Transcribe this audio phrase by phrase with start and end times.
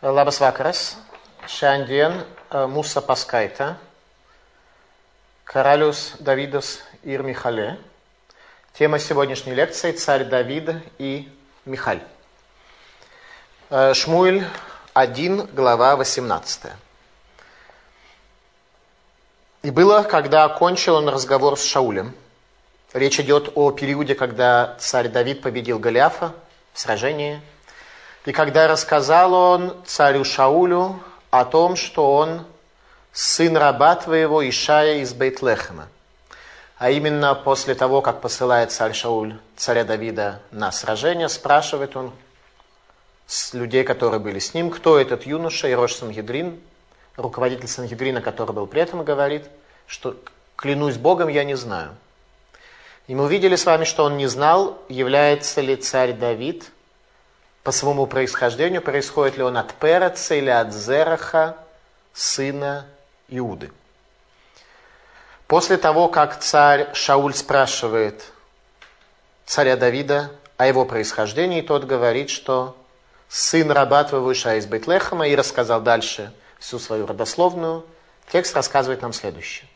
[0.00, 0.96] Labas vakaras.
[1.44, 2.22] Šiandien
[2.72, 3.74] mūsų paskaita
[5.44, 7.76] Karalius Давидос ir Михале.
[8.72, 11.28] Тема сегодняшней лекции «Царь Давид и
[11.66, 12.00] Михаль».
[13.68, 14.46] Шмуэль
[14.94, 16.72] 1, глава 18.
[19.64, 22.14] «И было, когда окончил он разговор с Шаулем».
[22.94, 26.32] Речь идет о периоде, когда царь Давид победил Голиафа
[26.72, 27.42] в сражении–
[28.26, 32.44] и когда рассказал он царю Шаулю о том, что он
[33.12, 35.88] сын раба твоего Ишая из Бейтлехема,
[36.76, 42.12] а именно после того, как посылает царь Шауль царя Давида на сражение, спрашивает он
[43.26, 46.60] с людей, которые были с ним, кто этот юноша, Ирош Сангедрин,
[47.16, 49.46] руководитель Сангедрина, который был при этом, говорит,
[49.86, 50.16] что
[50.56, 51.94] клянусь Богом, я не знаю.
[53.06, 56.70] И мы увидели с вами, что он не знал, является ли царь Давид–
[57.62, 61.56] по своему происхождению, происходит ли он от Переца или от Зераха,
[62.12, 62.86] сына
[63.28, 63.70] Иуды.
[65.46, 68.22] После того, как царь Шауль спрашивает
[69.44, 72.76] царя Давида о его происхождении, тот говорит, что
[73.28, 77.84] сын раба твоего Иша из Бейтлехема, и рассказал дальше всю свою родословную,
[78.30, 79.68] текст рассказывает нам следующее.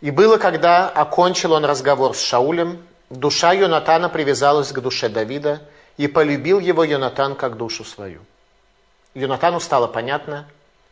[0.00, 5.60] «И было, когда окончил он разговор с Шаулем, душа Йонатана привязалась к душе Давида,
[6.00, 8.22] и полюбил его Йонатан как душу свою.
[9.12, 10.48] Йонатану стало понятно,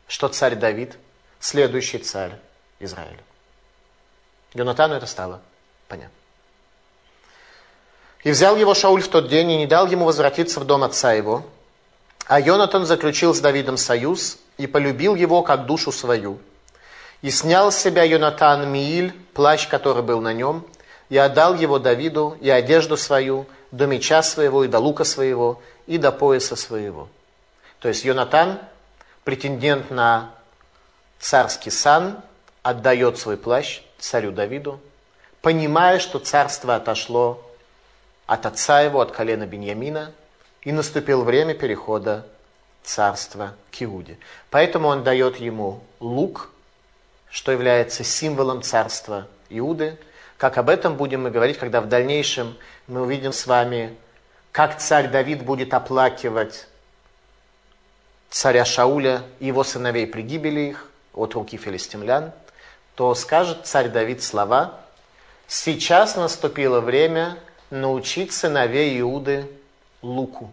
[0.06, 0.98] что царь Давид–
[1.40, 2.32] следующий царь
[2.78, 3.22] Израиля.
[4.52, 5.40] Йонатану это стало
[5.88, 6.12] понятно.
[8.22, 11.14] И взял его Шауль в тот день и не дал ему возвратиться в дом отца
[11.14, 11.42] его.
[12.26, 16.38] А Йонатан заключил с Давидом союз и полюбил его как душу свою.
[17.22, 20.66] И снял с себя Йонатан Мииль, плащ, который был на нем,
[21.08, 25.98] и отдал его Давиду и одежду свою– до меча своего, и до лука своего, и
[25.98, 27.08] до пояса своего.
[27.80, 28.58] То есть Йонатан,
[29.25, 30.30] претендент на
[31.19, 32.20] царский сан,
[32.62, 34.81] отдает свой плащ царю Давиду,
[35.42, 37.44] понимая, что царство отошло
[38.26, 40.12] от отца его, от колена Беньямина,
[40.62, 42.26] и наступило время перехода
[42.82, 44.19] царства к Иуде.
[44.50, 46.50] Поэтому он дает ему лук,
[47.31, 49.98] что является символом царства Иуды,
[50.37, 52.56] как об этом будем мы говорить, когда в дальнейшем
[52.88, 53.97] мы увидим с вами,
[54.50, 56.66] как царь Давид будет оплакивать
[58.31, 62.32] царя Шауля и его сыновей при гибели их от руки филистимлян,
[62.94, 64.81] то скажет царь Давид слова
[65.47, 67.38] «Сейчас наступило время
[67.71, 69.48] научить сыновей Иуды
[70.03, 70.53] луку».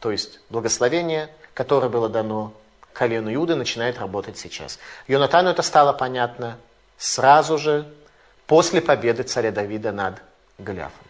[0.00, 2.52] То есть благословение, которое было дано
[2.92, 4.78] колену Иуды, начинает работать сейчас.
[5.08, 6.56] Йонатану это стало понятно
[6.98, 7.92] сразу же
[8.46, 10.22] после победы царя Давида над
[10.58, 11.03] Голиафом.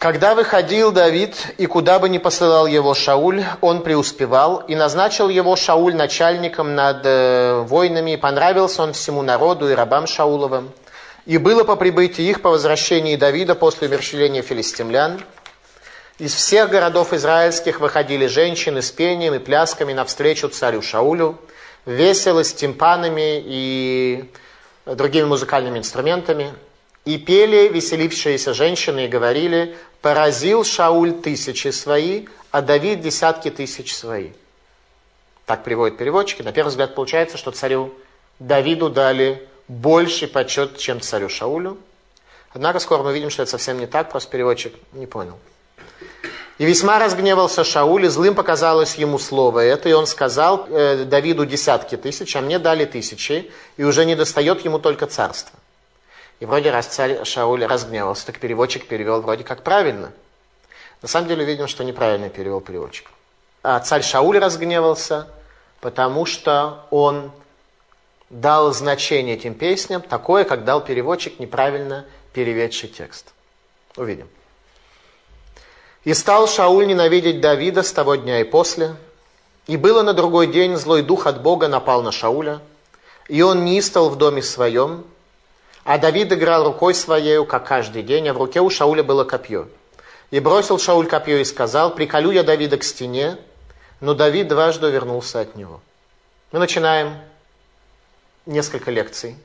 [0.00, 5.56] Когда выходил Давид, и куда бы ни посылал его Шауль, он преуспевал, и назначил его
[5.56, 10.72] Шауль начальником над э, войнами, и понравился он всему народу и рабам Шауловым.
[11.26, 15.20] И было по прибытии их по возвращении Давида после умерщвления филистимлян.
[16.18, 21.38] Из всех городов израильских выходили женщины с пением и плясками навстречу царю Шаулю,
[21.84, 24.30] весело с тимпанами и
[24.86, 26.54] другими музыкальными инструментами.
[27.04, 34.30] И пели веселившиеся женщины и говорили, поразил Шауль тысячи свои, а Давид десятки тысяч свои.
[35.46, 36.42] Так приводят переводчики.
[36.42, 37.94] На первый взгляд получается, что царю
[38.38, 41.78] Давиду дали больший почет, чем царю Шаулю.
[42.52, 45.38] Однако скоро мы видим, что это совсем не так, просто переводчик не понял.
[46.58, 51.46] И весьма разгневался Шауль, и злым показалось ему слово это, и он сказал э, Давиду
[51.46, 55.58] десятки тысяч, а мне дали тысячи, и уже не достает ему только царство.
[56.40, 60.10] И вроде раз царь Шауль разгневался, так переводчик перевел вроде как правильно.
[61.02, 63.10] На самом деле видим, что неправильно перевел переводчик.
[63.62, 65.28] А царь Шауль разгневался,
[65.80, 67.30] потому что он
[68.30, 73.32] дал значение этим песням такое, как дал переводчик, неправильно переведший текст.
[73.96, 74.28] Увидим.
[76.04, 78.96] И стал Шауль ненавидеть Давида с того дня и после.
[79.66, 82.60] И было на другой день злой дух от Бога напал на Шауля,
[83.28, 85.04] и он нистал в доме своем,
[85.84, 89.68] а Давид играл рукой своею, как каждый день, а в руке у Шауля было копье.
[90.30, 93.38] И бросил Шауль копье и сказал, приколю я Давида к стене,
[94.00, 95.80] но Давид дважды вернулся от него.
[96.52, 97.14] Мы начинаем
[98.46, 99.36] несколько лекций,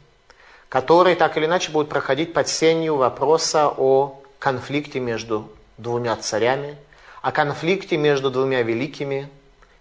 [0.70, 6.78] которые так или иначе будут проходить под сенью вопроса о конфликте между двумя царями,
[7.22, 9.30] о конфликте между двумя великими,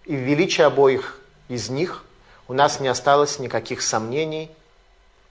[0.05, 2.03] и в величии обоих из них
[2.47, 4.51] у нас не осталось никаких сомнений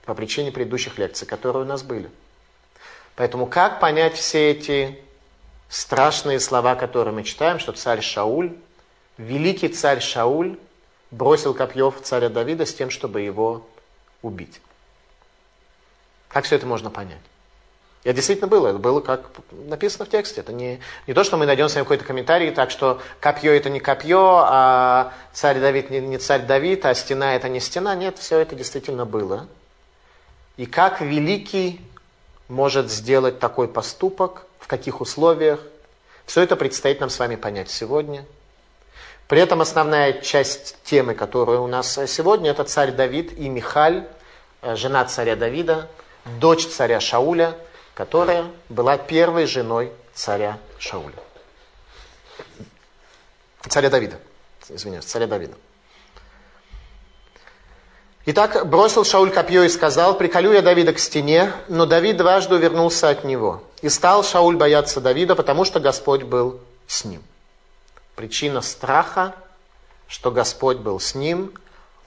[0.05, 2.09] по причине предыдущих лекций, которые у нас были.
[3.15, 4.99] Поэтому как понять все эти
[5.69, 8.53] страшные слова, которые мы читаем, что царь Шауль,
[9.17, 10.57] великий царь Шауль,
[11.11, 13.65] бросил копье в царя Давида с тем, чтобы его
[14.21, 14.61] убить.
[16.27, 17.21] Как все это можно понять?
[18.03, 20.41] Это действительно было, это было как написано в тексте.
[20.41, 23.71] Это не, не то, что мы найдем с вами какой-то комментарий, так что копье это
[23.71, 27.95] не копье, а царь Давид не, не царь Давид, а стена это не стена.
[27.95, 29.47] Нет, все это действительно было.
[30.57, 31.81] И как великий
[32.47, 35.59] может сделать такой поступок, в каких условиях,
[36.25, 38.25] все это предстоит нам с вами понять сегодня.
[39.27, 44.07] При этом основная часть темы, которая у нас сегодня, это царь Давид и Михаль,
[44.61, 45.89] э, жена царя Давида,
[46.39, 47.57] дочь царя Шауля–
[47.95, 51.15] которая была первой женой царя Шауля.
[53.67, 54.19] Царя Давида.
[54.69, 55.55] Извиняюсь, царя Давида.
[58.27, 63.09] Итак, бросил Шауль копье и сказал, приколю я Давида к стене, но Давид дважды увернулся
[63.09, 63.61] от него.
[63.83, 67.21] И стал Шауль бояться Давида, потому что Господь был с ним.
[68.15, 69.35] Причина страха,
[70.07, 71.53] что Господь был с ним,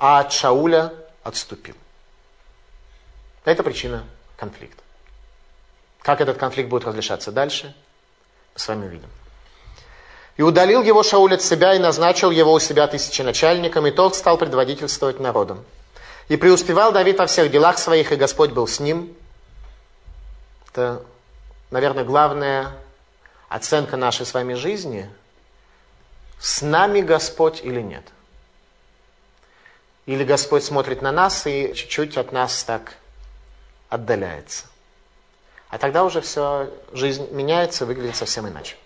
[0.01, 0.93] а от Шауля
[1.23, 1.77] отступил.
[3.45, 4.03] Это причина
[4.37, 4.83] конфликта.
[6.03, 7.77] Как этот конфликт будет разрешаться дальше,
[8.55, 9.09] мы с вами увидим.
[10.37, 14.37] И удалил его Шауль от себя и назначил его у себя тысяченачальником, и тот стал
[14.37, 15.65] предводительствовать народом.
[16.29, 19.15] И преуспевал Давид во всех делах своих, и Господь был с ним.
[20.69, 21.03] Это,
[21.71, 22.73] наверное, главная
[23.49, 25.11] оценка нашей с вами жизни.
[26.39, 28.05] С нами Господь или нет?
[30.07, 32.95] Или Господь смотрит на нас и чуть-чуть от нас так
[33.89, 34.67] отдаляется?
[35.71, 38.77] А тогда уже все, жизнь меняется, выглядит совсем иначе.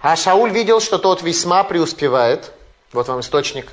[0.00, 2.52] А Шауль видел, что тот весьма преуспевает.
[2.92, 3.70] Вот вам источник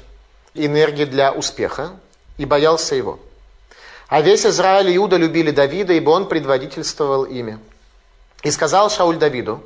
[0.53, 1.99] энергии для успеха.
[2.39, 3.19] И боялся его.
[4.07, 7.59] А весь Израиль и Иуда любили Давида, ибо он предводительствовал ими.
[8.41, 9.61] И сказал Шауль Давиду,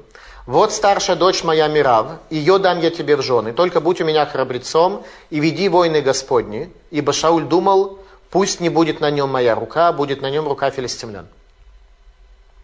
[0.46, 4.26] вот старшая дочь моя Мирав, ее дам я тебе в жены, только будь у меня
[4.26, 8.00] храбрецом и веди войны Господни, ибо Шауль думал,
[8.30, 11.28] пусть не будет на нем моя рука, а будет на нем рука филистимлян.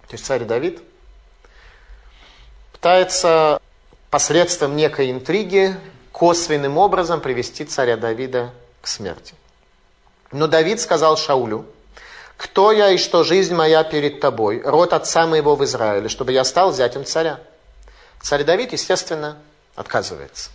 [0.07, 0.81] То есть царь Давид
[2.73, 3.61] пытается
[4.09, 5.77] посредством некой интриги
[6.11, 8.51] косвенным образом привести царя Давида
[8.81, 9.35] к смерти.
[10.31, 11.65] Но Давид сказал Шаулю,
[12.37, 16.43] «Кто я и что жизнь моя перед тобой, род отца моего в Израиле, чтобы я
[16.43, 17.39] стал зятем царя?»
[18.21, 19.37] Царь Давид, естественно,
[19.75, 20.49] отказывается,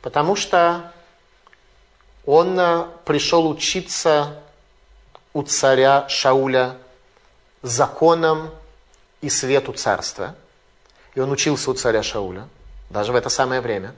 [0.00, 0.92] потому что
[2.24, 4.40] он э, пришел учиться
[5.34, 6.76] у царя Шауля
[7.62, 8.50] законам
[9.20, 10.34] и свету царства.
[11.14, 12.48] И он учился у царя Шауля,
[12.90, 13.94] даже в это самое время.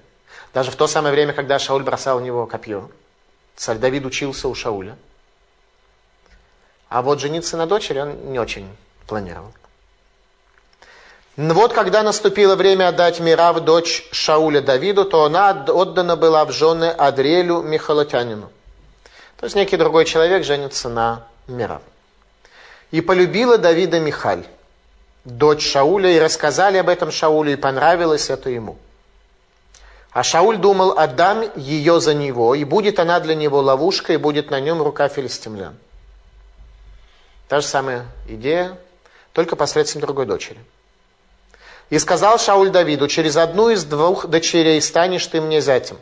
[0.52, 2.90] Даже в то самое время, когда Шауль бросал в него копье.
[3.56, 4.97] Царь Давид учился у Шауля.
[6.88, 8.69] А вот жениться на дочери он не очень
[9.06, 9.53] планировал.
[11.37, 16.53] Но вот когда наступило время отдать Мирав, дочь Шауля Давиду, то она отдана была в
[16.53, 18.50] жены Адрелю Михалотянину.
[19.37, 21.82] То есть некий другой человек женится на Мирав.
[22.91, 24.47] И полюбила Давида Михаль
[25.26, 28.79] дочь Шауля, и рассказали об этом Шаулю, и понравилось это ему.
[30.16, 34.50] А Шауль думал, отдам ее за него, и будет она для него ловушкой, и будет
[34.50, 35.76] на нем рука филистимлян.
[37.48, 38.78] Та же самая идея,
[39.34, 40.58] только посредством другой дочери.
[41.90, 45.98] И сказал Шауль Давиду, через одну из двух дочерей станешь ты мне зятем.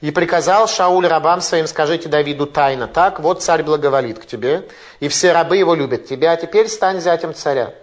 [0.00, 5.06] И приказал Шауль рабам своим, скажите Давиду тайно так, вот царь благоволит к тебе, и
[5.06, 7.74] все рабы его любят тебя, а теперь стань зятем царя.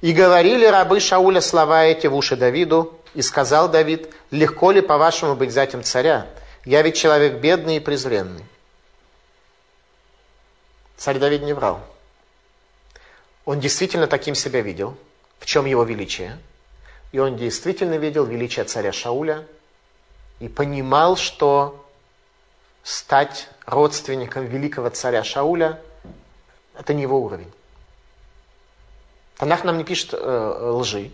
[0.00, 5.34] И говорили рабы Шауля слова эти в уши Давиду, и сказал Давид, легко ли по-вашему
[5.34, 6.26] быть зятем царя?
[6.64, 8.44] Я ведь человек бедный и презренный.
[10.96, 11.80] Царь Давид не врал.
[13.44, 14.96] Он действительно таким себя видел,
[15.38, 16.38] в чем его величие.
[17.10, 19.44] И он действительно видел величие царя Шауля
[20.38, 21.84] и понимал, что
[22.82, 25.80] стать родственником великого царя Шауля–
[26.78, 27.50] это не его уровень.
[29.36, 31.10] Танах нам не пишет э, лжи.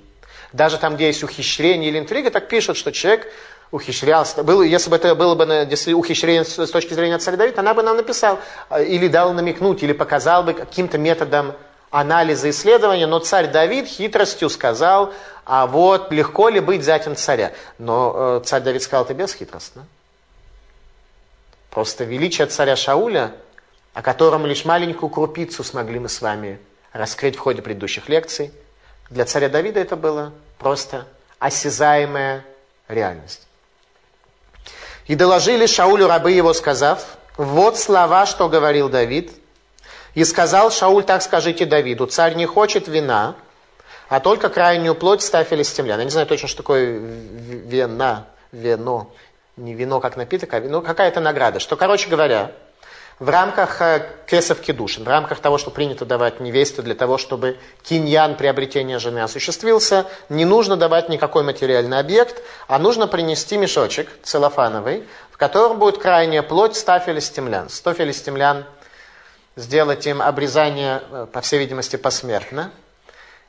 [0.52, 3.26] Даже там, где есть ухищрение или интрига, так пишут, что человек
[3.70, 4.42] ухищрялся.
[4.42, 7.82] Было, если бы это было бы если ухищрение с, точки зрения царя Давида, она бы
[7.82, 8.38] нам написал,
[8.70, 11.54] э, или дал намекнуть, или показал бы каким-то методом
[11.90, 15.12] анализа исследования, но царь Давид хитростью сказал,
[15.44, 17.52] а вот легко ли быть зятем царя.
[17.78, 19.86] Но э, царь Давид сказал это бесхитростно.
[21.70, 23.32] Просто величие царя Шауля,
[23.92, 26.58] о котором лишь маленькую крупицу смогли мы с вами
[26.92, 28.50] раскрыть в ходе предыдущих лекций.
[29.10, 31.06] Для царя Давида это было просто
[31.38, 32.44] осязаемая
[32.88, 33.46] реальность.
[35.06, 39.32] И доложили Шаулю рабы его, сказав, вот слова, что говорил Давид.
[40.14, 43.36] И сказал Шауль, так скажите Давиду, царь не хочет вина,
[44.08, 45.98] а только крайнюю плоть ставь филистимлян.
[45.98, 49.12] Я не знаю точно, что такое вина, вино,
[49.56, 51.60] не вино как напиток, а вино, какая-то награда.
[51.60, 52.52] Что, короче говоря,
[53.18, 57.58] в рамках э, кесов кедушин, в рамках того, что принято давать невесте для того, чтобы
[57.82, 65.04] киньян приобретения жены осуществился, не нужно давать никакой материальный объект, а нужно принести мешочек целлофановый,
[65.30, 67.68] в котором будет крайняя плоть 100 филистимлян.
[67.68, 68.64] 100 филистимлян
[69.56, 72.70] сделать им обрезание, э, по всей видимости, посмертно–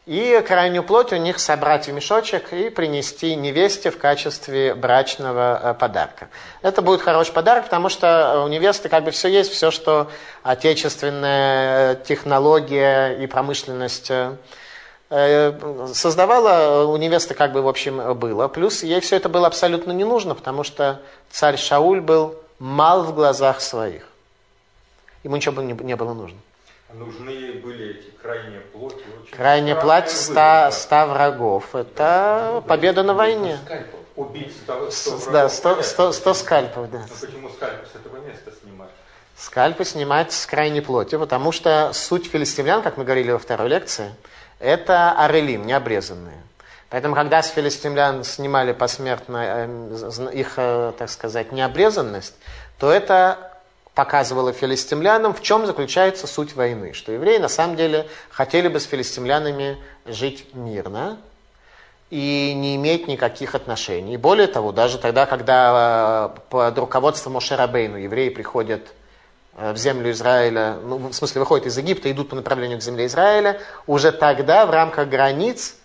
[0.09, 5.73] и крайнюю плоть у них собрать в мешочек и принести невесте в качестве брачного э,
[5.75, 6.29] подарка.
[6.63, 10.09] Это будет хороший подарок, потому что у невесты как бы все есть, все, что
[10.41, 18.47] отечественная технология и промышленность э, создавала, у невесты как бы в общем было.
[18.47, 23.13] Плюс ей все это было абсолютно не нужно, потому что царь Шауль был мал в
[23.13, 24.07] глазах своих.
[25.23, 26.39] Ему ничего не было нужно.
[26.93, 29.03] Нужны были эти крайние плоти.
[29.21, 31.75] Очень Крайняя плоть ста, ста врагов.
[31.75, 33.59] Это ну, победа на войне.
[34.15, 35.33] Убить 100, 100 врагов.
[35.33, 36.99] Да, 100, 100, 100 скальпов, да.
[36.99, 38.89] Но ну, почему скальпы с этого места снимать?
[39.37, 44.11] Скальпы снимать с крайней плоти, потому что суть филистимлян, как мы говорили во второй лекции,
[44.59, 46.41] это арелим, необрезанные.
[46.89, 52.33] Поэтому, когда с филистимлян снимали посмертно э, их, э, так сказать, необрезанность,
[52.79, 53.48] то это
[53.99, 56.93] показывала филистимлянам, в чем заключается суть войны.
[56.93, 61.17] Что евреи на самом деле хотели бы с филистимлянами жить мирно
[62.09, 64.15] и не иметь никаких отношений.
[64.15, 68.87] Более того, даже тогда, когда э, под руководством Мошерабейну евреи приходят
[69.57, 73.07] э, в землю Израиля, ну, в смысле, выходят из Египта, идут по направлению к земле
[73.07, 75.75] Израиля, уже тогда в рамках границ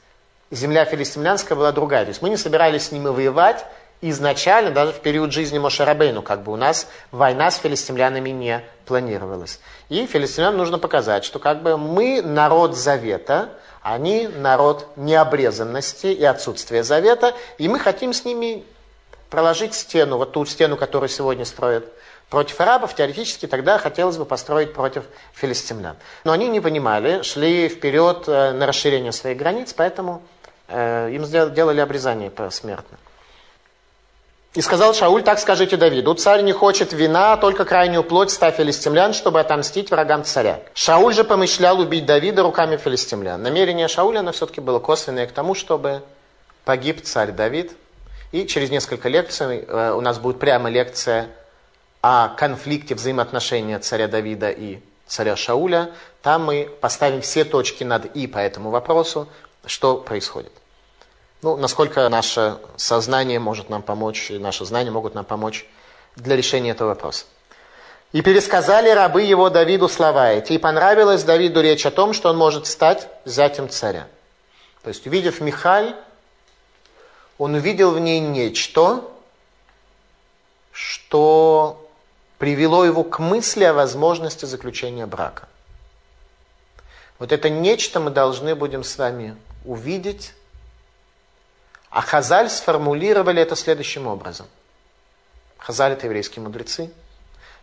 [0.52, 2.04] земля филистимлянская была другая.
[2.04, 3.66] То есть мы не собирались с ними воевать,
[4.00, 9.60] изначально, даже в период жизни Мошарабейну, как бы у нас война с филистимлянами не планировалась.
[9.88, 13.50] И филистимлянам нужно показать, что как бы мы народ завета,
[13.82, 18.64] они народ необрезанности и отсутствия завета, и мы хотим с ними
[19.30, 21.84] проложить стену, вот ту стену, которую сегодня строят
[22.30, 25.96] против арабов, теоретически тогда хотелось бы построить против филистимлян.
[26.24, 30.22] Но они не понимали, шли вперед э, на расширение своих границ, поэтому
[30.68, 32.98] э, им сделали обрезание посмертно.
[34.54, 38.52] И сказал Шауль, так скажите Давиду, царь не хочет вина, а только крайнюю плоть ста
[38.52, 40.60] филистимлян, чтобы отомстить врагам царя.
[40.74, 43.42] Шауль же помышлял убить Давида руками филистимлян.
[43.42, 46.02] Намерение Шауля, оно все-таки было косвенное к тому, чтобы
[46.64, 47.72] погиб царь Давид.
[48.30, 51.28] И через несколько лекций э, у нас будет прямо лекция
[52.00, 55.90] о конфликте взаимоотношения царя Давида и царя Шауля.
[56.22, 59.26] Там мы поставим все точки над «и» по этому вопросу,
[59.66, 60.52] что происходит.
[61.44, 65.66] Ну, насколько наше сознание может нам помочь, и наши знания могут нам помочь
[66.16, 67.26] для решения этого вопроса.
[68.12, 70.54] И пересказали рабы его Давиду слова эти.
[70.54, 74.06] И понравилась Давиду речь о том, что он может стать зятем царя.
[74.84, 75.94] То есть, увидев Михаль,
[77.36, 79.04] он увидел в ней нечто,
[80.72, 81.86] что
[82.38, 85.46] привело его к мысли о возможности заключения брака.
[87.18, 89.36] Вот это нечто мы должны будем с вами
[89.66, 90.32] увидеть
[91.94, 94.48] а Хазаль сформулировали это следующим образом.
[95.58, 96.92] Хазаль это еврейские мудрецы,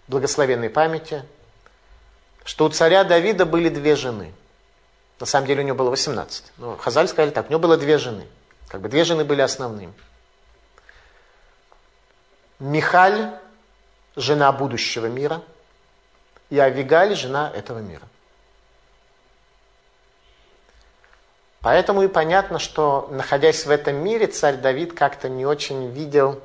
[0.08, 1.26] благословенной памяти,
[2.46, 4.34] что у царя Давида были две жены.
[5.20, 6.46] На самом деле у него было 18.
[6.60, 8.26] Но Хазаль сказали так, у него было две жены.
[8.70, 9.94] Как бы две жены были основными.
[12.60, 13.34] Михаль,
[14.16, 15.42] жена будущего мира,
[16.50, 18.08] и Авигаль, жена этого мира.
[21.62, 26.41] Поэтому и понятно, что находясь в этом мире, царь Давид как-то не очень видел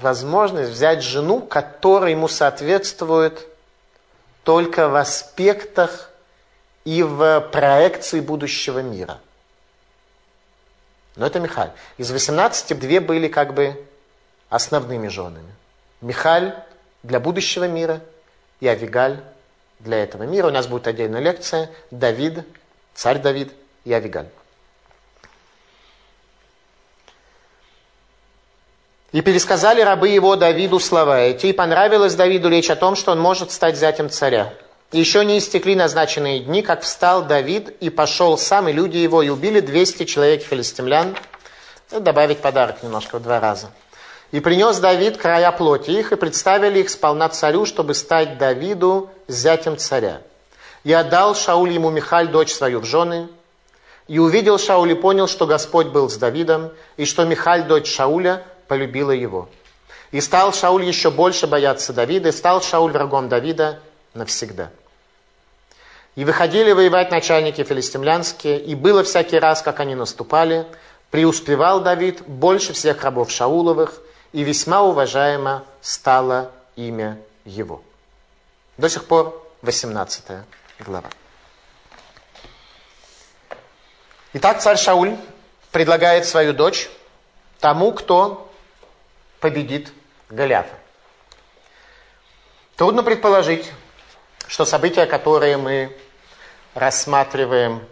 [0.00, 3.46] возможность взять жену, которая ему соответствует
[4.44, 6.10] только в аспектах
[6.84, 9.20] и в проекции будущего мира.
[11.16, 11.72] Но это Михаль.
[11.98, 13.84] Из 18 две были как бы
[14.48, 15.52] основными женами.
[16.00, 16.54] Михаль
[17.02, 18.00] для будущего мира
[18.60, 19.22] и Авигаль
[19.80, 20.46] для этого мира.
[20.46, 21.70] У нас будет отдельная лекция.
[21.90, 22.46] Давид,
[22.94, 23.52] царь Давид–
[23.86, 24.26] и Авигаль.
[29.12, 33.20] И пересказали рабы его Давиду слова эти, и понравилось Давиду речь о том, что он
[33.20, 34.52] может стать зятем царя.
[34.92, 39.22] И еще не истекли назначенные дни, как встал Давид и пошел сам, и люди его,
[39.22, 41.16] и убили 200 человек филистимлян.
[41.90, 43.70] Добавить подарок немножко в два раза.
[44.32, 49.78] И принес Давид края плоти их, и представили их сполна царю, чтобы стать Давиду зятем
[49.78, 50.20] царя.
[50.82, 53.28] И отдал Шауль ему Михаль, дочь свою, в жены,
[54.08, 58.44] и увидел Шауль и понял, что Господь был с Давидом, и что Михаль, дочь Шауля,
[58.68, 59.48] полюбила его.
[60.12, 63.80] И стал Шауль еще больше бояться Давида, и стал Шауль врагом Давида
[64.14, 64.70] навсегда.
[66.14, 70.66] И выходили воевать начальники филистимлянские, и было всякий раз, как они наступали,
[71.10, 74.00] преуспевал Давид больше всех рабов Шауловых,
[74.32, 77.82] и весьма уважаемо стало имя его.
[78.78, 80.24] До сих пор 18
[80.80, 81.10] глава.
[84.38, 85.16] Итак, царь Шауль
[85.72, 86.90] предлагает свою дочь
[87.58, 88.52] тому, кто
[89.40, 89.90] победит
[90.28, 90.74] Голиафа.
[92.76, 93.72] Трудно предположить,
[94.46, 95.96] что события, которые мы
[96.74, 97.82] рассматриваем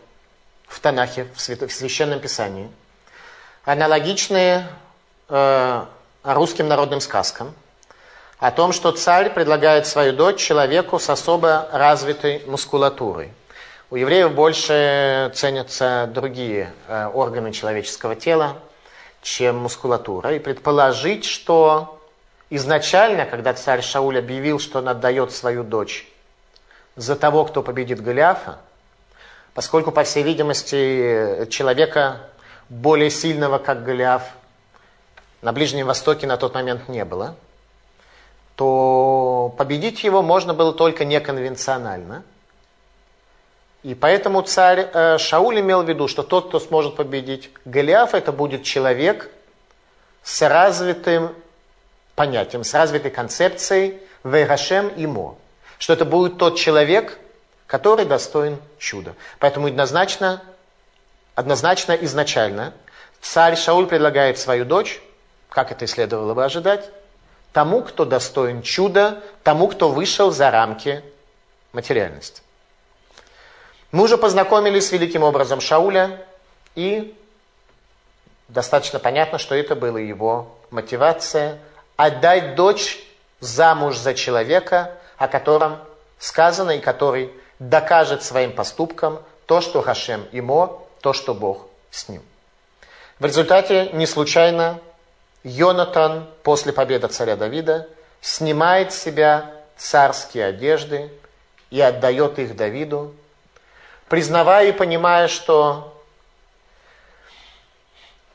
[0.69, 2.71] в Танахе, в Священном Писании,
[3.65, 4.69] аналогичные
[5.31, 5.87] э,
[6.25, 7.55] русским народным сказкам
[8.39, 13.33] о том, что царь предлагает свою дочь человеку с особо развитой мускулатурой–
[13.95, 18.57] у евреев больше ценятся другие э, органы человеческого тела,
[19.23, 20.35] чем мускулатура.
[20.35, 22.01] И предположить, что
[22.51, 26.09] изначально, когда царь Шауль объявил, что он отдает свою дочь
[26.97, 28.59] за того, кто победит Голиафа,
[29.55, 32.19] поскольку, по всей видимости, человека
[32.69, 34.25] более сильного, как Голиаф,
[35.41, 37.37] на Ближнем Востоке на тот момент не было,
[38.57, 42.25] то победить его можно было только неконвенционально–
[43.85, 48.33] и поэтому царь э, Шауль имел в виду, что тот, кто сможет победить Голиафа, это
[48.33, 49.31] будет человек
[50.23, 51.35] с развитым
[52.14, 55.37] понятием, с развитой концепцией Вейрашем Имо.
[55.79, 57.19] Что это будет тот человек,
[57.67, 59.14] который достоин чуда.
[59.38, 60.43] Поэтому однозначно,
[61.35, 62.73] однозначно изначально
[63.21, 65.03] царь Шауль предлагает свою дочь,
[65.50, 66.88] как это и следовало бы ожидать,
[67.53, 71.05] тому, кто достоин чуда, тому, кто вышел за рамки
[71.75, 72.44] материальности.
[73.95, 76.21] Мы уже познакомились с великим образом Шауля,
[76.75, 77.17] и
[78.49, 81.61] достаточно понятно, что это была его мотивация
[81.95, 82.99] отдать дочь
[83.39, 85.79] замуж за человека, о котором
[86.19, 92.23] сказано и который докажет своим поступкам то, что Хашем ему, то, что Бог с ним.
[93.21, 94.81] В результате не случайно
[95.45, 97.88] Йонатан после победы царя Давида
[98.21, 101.12] снимает с себя царские одежды
[101.71, 103.14] и отдает их Давиду,
[104.09, 106.03] признавая и понимая, что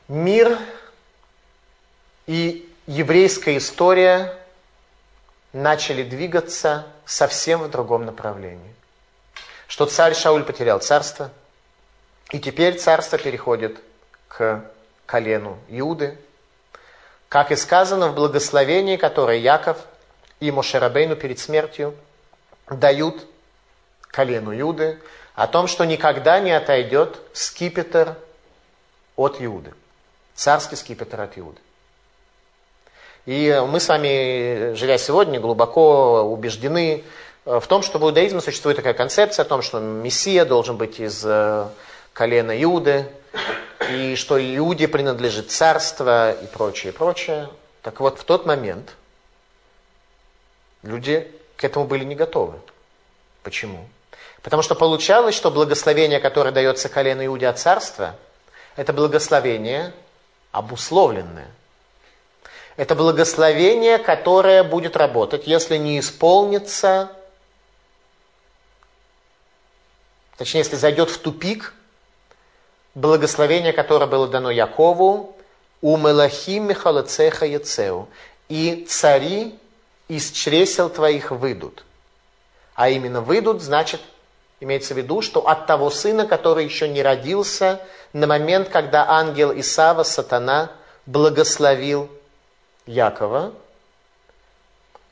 [0.08, 0.58] мир
[2.26, 4.36] и еврейская история
[5.52, 8.74] начали двигаться совсем в другом направлении.
[9.66, 11.30] Что царь Шауль потерял царство,
[12.30, 13.80] и теперь царство переходит
[14.28, 14.64] к
[15.06, 16.18] колену Иуды,
[17.28, 19.78] как и сказано в благословении, которое Яков
[20.40, 21.94] и Мошерабейну перед смертью
[22.68, 23.26] дают
[24.08, 25.00] колену Иуды,
[25.40, 28.14] о том, что никогда не отойдет скипетр
[29.16, 29.72] от Иуды.
[30.34, 31.58] Царский скипетр от Иуды.
[33.24, 37.04] И мы с вами, живя сегодня, глубоко убеждены
[37.46, 41.00] э, в том, что в иудаизме существует такая концепция о том, что Мессия должен быть
[41.00, 41.68] из э,
[42.12, 43.06] колена Иуды,
[43.90, 47.48] и что Иуде принадлежит царство и прочее, прочее.
[47.80, 48.94] Так вот, в тот момент
[50.82, 52.58] люди к этому были не готовы.
[53.42, 53.88] Почему?
[54.42, 58.16] Потому что получалось, что благословение, которое дается колену Иуде от царства,
[58.76, 59.92] это благословение
[60.52, 61.48] обусловленное.
[62.76, 67.10] Это благословение, которое будет работать, если не исполнится,
[70.38, 71.74] точнее, если зайдет в тупик,
[72.94, 75.36] благословение, которое было дано Якову,
[75.82, 78.08] у Мелахим Михалацеха Яцеу,
[78.48, 79.58] и цари
[80.08, 81.84] из чресел твоих выйдут.
[82.80, 84.00] А именно выйдут, значит,
[84.62, 87.80] Имеется в виду, что от того сына, который еще не родился,
[88.12, 90.70] на момент, когда ангел Исава, сатана,
[91.06, 92.10] благословил
[92.84, 93.54] Якова,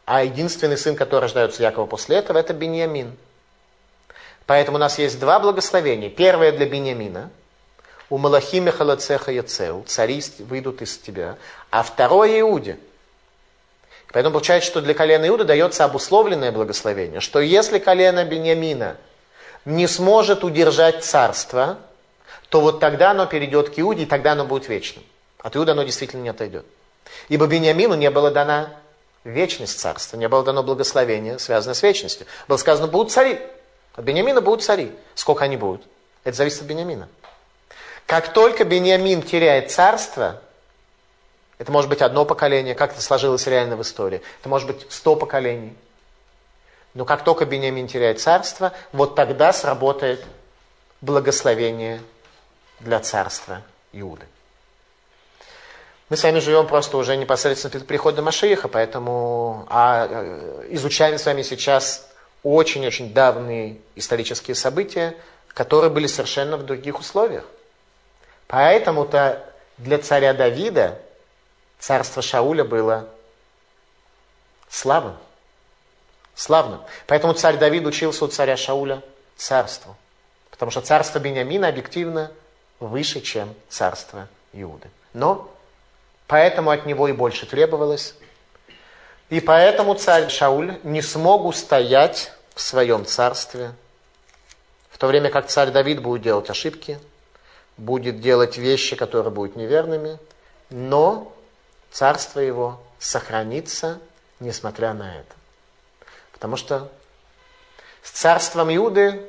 [0.05, 3.17] а единственный сын, который рождается Якова после этого, это Беньямин.
[4.45, 6.11] Поэтому у нас есть два благословения.
[6.11, 7.31] Первое для Беньямина.
[8.11, 9.83] У Малахиме Халацеха Яцеу.
[9.87, 11.37] Цари выйдут из тебя.
[11.71, 12.79] А второе Иуде.
[14.13, 18.97] Поэтому получается, что для колена Иуда дается обусловленное благословение, что если колено Беньямина–
[19.69, 21.79] не сможет удержать царство,
[22.49, 25.05] то вот тогда оно перейдет к Иуде, и тогда оно будет вечным.
[25.41, 26.65] От Иуда оно действительно не отойдет.
[27.29, 28.71] Ибо Бениамину не было дана
[29.25, 32.27] вечность царства, не было дано благословение, связанное с вечностью.
[32.49, 33.39] Было сказано, будут цари.
[33.95, 34.93] От Бениамина будут цари.
[35.15, 35.83] Сколько они будут?
[36.25, 37.09] Это зависит от Бениамина.
[38.07, 40.41] Как только Бениамин теряет царство,
[41.59, 44.23] это может быть одно поколение, как это сложилось реально в истории.
[44.41, 45.77] Это может быть сто поколений.
[46.95, 50.25] Но как только Бениамин теряет царство, вот тогда сработает
[51.01, 52.01] благословение
[52.81, 54.27] для царства Иуды.
[56.09, 61.27] Мы с вами живем просто уже непосредственно перед приходом Машииха, поэтому а, э, изучаем с
[61.27, 62.09] вами сейчас
[62.43, 65.15] очень-очень давние исторические события,
[65.49, 67.45] которые были совершенно в других условиях.
[68.47, 69.45] Поэтому-то
[69.77, 70.99] для царя Давида
[71.79, 73.09] царство Шауля было
[74.69, 75.17] славным.
[76.35, 76.81] Славным.
[77.07, 79.03] Поэтому царь Давид учился у царя Шауля
[79.37, 79.97] царству.
[80.51, 82.31] Потому что царство Бениамина объективно
[82.81, 84.89] выше, чем царство Иуды.
[85.13, 85.51] Но
[86.27, 88.15] поэтому от него и больше требовалось.
[89.31, 93.73] И поэтому царь Шауль не смог устоять в своем царстве,
[94.91, 96.99] в то время как царь Давид будет делать ошибки,
[97.77, 100.19] будет делать вещи, которые будут неверными,
[100.71, 101.33] но
[101.91, 104.01] царство его сохранится,
[104.41, 105.35] несмотря на это.
[106.33, 106.91] Потому что
[108.03, 109.29] с царством Иуды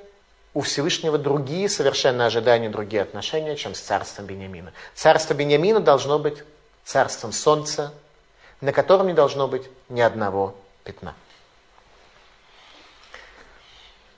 [0.54, 4.74] у Всевышнего другие совершенно ожидания, другие отношения, чем с царством Бениамина.
[4.95, 6.43] Царство Бениамина должно быть
[6.84, 7.93] царством солнца,
[8.62, 11.13] на котором не должно быть ни одного пятна.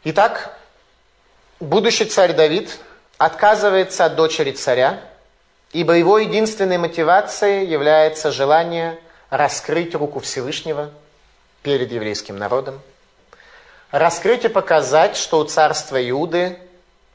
[0.03, 0.57] Итак,
[1.59, 2.79] будущий царь Давид
[3.17, 5.10] отказывается от дочери царя,
[5.73, 10.91] ибо его единственной мотивацией является желание раскрыть руку Всевышнего
[11.63, 12.81] перед еврейским народом,
[13.91, 16.59] раскрыть и показать, что у царства Иуды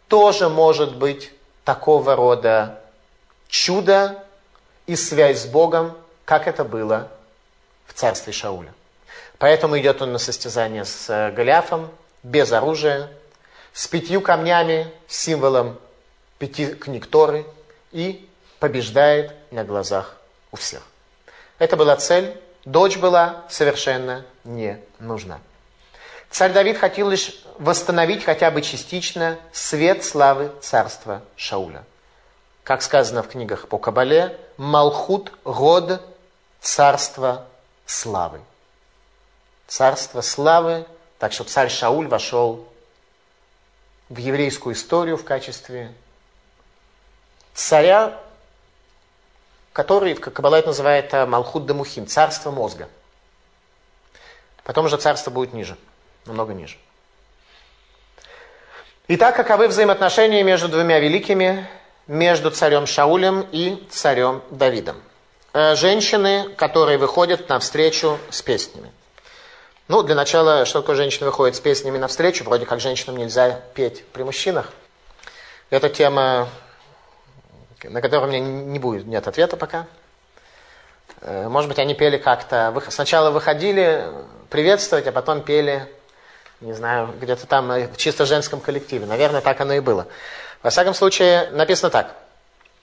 [0.09, 1.31] тоже может быть
[1.65, 2.81] такого рода
[3.49, 4.23] чудо
[4.87, 7.11] и связь с Богом, как это было
[7.87, 8.73] в царстве Шауля.
[9.39, 11.91] Поэтому идет он на состязание с э, Голиафом,
[12.23, 13.11] без оружия,
[13.73, 15.79] с пятью камнями, символом
[16.39, 17.45] пяти книг Торы,
[17.93, 18.27] и
[18.59, 20.17] побеждает на глазах
[20.53, 20.83] у всех.
[21.59, 25.41] Это была цель, дочь была совершенно не нужна.
[26.31, 31.85] Царь Давид хотел лишь восстановить хотя бы частично свет славы царства Шауля.
[32.65, 36.03] Как сказано в книгах по Кабале, Малхут Год
[36.61, 37.47] царство
[37.87, 38.41] славы.
[39.67, 40.85] Царство славы,
[41.19, 42.67] так что царь Шауль вошел
[44.09, 45.93] в еврейскую историю в качестве
[47.55, 48.21] царя,
[49.77, 52.89] который в Каббала это называет э, Малхут Дамухим, царство мозга.
[54.65, 55.77] Потом уже царство будет ниже,
[56.25, 56.79] намного ниже.
[59.09, 61.69] Итак, каковы взаимоотношения между двумя великими,
[62.07, 64.97] между царем Шаулем и царем Давидом?
[65.53, 68.91] Э, женщины, которые выходят навстречу с песнями.
[69.89, 72.45] Ну, для начала, что такое женщина выходит с песнями навстречу?
[72.45, 74.73] Вроде как женщинам нельзя петь при мужчинах.
[75.69, 76.49] Это тема
[77.89, 79.87] на котором у меня не будет, нет ответа пока.
[81.21, 82.75] Э, может быть, они пели как-то...
[82.89, 84.05] Сначала выходили
[84.51, 85.87] приветствовать, а потом пели,
[86.61, 89.07] не знаю, где-то там э, в чисто женском коллективе.
[89.07, 90.07] Наверное, так оно и было.
[90.63, 92.15] Во всяком случае, написано так.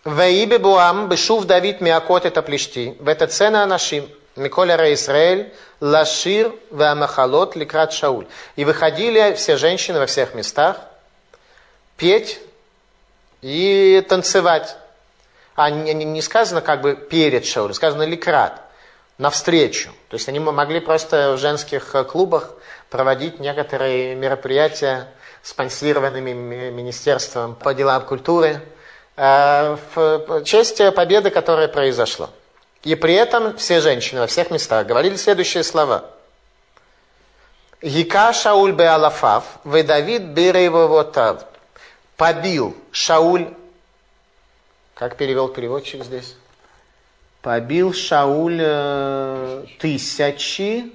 [0.03, 2.97] Ваибе буам бешув Давид миакот это плешти.
[2.99, 4.09] В это цена нашим.
[4.35, 8.25] Миколя Израиль, Лашир, Вамахалот, Ликрат Шауль.
[8.55, 10.77] И выходили все женщины во всех местах
[11.97, 12.39] петь
[13.41, 14.75] и танцевать
[15.55, 18.61] а не, не сказано как бы перед шоу, сказано ликрат,
[19.17, 19.89] навстречу.
[20.09, 22.51] То есть они могли просто в женских э, клубах
[22.89, 25.07] проводить некоторые мероприятия,
[25.41, 28.61] спонсированными Министерством по делам культуры,
[29.15, 32.29] э, в честь победы, которая произошла.
[32.83, 36.05] И при этом все женщины во всех местах говорили следующие слова.
[37.81, 41.45] Гика Шауль бе Алафав, вы Давид Бирейвовотав.
[42.15, 43.47] Побил Шауль
[45.03, 46.33] как перевел переводчик здесь?
[47.41, 50.93] Побил Шауль э, тысячи,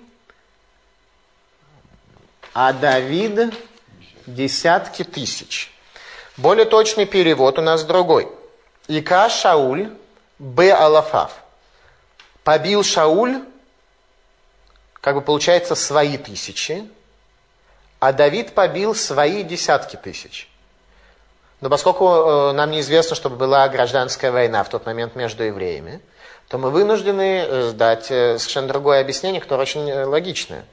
[2.54, 3.52] а Давид
[4.24, 5.70] десятки тысяч.
[6.38, 8.32] Более точный перевод у нас другой.
[8.86, 9.94] Ика Шауль
[10.38, 10.72] Б.
[10.72, 11.42] Алафав.
[12.44, 13.44] Побил Шауль,
[15.02, 16.88] как бы получается, свои тысячи,
[18.00, 20.48] а Давид побил свои десятки тысяч.
[21.60, 26.00] Но поскольку э, нам неизвестно, чтобы была гражданская война в тот момент между евреями,
[26.48, 30.64] то мы вынуждены э, дать э, совершенно другое объяснение, которое очень логичное.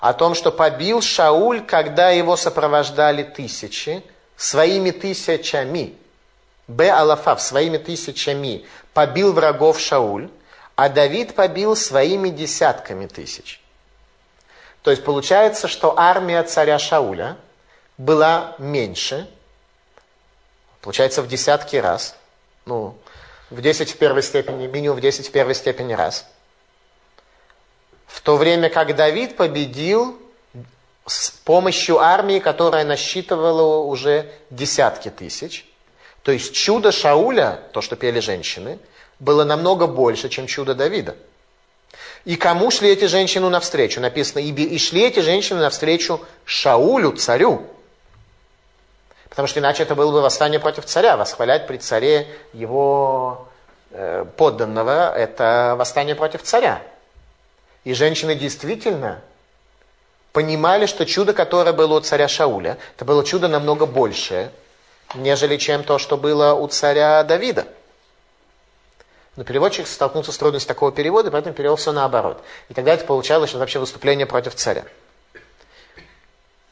[0.00, 4.02] О том, что побил Шауль, когда его сопровождали тысячи,
[4.36, 5.94] своими тысячами.
[6.68, 6.90] Б.
[6.90, 10.28] Алафав, своими тысячами побил врагов Шауль,
[10.76, 13.60] а Давид побил своими десятками тысяч.
[14.82, 17.36] То есть получается, что армия царя Шауля
[17.96, 19.28] была меньше,
[20.80, 22.14] Получается в десятки раз.
[22.66, 22.96] Ну,
[23.50, 26.26] в 10 в первой степени, минимум в 10 в первой степени раз.
[28.06, 30.18] В то время как Давид победил
[31.06, 35.66] с помощью армии, которая насчитывала уже десятки тысяч.
[36.22, 38.78] То есть чудо Шауля, то, что пели женщины,
[39.18, 41.16] было намного больше, чем чудо Давида.
[42.24, 44.00] И кому шли эти женщины навстречу?
[44.00, 47.66] Написано, и, шли эти женщины навстречу Шаулю, царю.
[49.38, 51.16] Потому что иначе это было бы восстание против царя.
[51.16, 53.46] Восхвалять при царе его
[53.92, 56.82] э, подданного– это восстание против царя.
[57.84, 59.20] И женщины действительно
[60.32, 64.50] понимали, что чудо, которое было у царя Шауля, это было чудо намного большее,
[65.14, 67.68] нежели чем то, что было у царя Давида.
[69.36, 72.42] Но переводчик столкнулся с трудностью такого перевода, поэтому перевел все наоборот.
[72.70, 74.82] И тогда это получалось, что вообще выступление против царя.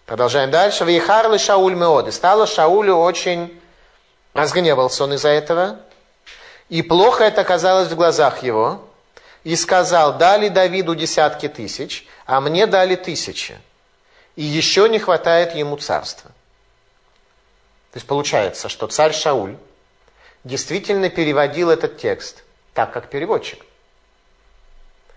[0.06, 0.84] Продолжаем дальше.
[0.84, 2.12] Вейхарли Шауль Меоды.
[2.12, 3.60] Стало Шаулю очень...
[4.32, 5.80] Разгневался он из-за этого.
[6.68, 8.86] И плохо это оказалось в глазах его.
[9.44, 13.58] И сказал, дали Давиду десятки тысяч, а мне дали тысячи.
[14.36, 16.30] И еще не хватает ему царства.
[17.92, 19.56] То есть получается, что царь Шауль
[20.44, 23.64] действительно переводил этот текст так, как переводчик.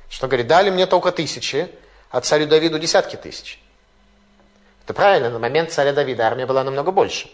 [0.09, 1.69] Что говорит, дали мне только тысячи,
[2.09, 3.59] а царю Давиду десятки тысяч.
[4.89, 7.29] Это правильно, на момент царя Давида армия была намного больше.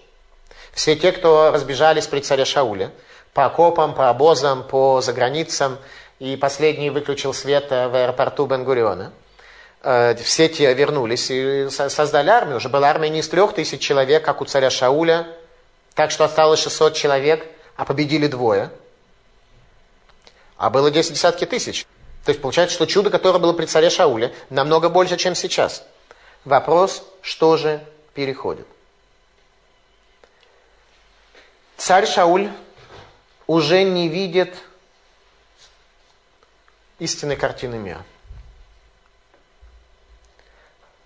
[0.74, 2.92] Все те, кто разбежались при царе Шауле,
[3.34, 5.78] по окопам, по обозам, по заграницам,
[6.20, 9.14] и последний выключил свет в аэропорту Бенгуриона–
[9.88, 12.58] Э, все те вернулись и создали армию.
[12.58, 15.28] Уже была армия не из трех тысяч человек, как у царя Шауля,
[15.94, 18.72] так что осталось 600 человек, а победили двое.
[20.58, 21.86] А было 10 десятки тысяч.
[22.26, 25.84] То есть получается, что чудо, которое было при царе Шауле, намного больше, чем сейчас.
[26.46, 28.68] Вопрос, что же переходит?
[31.76, 32.52] Царь Шауль
[33.48, 34.56] уже не видит
[37.00, 38.06] истинной картины мира.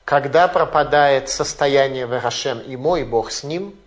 [0.04, 3.80] Когда пропадает состояние Варашем и мой Бог с ним,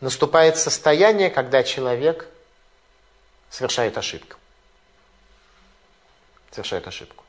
[0.00, 2.26] наступает состояние, когда человек
[3.50, 4.36] совершает ошибку.
[6.50, 7.25] Совершает ошибку.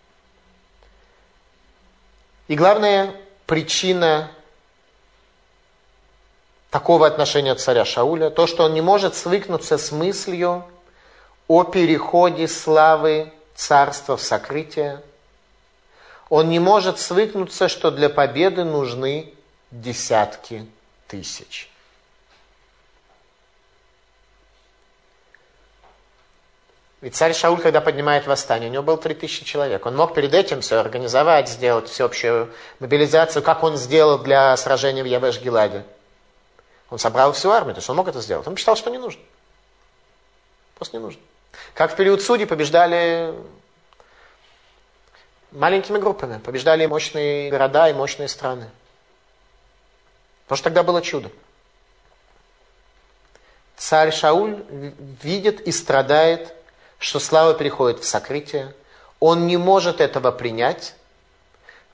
[2.48, 3.14] И главная
[3.46, 4.32] причина
[6.70, 10.66] такого отношения царя Шауля, то, что он не может свыкнуться с мыслью
[11.48, 15.02] о переходе славы царства в сокрытие,
[16.30, 19.34] он не может свыкнуться, что для победы нужны
[19.72, 20.68] десятки
[21.08, 21.70] тысяч.
[27.00, 29.86] Ведь царь Шауль, когда поднимает восстание, у него было 3000 человек.
[29.86, 35.06] Он мог перед этим все организовать, сделать всеобщую мобилизацию, как он сделал для сражения в
[35.06, 35.84] Ябеш-Гиладе.
[36.90, 38.48] Он собрал всю армию, то есть он мог это сделать.
[38.48, 39.22] Он посчитал, что не нужно.
[40.76, 41.22] Просто не нужно.
[41.76, 43.34] Как в период судей побеждали
[45.52, 48.70] маленькими группами, побеждали мощные города и мощные страны.
[50.46, 51.30] Потому что тогда было чудо.
[53.76, 54.64] Царь Шауль
[55.22, 56.56] видит и страдает,
[57.00, 58.74] что слава переходит в сокрытие.
[59.20, 60.96] Он не может этого принять,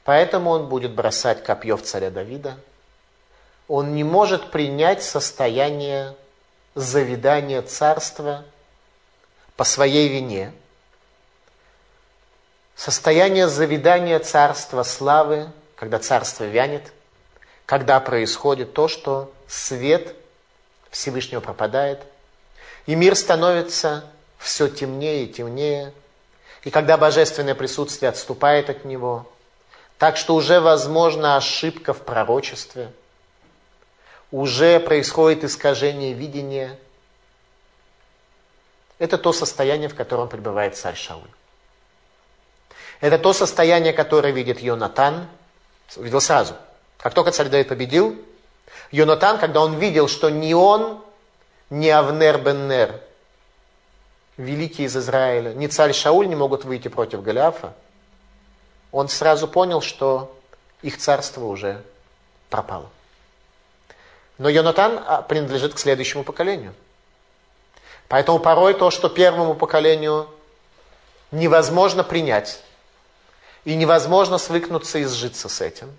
[0.03, 2.57] поэтому он будет бросать копье в царя Давида.
[3.67, 6.15] Он не может принять состояние
[6.75, 8.43] завидания царства
[9.55, 10.53] по своей вине–
[12.75, 16.91] Состояние завидания царства славы, когда царство вянет,
[17.65, 20.15] когда происходит то, что свет
[20.89, 22.01] Всевышнего пропадает,
[22.85, 24.05] и мир становится
[24.43, 25.93] все темнее и темнее,
[26.63, 29.25] и когда божественное присутствие отступает от него,
[29.97, 32.91] так что уже возможна ошибка в пророчестве,
[34.31, 36.77] уже происходит искажение видения.
[38.99, 41.21] Это то состояние, в котором пребывает царь Шауль.
[42.99, 45.27] Это то состояние, которое видит Йонатан,
[45.95, 46.55] видел сразу.
[46.97, 48.17] Как только царь Давид победил,
[48.91, 51.01] Йонатан, когда он видел, что ни он,
[51.69, 52.99] ни Авнер Беннер,
[54.37, 57.73] великий из Израиля, ни царь Шауль не могут выйти против Голиафа,
[58.91, 60.35] он сразу понял, что
[60.81, 61.83] их царство уже
[62.49, 62.89] пропало.
[64.37, 66.73] Но Йонатан а, принадлежит к следующему поколению.
[68.07, 70.27] Поэтому порой то, что первому поколению
[71.31, 72.61] невозможно принять,
[73.65, 75.95] и невозможно свыкнуться и сжиться с этим.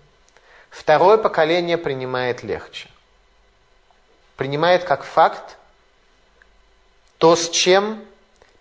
[0.70, 2.88] Второе поколение принимает легче.
[4.36, 5.56] Принимает как факт
[7.18, 8.04] то, с чем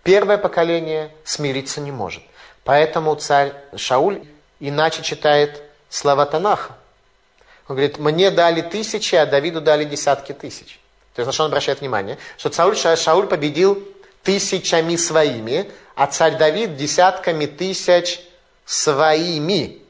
[0.03, 2.23] первое поколение смириться не может.
[2.63, 4.23] Поэтому царь Шауль
[4.59, 6.75] иначе читает слова Танаха.
[7.67, 10.79] Он говорит, мне дали тысячи, а Давиду дали десятки тысяч.
[11.15, 12.17] То есть на что он обращает внимание?
[12.37, 13.87] Что царь Шауль победил
[14.23, 18.21] тысячами своими, а царь Давид десятками тысяч
[18.65, 19.81] своими.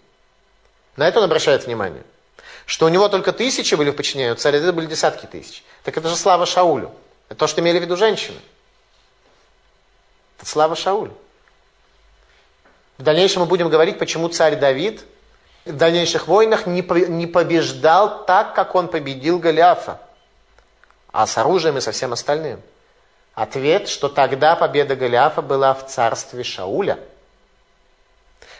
[0.95, 2.03] На это он обращает внимание.
[2.65, 5.63] Что у него только тысячи были в подчинении, у царя Давида были десятки тысяч.
[5.83, 6.91] Так это же слава Шаулю.
[7.29, 8.37] Это то, что имели в виду женщины.
[10.45, 11.13] Слава Шаулю.
[12.97, 15.03] В дальнейшем мы будем говорить, почему царь Давид
[15.65, 19.99] в дальнейших войнах не, не побеждал так, как он победил Голиафа,
[21.11, 22.61] а с оружием и со всем остальным.
[23.33, 26.99] Ответ, что тогда победа Голиафа была в царстве Шауля.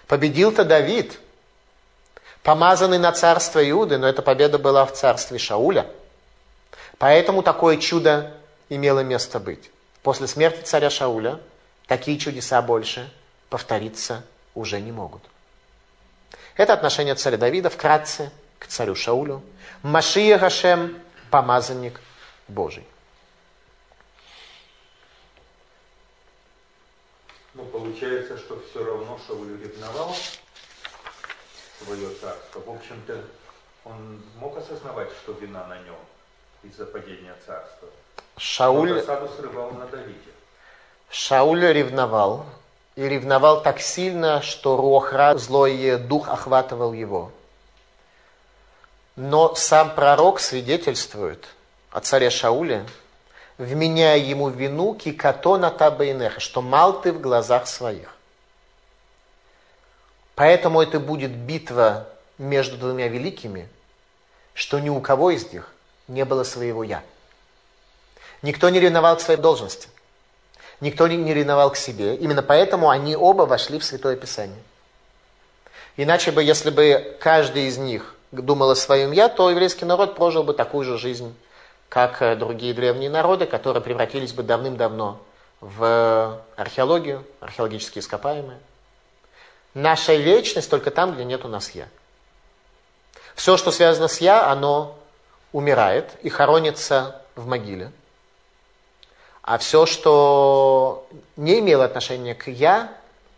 [0.08, 1.20] Победил-то Давид,
[2.42, 5.86] помазанный на царство Иуды, но эта победа была в царстве Шауля.
[6.98, 8.32] Поэтому такое чудо
[8.70, 9.70] имело место быть.
[10.02, 11.40] После смерти царя Шауля
[11.88, 13.12] такие чудеса больше
[13.50, 15.24] повториться уже не могут.
[16.56, 19.44] Это отношение царя Давида вкратце к царю Шаулю.
[19.82, 22.00] Машия Гашем, помазанник
[22.48, 22.86] Божий.
[27.56, 30.16] Ну, получается, что все равно Шауль ревновал
[31.84, 32.60] свое царство.
[32.60, 33.24] В общем-то,
[33.86, 36.00] он мог осознавать, что вина на нем
[36.64, 37.90] из-за падения царства.
[38.38, 38.94] Шауль...
[38.94, 40.33] Засаду срывал на Давиде.
[41.14, 42.44] Шауль ревновал,
[42.96, 47.30] и ревновал так сильно, что Руахра, злой дух, охватывал его.
[49.16, 51.46] Но сам пророк свидетельствует
[51.92, 52.84] о царе Шауле,
[53.60, 58.18] вменяя ему вину кикатона табайнеха, что мал ты в глазах своих.
[60.34, 62.08] Поэтому это будет битва
[62.40, 63.70] между двумя великими,
[64.56, 65.72] что ни у кого из них
[66.08, 67.04] не было своего «я».
[68.42, 69.90] Никто не ревновал к своей должности.
[70.84, 72.14] Никто не ревновал к себе.
[72.16, 74.62] Именно поэтому они оба вошли в Святое Писание.
[75.96, 80.44] Иначе бы, если бы каждый из них думал о своем «я», то еврейский народ прожил
[80.44, 81.34] бы такую же жизнь,
[81.88, 85.22] как э, другие древние народы, которые превратились бы давным-давно
[85.62, 88.60] в археологию, археологические ископаемые.
[89.74, 91.88] Наша вечность только там, где нет у нас «я».
[93.36, 94.98] Все, что связано с «я», оно
[95.54, 97.90] умирает и хоронится в могиле–
[99.44, 102.92] а все, что не имело отношения к «я»,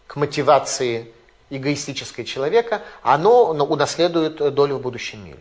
[0.07, 1.11] к мотивации
[1.49, 5.39] эгоистической человека, оно унаследует долю в будущем мире.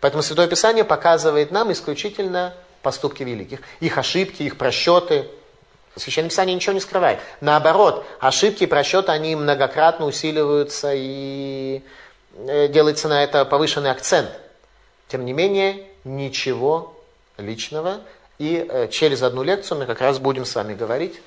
[0.00, 5.28] Поэтому Святое Писание показывает нам исключительно поступки великих, их ошибки, их просчеты.
[5.94, 7.20] Священное Писание ничего не скрывает.
[7.40, 11.82] Наоборот, ошибки и просчеты, они многократно усиливаются и
[12.34, 14.30] э, делается на это повышенный акцент.
[15.06, 16.96] Тем не менее, ничего
[17.36, 18.00] личного,
[18.39, 21.19] и э, через одну лекцию мы как раз будем с вами говорить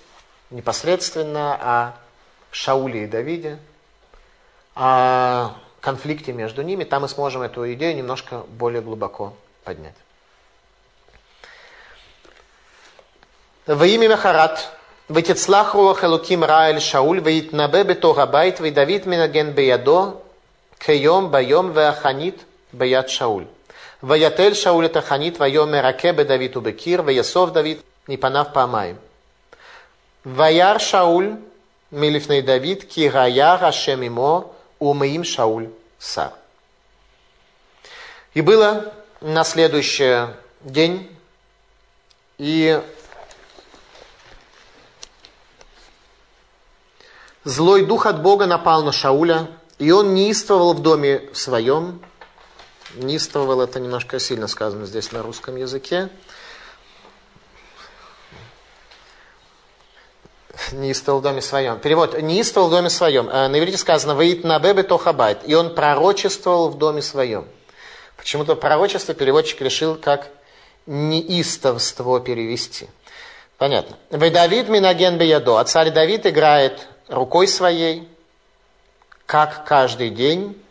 [0.51, 1.95] непосредственно о
[2.51, 3.59] Шауле и Давиде,
[4.75, 6.85] о конфликте между ними.
[6.85, 9.35] Там мы сможем эту идею немножко более глубоко
[9.65, 9.95] поднять.
[13.67, 14.59] Во имя Махарат,
[15.11, 20.13] ותצלח רוח אלוקים רע אל שאול, ויתנבא בתוך הבית, ודוד מנגן בידו,
[20.81, 23.45] כיום ביום והחנית ביד שאול.
[24.06, 29.00] Ваятель Шауль это ханит, вайоме ракебе Давид убекир, ваясов Давид, не панав памаем.
[30.24, 31.40] Ваяр Шауль,
[31.90, 36.34] милифный Давид, кирая Рашем имо, умеим Шауль сар.
[38.36, 40.28] И было на следующий
[40.62, 41.10] день,
[42.38, 42.80] и
[47.44, 49.48] злой дух от Бога напал на Шауля,
[49.80, 52.05] и он неистовал в доме своем,
[52.96, 56.10] Нистовал это немножко сильно сказано здесь на русском языке.
[60.72, 61.80] Неистовал в доме своем.
[61.80, 62.20] Перевод.
[62.22, 63.28] Неистовал в доме своем.
[63.30, 65.40] Э, на иврите сказано «Ваит на бебе тохабайт».
[65.46, 67.46] И он пророчествовал в доме своем.
[68.16, 70.30] Почему-то пророчество переводчик решил как
[70.86, 72.88] неистовство перевести.
[73.58, 73.98] Понятно.
[74.10, 75.58] Вы Давид Минаген Беядо.
[75.58, 78.08] А царь Давид играет рукой своей,
[79.26, 80.62] как каждый день,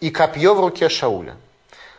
[0.00, 1.36] и копье в руке Шауля.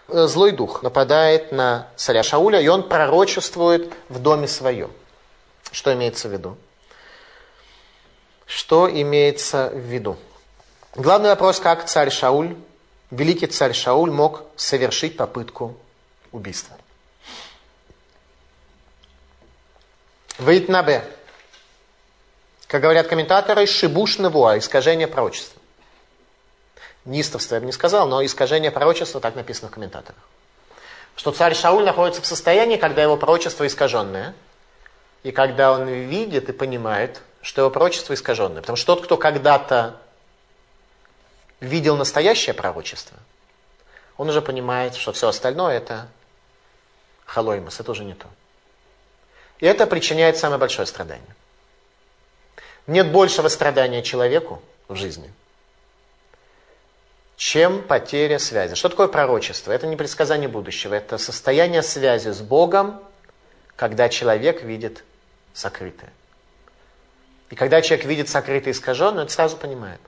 [0.07, 4.91] Э, злой дух нападает на царя Шауля, и он пророчествует в доме своем.
[5.71, 6.57] Что имеется в виду?
[8.45, 10.17] Что имеется в виду?
[10.93, 12.55] Главный вопрос, как царь Шауль,
[13.09, 15.75] великий царь Шауль мог совершить попытку
[16.31, 16.77] убийства.
[20.37, 21.03] Вейтнабе.
[22.67, 25.59] Как говорят комментаторы, шибуш навуа, искажение пророчества
[27.05, 30.21] неистовство я бы не сказал, но искажение пророчества, так написано в комментаторах.
[31.15, 34.35] Что царь Шауль находится в состоянии, когда его пророчество искаженное,
[35.23, 38.61] и когда он видит и понимает, что его пророчество искаженное.
[38.61, 39.95] Потому что тот, кто когда-то
[41.61, 43.17] видел настоящее пророчество,
[44.17, 46.07] он уже понимает, что все остальное это
[47.25, 48.27] халоймас, это уже не то.
[49.59, 51.35] И это причиняет самое большое страдание.
[52.87, 55.31] Нет большего страдания человеку в жизни–
[57.37, 58.75] чем потеря связи.
[58.75, 59.71] Что такое пророчество?
[59.71, 63.01] Это не предсказание будущего, это состояние связи с Богом,
[63.75, 65.03] когда человек видит
[65.53, 66.11] сокрытое.
[67.49, 69.99] И когда человек видит сокрытое искаженное, он сразу понимает.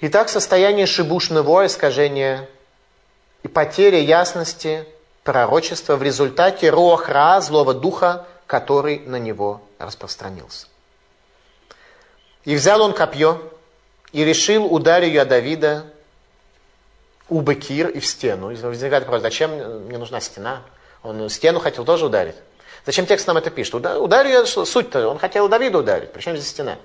[0.00, 2.48] Итак, состояние шибушного искажения
[3.42, 4.86] и потеря ясности
[5.24, 10.68] пророчества в результате рохра, злого духа, который на него распространился.
[12.48, 13.42] И взял он копье
[14.10, 15.84] и решил ударить Давида
[17.28, 18.50] у Бекир и в стену.
[18.50, 19.50] И возникает вопрос, зачем
[19.84, 20.62] мне нужна стена?
[21.02, 22.36] Он стену хотел тоже ударить.
[22.86, 23.74] Зачем текст нам это пишет?
[23.74, 26.10] Ударю я, суть-то, он хотел Давида ударить.
[26.10, 26.78] Причем здесь стена?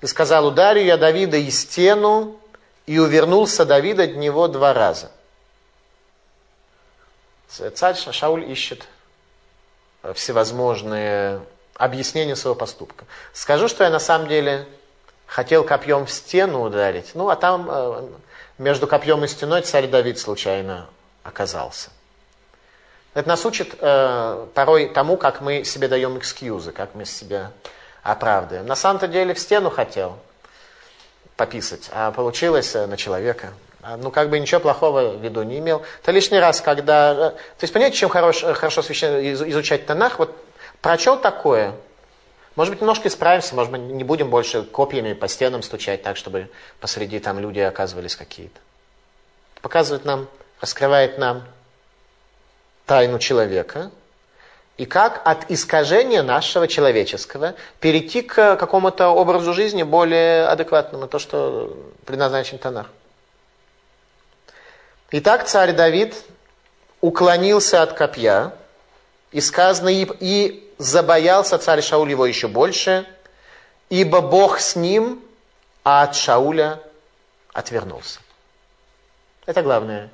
[0.00, 2.36] И сказал, ударю я Давида и стену,
[2.86, 5.12] и увернулся Давид от него два раза.
[7.46, 8.88] Царь Шауль ищет
[10.14, 11.42] всевозможные
[11.82, 13.04] объяснения своего поступка.
[13.32, 14.66] Скажу, что я на самом деле
[15.26, 18.08] хотел копьем в стену ударить, ну а там э,
[18.58, 20.86] между копьем и стеной царь Давид случайно
[21.24, 21.90] оказался.
[23.14, 27.50] Это нас учит э, порой тому, как мы себе даем экскьюзы, как мы себя
[28.04, 28.64] оправдываем.
[28.64, 30.18] На самом-то деле в стену хотел
[31.36, 33.54] пописать, а получилось э, на человека.
[33.82, 35.82] А, ну, как бы ничего плохого в виду не имел.
[36.00, 37.12] Это лишний раз, когда...
[37.12, 40.20] Э, то есть, понимаете, чем хорош, хорошо изучать Танах?
[40.20, 40.32] Вот
[40.82, 41.74] прочел такое,
[42.54, 46.50] может быть, немножко исправимся, может быть, не будем больше копьями по стенам стучать так, чтобы
[46.80, 48.60] посреди там люди оказывались какие-то.
[49.62, 50.28] Показывает нам,
[50.60, 51.44] раскрывает нам
[52.84, 53.90] тайну человека,
[54.76, 61.76] и как от искажения нашего человеческого перейти к какому-то образу жизни более адекватному, то, что
[62.04, 62.88] предназначен Танах.
[65.10, 66.16] Итак, царь Давид
[67.00, 68.54] уклонился от копья,
[69.30, 73.06] и сказано, и, и забоялся царь Шауль его еще больше,
[73.88, 75.22] ибо Бог с ним,
[75.84, 76.80] а от Шауля
[77.52, 78.20] отвернулся.
[79.46, 80.10] Это главное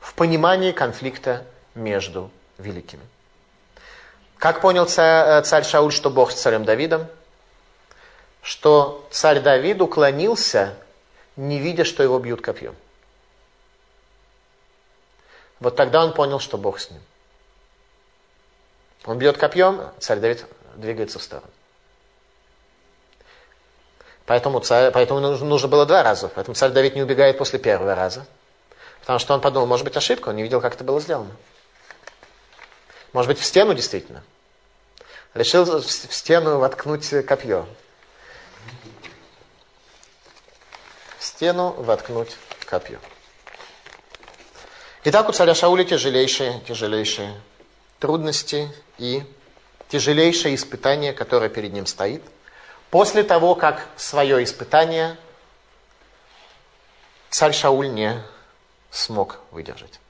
[0.00, 3.02] в понимании конфликта между великими.
[4.38, 7.06] Как понял царь, царь Шауль, что Бог с царем Давидом?
[8.42, 10.76] Что царь Давид уклонился,
[11.36, 12.76] не видя, что его бьют копьем.
[15.60, 17.00] Вот тогда он понял, что Бог с ним.
[19.04, 20.46] Он бьет копьем, царь Давид
[20.76, 21.50] двигается в сторону.
[24.26, 26.28] Поэтому, царь, поэтому нужно было два раза.
[26.28, 28.26] Поэтому царь Давид не убегает после первого раза.
[29.00, 31.30] Потому что он подумал, может быть, ошибка, он не видел, как это было сделано.
[33.12, 34.24] Может быть, в стену действительно.
[35.34, 37.66] Решил в стену воткнуть копье.
[41.18, 42.34] В стену воткнуть
[42.64, 42.98] копье.
[45.04, 47.38] Итак, у царя Шауля тяжелейшие, тяжелейшие
[48.04, 49.22] трудности и
[49.88, 52.22] тяжелейшее испытание, которое перед ним стоит.
[52.90, 55.16] После того, как свое испытание
[57.30, 58.22] царь Шауль не
[58.90, 60.00] смог выдержать.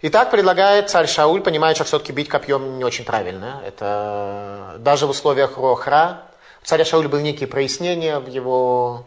[0.00, 3.62] Итак, предлагает царь Шауль, понимая, что все-таки бить копьем не очень правильно.
[3.66, 6.22] Это даже в условиях Рохра.
[6.62, 9.04] У царя Шауля были некие прояснения в его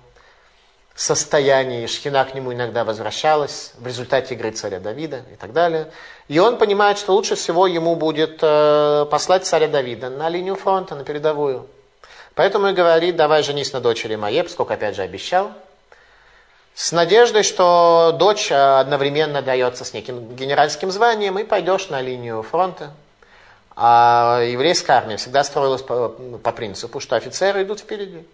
[0.96, 5.92] состоянии, Шхина к нему иногда возвращалась в результате игры царя Давида и так далее.
[6.28, 10.96] И он понимает, что лучше всего ему будет э, послать царя Давида на линию фронта,
[10.96, 11.68] на передовую.
[12.36, 15.52] Поэтому и говорит, давай женись на дочери моей, поскольку опять же обещал.
[16.74, 22.92] С надеждой, что дочь одновременно дается с неким генеральским званием, и пойдешь на линию фронта.
[23.76, 28.26] А еврейская армия всегда строилась по, по принципу, что офицеры идут впереди.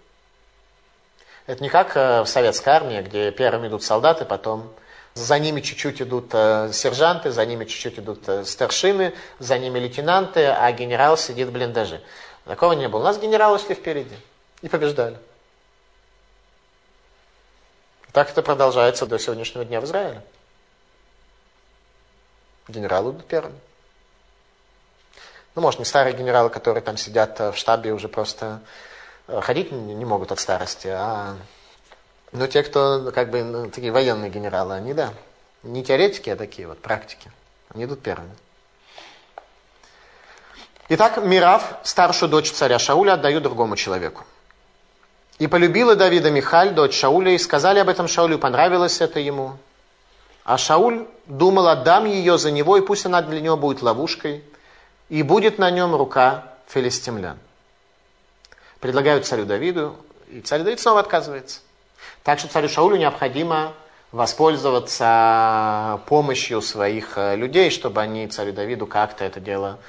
[1.48, 4.70] Это не как э, в советской армии, где первыми идут солдаты, потом
[5.14, 10.46] за ними чуть-чуть идут э, сержанты, за ними чуть-чуть идут э, старшины, за ними лейтенанты,
[10.46, 12.04] а генерал сидит в блиндаже.
[12.44, 13.00] Такого не было.
[13.00, 14.16] У нас генералы шли впереди
[14.62, 15.18] и побеждали.
[18.12, 20.22] Так это продолжается до сегодняшнего дня в Израиле.
[22.68, 23.58] Генералы идут первыми.
[25.56, 28.60] Ну, может, не старые генералы, которые там сидят в штабе уже просто
[29.28, 31.36] ходить не могут от старости, а
[32.32, 35.14] ну, те, кто как бы ну, такие военные генералы, они да,
[35.64, 37.32] не теоретики, а такие вот практики.
[37.74, 38.32] Они идут первыми.
[40.90, 44.24] Итак, Мирав, старшую дочь царя Шауля, отдаю другому человеку.
[45.38, 49.58] И полюбила Давида Михаль, дочь Шауля, и сказали об этом Шаулю, понравилось это ему.
[50.46, 54.44] А Шауль думал, отдам ее за него, и пусть она для него будет ловушкой,
[55.10, 57.38] и будет на нем рука филистимлян
[58.80, 59.96] предлагают царю Давиду,
[60.30, 61.62] и царь Давид снова отказывается.
[62.24, 63.74] Так что царю Шаулю необходимо
[64.12, 69.80] воспользоваться помощью своих э, людей, чтобы они царю Давиду как-то это дело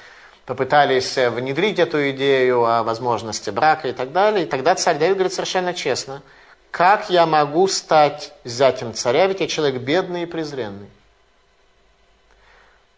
[0.49, 4.45] попытались э, внедрить эту идею о возможности брака и так далее.
[4.45, 6.23] И тогда царь Давид говорит совершенно честно,
[6.71, 10.89] как я могу стать зятем царя, ведь я человек бедный и презренный.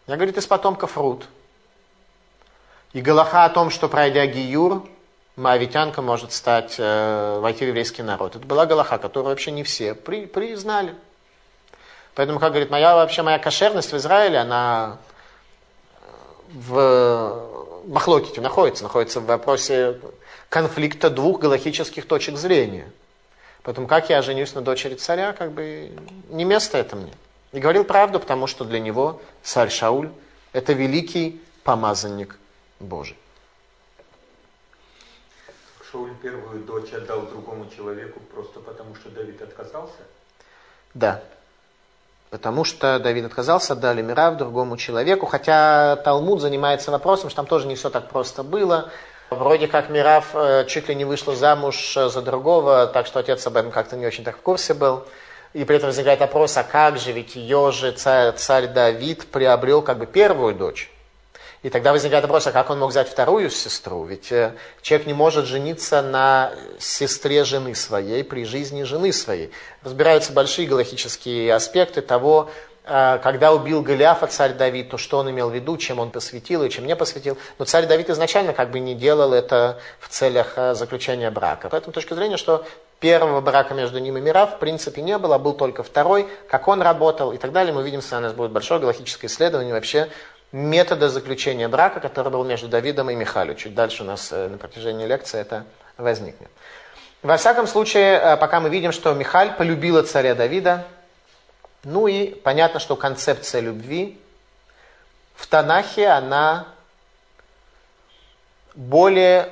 [0.06, 1.26] Я, говорит, из потомков Рут.
[2.94, 4.88] И Галаха о том, что пройдя Гиюр,
[5.36, 8.36] маавитянка может стать, э, войти в еврейский народ.
[8.36, 10.94] Это была Галаха, которую вообще не все при, признали.
[12.14, 14.98] Поэтому, как говорит, моя вообще моя кошерность в Израиле, она
[16.00, 19.98] э, в Махлоките находится, находится в вопросе
[20.48, 22.90] конфликта двух галахических точек зрения.
[23.62, 25.92] Поэтому как я женюсь на дочери царя, как бы
[26.28, 27.12] не место это мне.
[27.52, 30.10] И говорил правду, потому что для него царь Шауль–
[30.52, 32.38] это великий помазанник
[32.80, 33.16] Божий.
[35.92, 39.98] Шауль первую дочь отдал другому человеку просто потому, что Давид отказался?
[40.94, 41.20] Да.
[42.30, 45.26] Потому что Давид отказался, отдали Мирав другому человеку.
[45.26, 48.90] Хотя Талмуд занимается вопросом, что там тоже не все так просто было.
[49.28, 53.46] Вроде как Мирав э, чуть ли не вышла замуж э, за другого, так что отец
[53.46, 55.04] об этом как-то не очень так в курсе был.
[55.52, 59.82] И при этом возникает вопрос, а как же, ведь ее же царь, царь Давид приобрел
[59.82, 60.91] как бы первую дочь.
[61.62, 64.02] И тогда возникает вопрос, а как он мог взять вторую сестру?
[64.04, 69.52] Ведь э, человек не может жениться на сестре жены своей при жизни жены своей.
[69.84, 72.50] Разбираются большие галактические аспекты того,
[72.84, 76.64] э, когда убил Голиафа царь Давид, то что он имел в виду, чем он посвятил
[76.64, 77.38] и чем не посвятил.
[77.60, 81.68] Но царь Давид изначально как бы не делал это в целях э, заключения брака.
[81.68, 82.66] Поэтому точка зрения, что
[82.98, 86.82] первого брака между ним и Мирав в принципе не было, был только второй, как он
[86.82, 87.72] работал и так далее.
[87.72, 90.08] Мы видим, что у нас будет большое галактическое исследование вообще
[90.52, 93.56] метода заключения брака, который был между Давидом и Михалью.
[93.56, 95.64] Чуть дальше у нас э, на протяжении лекции это
[95.96, 96.50] возникнет.
[97.22, 100.86] Во всяком случае, э, пока мы видим, что Михаль полюбила царя Давида,
[101.84, 104.20] ну и понятно, что концепция любви
[105.34, 106.68] в Танахе, она
[108.74, 109.48] более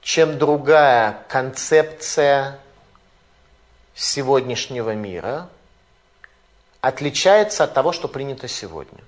[0.00, 2.58] чем другая концепция
[3.94, 5.48] сегодняшнего мира,
[6.80, 9.00] отличается от того, что принято сегодня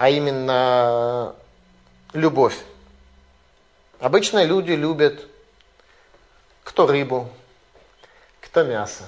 [0.00, 1.34] а именно
[2.14, 2.56] любовь.
[3.98, 5.26] Обычно люди любят
[6.64, 7.28] кто рыбу,
[8.40, 9.04] кто мясо.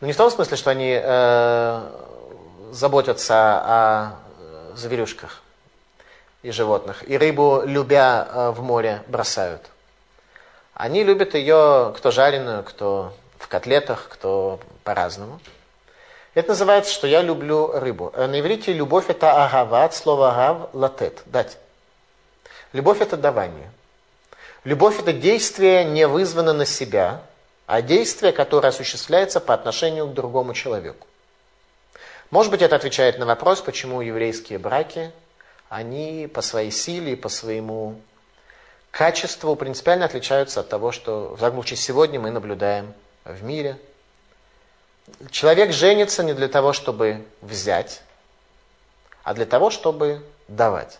[0.00, 1.82] Но не в том смысле, что они э,
[2.72, 4.12] заботятся о
[4.74, 5.42] зверюшках
[6.40, 7.06] и животных.
[7.06, 9.66] И рыбу, любя э, в море, бросают.
[10.72, 15.40] Они любят ее кто жареную, кто в котлетах, кто по-разному.
[16.34, 18.12] Это называется, что я люблю рыбу.
[18.12, 21.58] Э, на иврите любовь это агава, от слова агав латет, дать.
[22.72, 23.70] Любовь это давание.
[24.64, 27.22] Любовь это действие не вызвано на себя,
[27.66, 31.06] а действие, которое осуществляется по отношению к другому человеку.
[32.30, 35.12] Может быть, это отвечает на вопрос, почему еврейские браки,
[35.68, 38.00] они по своей силе и по своему
[38.90, 42.92] качеству принципиально отличаются от того, что в случае сегодня мы наблюдаем
[43.24, 43.78] в мире–
[45.30, 48.02] Человек женится не для того, чтобы взять,
[49.22, 50.98] а для того, чтобы давать.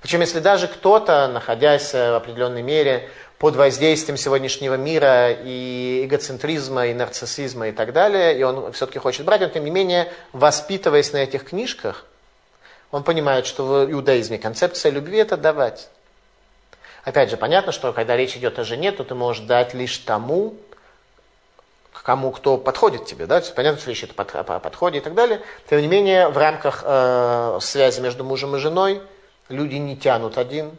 [0.00, 3.08] Причем, если даже кто-то, находясь в определенной мере
[3.38, 9.24] под воздействием сегодняшнего мира и эгоцентризма, и нарциссизма и так далее, и он все-таки хочет
[9.24, 12.06] брать, но тем не менее, воспитываясь на этих книжках,
[12.90, 15.88] он понимает, что в иудаизме концепция любви– это давать.
[17.04, 20.56] Опять же, понятно, что когда речь идет о жене, то ты можешь дать лишь тому,
[22.08, 25.42] кому кто подходит тебе, да, понятно, что вещи это под, по подходе и так далее.
[25.68, 29.02] Тем не менее, в рамках э, связи между мужем и женой
[29.50, 30.70] люди не тянут один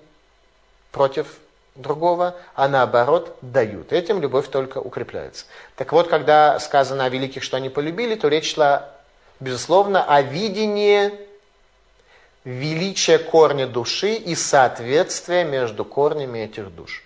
[0.92, 1.28] против
[1.76, 3.94] другого, а наоборот дают.
[3.94, 5.46] Этим любовь только укрепляется.
[5.76, 8.90] Так вот, когда сказано о великих, что они полюбили, то речь шла,
[9.40, 11.12] безусловно, о видении
[12.44, 17.04] величия корня души и соответствия между корнями этих душ.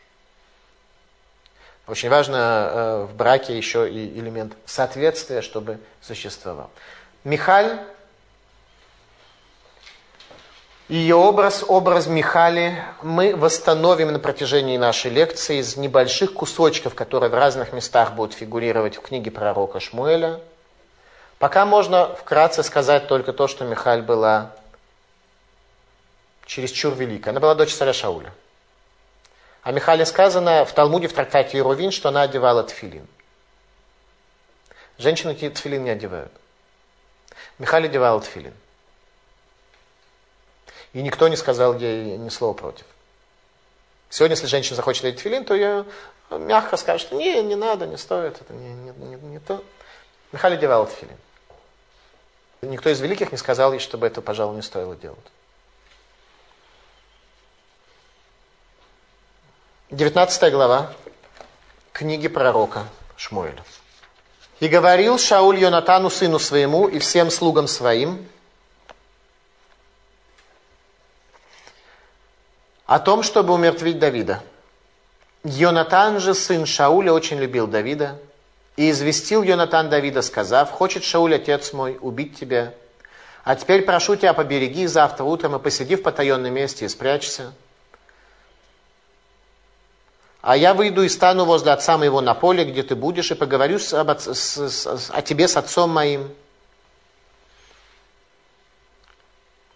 [1.86, 6.70] Очень важно э, в браке еще и элемент соответствия, чтобы существовал.
[7.26, 7.78] Михаль,
[10.88, 17.34] ее образ, образ Михали мы восстановим на протяжении нашей лекции из небольших кусочков, которые в
[17.34, 20.40] разных местах будут фигурировать в книге пророка Шмуэля.
[21.38, 24.52] Пока можно вкратце сказать только то, что Михаль была
[26.46, 27.32] чересчур великая.
[27.32, 28.32] Она была дочь царя Шауля.
[29.64, 33.08] О Михале сказано в Талмуде, в трактате Ирувин, что она одевала тфилин.
[34.98, 36.32] Женщины тфилин не одевают.
[37.60, 38.54] Михаль одевала тфилин.
[40.92, 42.86] И никто не сказал ей ни слова против.
[44.10, 45.86] Сегодня, если женщина захочет одеть тфилин, то я
[46.30, 49.64] мягко скажет, что не, не надо, не стоит, это не, не, не, не то.
[50.34, 51.18] Михаль одевала тфилин.
[52.62, 55.18] Никто из великих не сказал ей, чтобы это, пожалуй, не стоило делать.
[59.92, 60.92] 19 глава
[61.92, 63.64] книги пророка Шмуэля.
[64.60, 68.26] «И говорил Шауль Йонатану, сыну своему, и всем слугам своим,
[72.86, 74.42] о том, чтобы умертвить Давида.
[75.44, 78.20] Йонатан же, сын Шауля, очень любил Давида,
[78.78, 82.74] и известил Йонатан Давида, сказав, «Хочет Шауль, отец мой, убить тебя.
[83.44, 87.54] А теперь прошу тебя, побереги завтра утром и посиди в потаенном месте и спрячься.
[90.44, 93.80] А я выйду и стану возле отца моего на поле, где ты будешь, и поговорю
[93.80, 96.30] с, об, с, с, о тебе с отцом моим,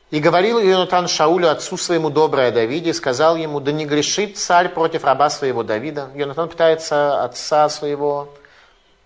[0.10, 4.70] И говорил Йонатан Шаулю, отцу своему доброе Давиде, и сказал ему, да не грешит царь
[4.70, 6.12] против раба своего Давида.
[6.16, 8.30] Йонатан пытается отца своего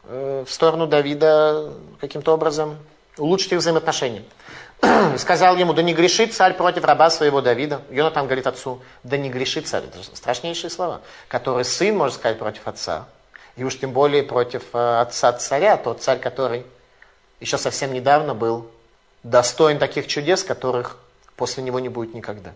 [0.03, 2.78] э, в сторону Давида каким-то образом
[3.18, 4.24] улучшить их взаимоотношения.
[5.17, 7.82] Сказал ему, да не грешит царь против раба своего Давида.
[7.89, 9.84] Йонатан говорит отцу, да не грешит царь.
[9.84, 13.05] Это страшнейшие слова, которые сын может сказать против отца.
[13.55, 16.65] И уж тем более против э, отца царя, тот царь, который
[17.39, 18.69] еще совсем недавно был
[19.23, 20.97] достоин таких чудес, которых
[21.36, 22.53] после него не будет никогда.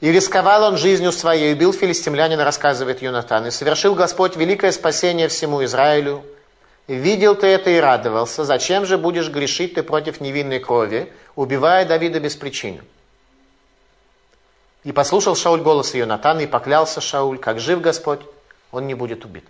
[0.00, 5.62] И рисковал он жизнью своей, убил филистимлянина, рассказывает Юнатан, и совершил Господь великое спасение всему
[5.64, 6.24] Израилю.
[6.96, 8.44] Видел ты это и радовался.
[8.44, 12.82] Зачем же будешь грешить ты против невинной крови, убивая Давида без причины?
[14.82, 18.22] И послушал Шауль голос Юнатана, и поклялся Шауль, как жив Господь,
[18.72, 19.44] он не будет убит.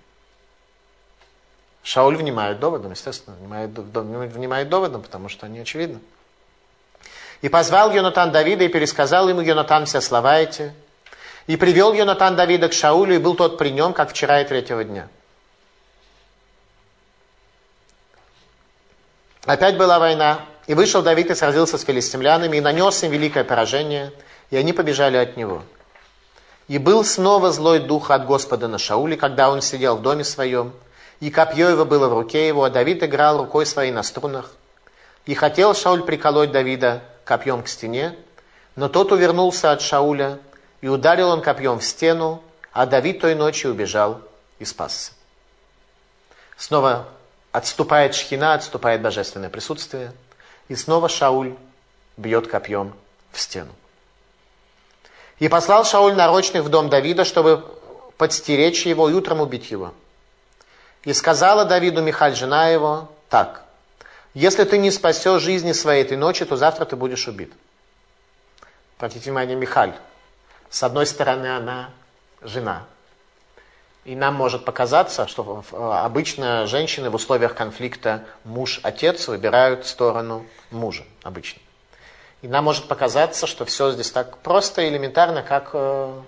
[1.82, 6.00] Шауль внимает доводом, естественно, внимает, внимает доводом, потому что они очевидны.
[7.40, 10.74] И позвал Йонатан Давида и пересказал ему Йонатан все слова эти.
[11.46, 14.84] И привел Йонатан Давида к Шаулю, и был тот при нем, как вчера и третьего
[14.84, 15.08] дня.
[19.46, 24.12] Опять была война, и вышел Давид и сразился с филистимлянами, и нанес им великое поражение,
[24.50, 25.62] и они побежали от него.
[26.68, 30.72] И был снова злой дух от Господа на Шауле, когда он сидел в доме своем,
[31.18, 34.52] и копье его было в руке его, а Давид играл рукой своей на струнах.
[35.26, 38.16] И хотел Шауль приколоть Давида копьем к стене,
[38.76, 40.38] но тот увернулся от Шауля,
[40.80, 44.20] и ударил он копьем в стену, а Давид той ночью убежал
[44.58, 45.12] и спасся.
[46.56, 47.08] Снова
[47.52, 50.12] отступает шхина, отступает божественное присутствие,
[50.68, 51.54] и снова Шауль
[52.16, 52.94] бьет копьем
[53.32, 53.72] в стену.
[55.38, 57.64] И послал Шауль нарочных в дом Давида, чтобы
[58.16, 59.94] подстеречь его и утром убить его.
[61.04, 63.64] И сказала Давиду Михаль, жена его, так,
[64.34, 67.52] если ты не спасешь жизни своей этой ночи, то завтра ты будешь убит.
[68.96, 69.94] Обратите внимание, Михаль.
[70.68, 71.90] С одной стороны, она
[72.42, 72.84] жена.
[74.04, 81.60] И нам может показаться, что обычно женщины в условиях конфликта муж-отец выбирают сторону мужа, обычно.
[82.40, 86.20] И нам может показаться, что все здесь так просто и элементарно, как э,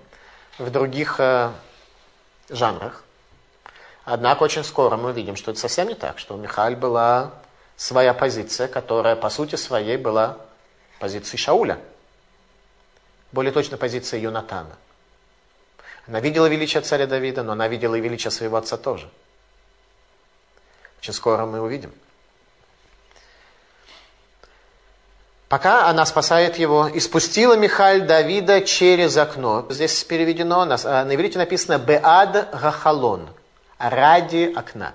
[0.59, 1.51] в других э,
[2.49, 3.03] жанрах.
[4.05, 7.31] Однако очень скоро мы увидим, что это совсем не так, что у Михаил была
[7.75, 10.37] своя позиция, которая по сути своей была
[10.99, 11.79] позицией Шауля.
[13.31, 14.75] Более точно позиция Юнатана.
[16.07, 19.09] Она видела величие царя Давида, но она видела и величие своего отца тоже.
[20.99, 21.93] Очень скоро мы увидим.
[25.47, 29.67] Пока она спасает его, и спустила Михаль Давида через окно.
[29.69, 33.29] Здесь переведено, на, иврите написано «Беад Гахалон»,
[33.77, 34.93] ради окна.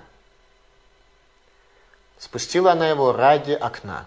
[2.17, 4.05] Спустила она его ради окна.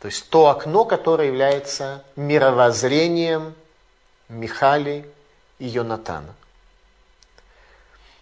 [0.00, 3.54] То есть то окно, которое является мировоззрением
[4.28, 5.10] Михали
[5.58, 6.34] и Йонатана.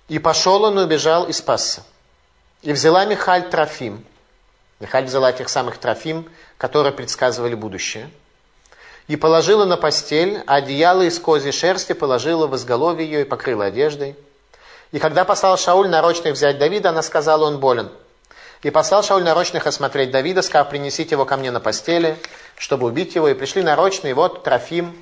[0.08, 1.82] И пошел он, убежал и спасся.
[2.62, 4.04] И взяла Михаль Трофим.
[4.78, 6.28] Михаль взяла тех самых Трофим,
[6.58, 8.10] которые предсказывали будущее.
[9.08, 13.66] И положила на постель, а одеяло из козьей шерсти положила в изголовье ее и покрыла
[13.66, 14.16] одеждой.
[14.92, 17.90] И когда послал Шауль нарочных взять Давида, она сказала, он болен.
[18.62, 22.16] И послал Шауль нарочных осмотреть Давида, сказав, принесите его ко мне на постели,
[22.56, 23.28] чтобы убить его.
[23.28, 24.96] И пришли нарочные, вот Трофим.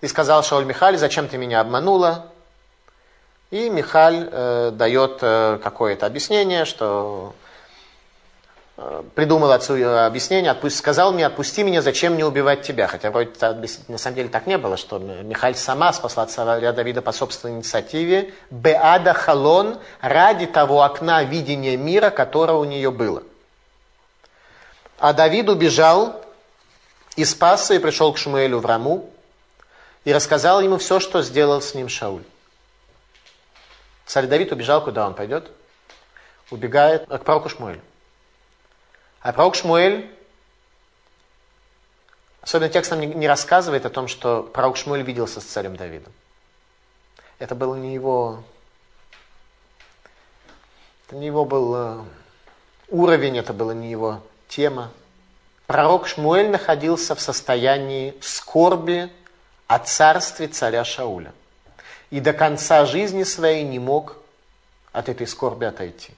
[0.00, 2.26] И сказал Шауль Михаль, зачем ты меня обманула?
[3.50, 7.34] И Михаль э, дает э, какое-то объяснение, что
[8.80, 12.86] Э, придумал отцу объяснение, отпусти, сказал мне, отпусти меня, зачем мне убивать тебя?
[12.86, 13.32] Хотя вроде
[13.88, 18.32] на самом деле так не было, что Михаль сама спасла царя Давида по собственной инициативе,
[18.50, 23.24] Беада Халон, ради того окна видения мира, которое у нее было.
[25.00, 26.24] А Давид убежал
[27.16, 29.10] и спасся, и пришел к Шмуэлю в Раму,
[30.08, 32.24] и рассказал ему все, что сделал с ним Шауль.
[34.06, 35.50] Царь Давид убежал, куда он пойдет?
[36.50, 37.82] Убегает к пророку Шмуэлю.
[39.20, 40.10] А пророк Шмуэль,
[42.40, 46.14] особенно текст нам не рассказывает о том, что пророк Шмуэль виделся с царем Давидом.
[47.38, 48.42] Это был не его,
[51.06, 52.04] это не его был э,
[52.88, 54.90] уровень, это была не его тема.
[55.66, 59.12] Пророк Шмуэль находился в состоянии скорби
[59.68, 61.32] о царстве царя Шауля.
[62.10, 64.16] И до конца жизни своей не мог
[64.92, 66.14] от этой скорби отойти.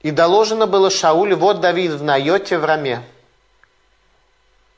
[0.00, 3.02] И доложено было Шаулю, вот Давид в Найоте в Раме.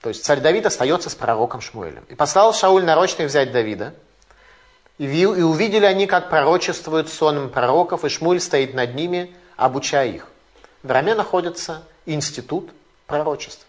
[0.00, 2.04] То есть царь Давид остается с пророком Шмуэлем.
[2.08, 3.94] И послал Шауль нарочно взять Давида.
[4.96, 10.26] И, увидели они, как пророчествуют сонным пророков, и Шмуль стоит над ними, обучая их.
[10.82, 12.70] В Раме находится институт
[13.06, 13.67] пророчества.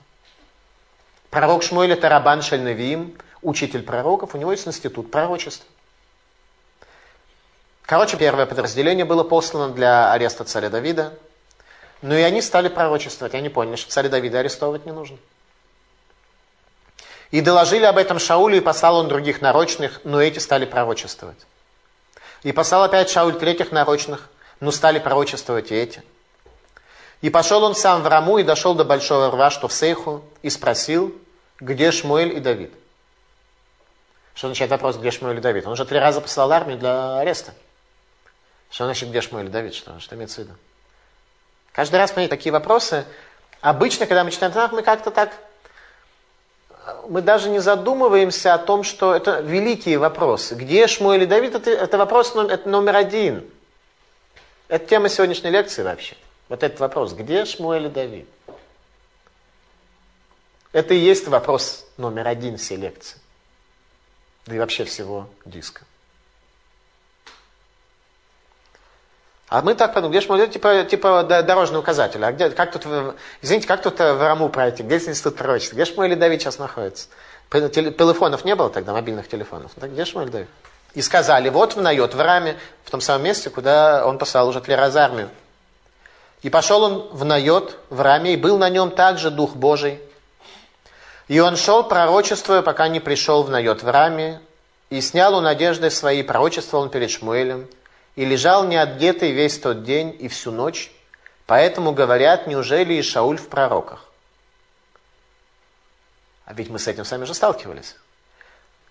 [1.30, 5.66] Пророк Шмуэль это Рабан Шальнавиим, учитель пророков, у него есть институт пророчества.
[7.84, 11.18] Короче, первое подразделение было послано для ареста царя Давида.
[12.04, 13.34] Ну и они стали пророчествовать.
[13.34, 15.18] Они поняли, что царя Давида арестовывать не нужно.
[17.32, 21.38] И доложили об этом Шаулю, и послал он других нарочных, но эти стали пророчествовать.
[22.44, 26.04] И послал опять Шауль третьих нарочных, но стали пророчествовать и эти.
[27.22, 30.50] И пошел он сам в Раму и дошел до большого рва, что в Сейху, и
[30.50, 31.14] спросил,
[31.60, 32.72] где Шмуэль и Давид.
[34.34, 35.66] Что означает вопрос, где Шмуэль и Давид?
[35.66, 37.54] Он уже три раза послал армию для ареста.
[38.72, 39.76] Что значит, где Шмуэль и Давид?
[39.76, 40.54] Что, что имеется в виду?
[41.74, 43.06] Каждый раз, смотрите, такие вопросы.
[43.60, 45.34] Обычно, когда мы читаем Танах, мы как-то так,
[47.10, 50.56] мы даже не задумываемся о том, что это великие вопросы.
[50.56, 51.56] Где Шмуэль и Давид?
[51.56, 53.46] Это, это вопрос номер, это номер один.
[54.70, 56.16] Это тема сегодняшней лекции вообще.
[56.50, 57.14] Вот этот вопрос.
[57.14, 58.28] Где Шмуэль и Давид?
[60.72, 63.18] Это и есть вопрос номер один всей лекции.
[64.46, 65.84] Да и вообще всего диска.
[69.48, 72.24] А мы так подумали, где Шмуэль, типа, типа дорожный указатель.
[72.24, 72.86] А где, как тут,
[73.42, 74.84] извините, как тут в Раму пройти?
[74.84, 75.76] Где институт пророчества?
[75.76, 77.08] Где Шмуэль и Давид сейчас находится?
[77.52, 79.72] Телефонов не было тогда, мобильных телефонов.
[79.80, 80.50] Так где Шмуэль Давид?
[80.94, 84.62] И сказали, вот в Найот, в Раме, в том самом месте, куда он послал уже
[84.62, 85.30] Тлераз армию.
[86.42, 90.00] И пошел он в Найот, в Раме, и был на нем также Дух Божий.
[91.28, 94.42] И он шел, пророчествуя, пока не пришел в Найот в Раме,
[94.90, 97.68] и снял он одежды свои, пророчествовал он перед Шмуэлем,
[98.16, 100.92] и лежал неотдетый весь тот день и всю ночь,
[101.46, 104.06] поэтому говорят, неужели и Шауль в пророках?
[106.46, 107.96] А ведь мы с этим сами же сталкивались.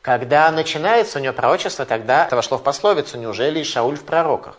[0.00, 4.56] Когда начинается у него пророчество, тогда это вошло в пословицу, неужели и Шауль в пророках?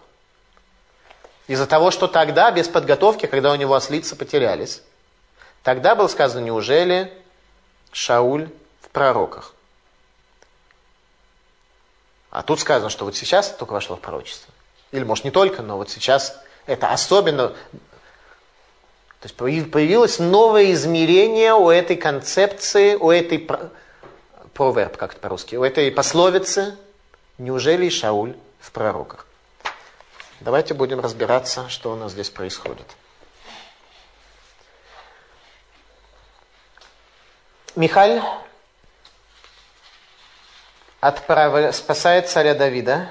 [1.50, 4.84] Из-за того, что тогда, без подготовки, когда у него ослицы потерялись,
[5.64, 7.12] тогда было сказано, неужели
[7.92, 8.50] Шауль
[8.82, 9.56] в пророках?
[12.30, 14.54] А тут сказано, что вот сейчас только вошло в пророчество.
[14.92, 17.48] Или, может, не только, но вот сейчас это особенно...
[17.48, 23.40] То есть появилось новое измерение у этой концепции, у этой
[24.54, 26.78] проверб, как это по-русски, у этой пословицы
[27.40, 29.26] «Неужели Шауль в пророках?»
[30.40, 32.88] Давайте будем разбираться, что у нас здесь происходит.
[37.76, 38.22] Михаль
[41.02, 41.76] отправ...
[41.76, 43.10] спасает царя Давида.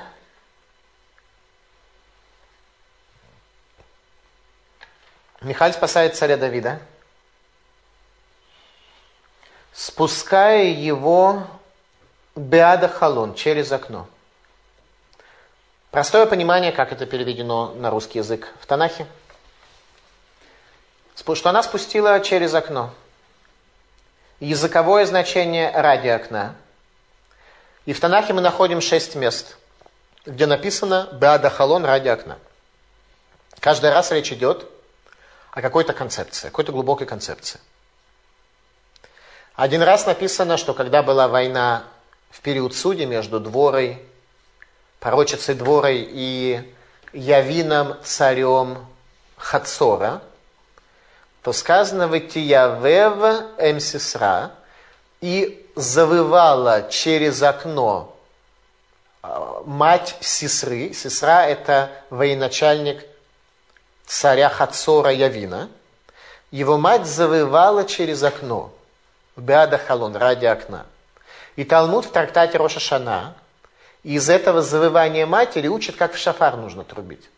[5.42, 6.80] Михаль спасает царя Давида,
[9.72, 11.46] спуская его
[12.34, 14.08] Беада Халон через окно.
[15.90, 19.06] Простое понимание, как это переведено на русский язык в Танахе.
[21.16, 22.94] Что она спустила через окно.
[24.40, 26.54] Языковое значение ради окна.
[27.84, 29.58] И в Танахе мы находим шесть мест,
[30.24, 32.38] где написано «Беада халон ради окна».
[33.60, 34.66] Каждый раз речь идет
[35.50, 37.60] о какой-то концепции, какой-то глубокой концепции.
[39.54, 41.84] Один раз написано, что когда была война
[42.30, 44.07] в период судей между Дворой
[45.00, 46.74] пророчицей Дворой и
[47.12, 48.86] Явином царем
[49.36, 50.20] Хацора,
[51.42, 54.52] то сказано в Итиявев Эмсисра
[55.20, 58.14] и завывала через окно
[59.22, 60.92] а, мать Сесры.
[60.92, 63.04] Сесра это военачальник
[64.06, 65.70] царя Хацора Явина.
[66.50, 68.72] Его мать завывала через окно
[69.36, 70.86] Беада Халон, ради окна.
[71.56, 73.34] И Талмуд в трактате Роша Шана–
[74.08, 77.28] и из этого завывания матери учат, как в шафар нужно трубить.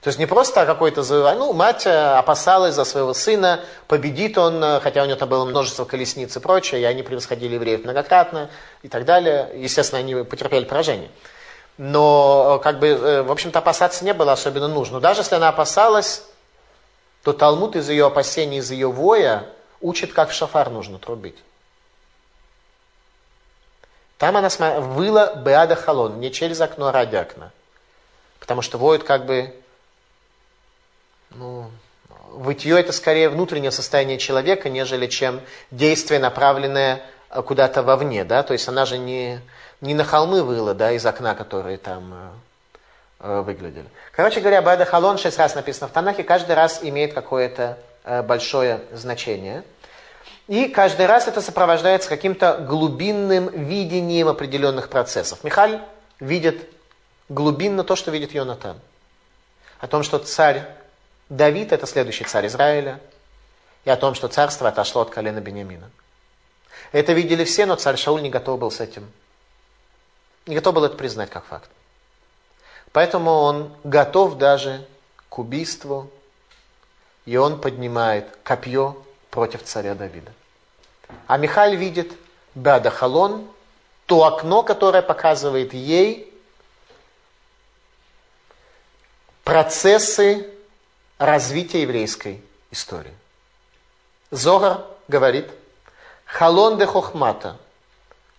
[0.00, 1.38] То есть не просто какое-то завывание.
[1.38, 5.44] Ну, мать э, опасалась за своего сына, победит он, э, хотя у него там было
[5.44, 8.50] множество колесниц и прочее, и они превосходили евреев многократно
[8.82, 9.52] и так далее.
[9.54, 11.10] Естественно, они потерпели поражение.
[11.78, 14.98] Но, э, как бы, в общем-то, опасаться не было особенно нужно.
[14.98, 16.24] Даже если она опасалась,
[17.22, 19.46] то Талмуд из ее опасений, из ее воя
[19.80, 21.36] учит, как в шафар нужно трубить.
[24.18, 24.48] Там она
[24.80, 27.50] выла Беада Халон, не через окно, а ради окна.
[28.38, 29.54] Потому что воют как бы,
[31.30, 31.70] ну,
[32.34, 35.40] вытье это скорее внутреннее состояние человека, нежели чем
[35.70, 39.40] действие, направленное э, куда-то вовне, да, то есть она же не,
[39.80, 42.28] не на холмы выла, да, из окна, которые там э,
[43.20, 43.86] э выглядели.
[44.12, 47.78] Короче говоря, Бада Халон шесть раз написано в Танахе, каждый раз имеет какое-то
[48.24, 49.64] большое значение.
[50.46, 55.42] И каждый раз это сопровождается каким-то глубинным видением определенных процессов.
[55.42, 55.80] Михаль
[56.20, 56.68] видит
[57.28, 58.78] глубинно то, что видит Йонатан.
[59.78, 60.66] О том, что царь
[61.30, 63.00] Давид– это следующий царь Израиля,
[63.84, 65.90] и о том, что царство отошло от колена Бениамина.
[66.92, 69.10] Это видели все, но царь Шауль не готов был с этим.
[70.46, 71.70] Не готов был это признать как факт.
[72.92, 74.86] Поэтому он готов даже
[75.28, 76.10] к убийству,
[77.24, 79.03] и он поднимает копье
[79.34, 80.32] против царя Давида.
[81.26, 82.12] А Михаль видит
[82.54, 83.50] Бада Халон,
[84.06, 86.32] то окно, которое показывает ей
[89.42, 90.48] процессы
[91.18, 93.12] развития еврейской истории.
[94.30, 95.50] Зогар говорит,
[96.24, 97.58] халон де хохмата,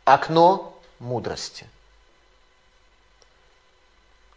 [0.05, 1.67] окно мудрости.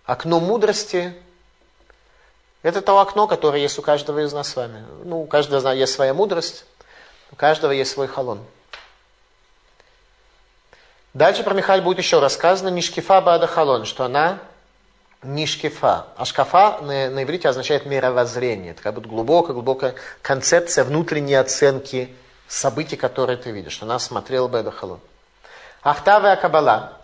[0.07, 1.15] Окно мудрости–
[2.63, 4.85] это то окно, которое есть у каждого из нас с вами.
[5.05, 6.65] Ну, у каждого есть своя мудрость,
[7.31, 8.41] у каждого есть свой халон.
[11.15, 14.39] Дальше про Михаль будет еще рассказано Нишкифа Бада Халон, что она
[15.23, 16.07] нишкифа.
[16.17, 18.73] А шкафа на, на иврите означает мировоззрение.
[18.73, 22.15] Это как будто глубокая-глубокая концепция внутренней оценки
[22.47, 23.83] событий, которые ты видишь.
[23.83, 25.01] Она смотрела бы Халон.
[25.83, 26.98] Ахтава Кабала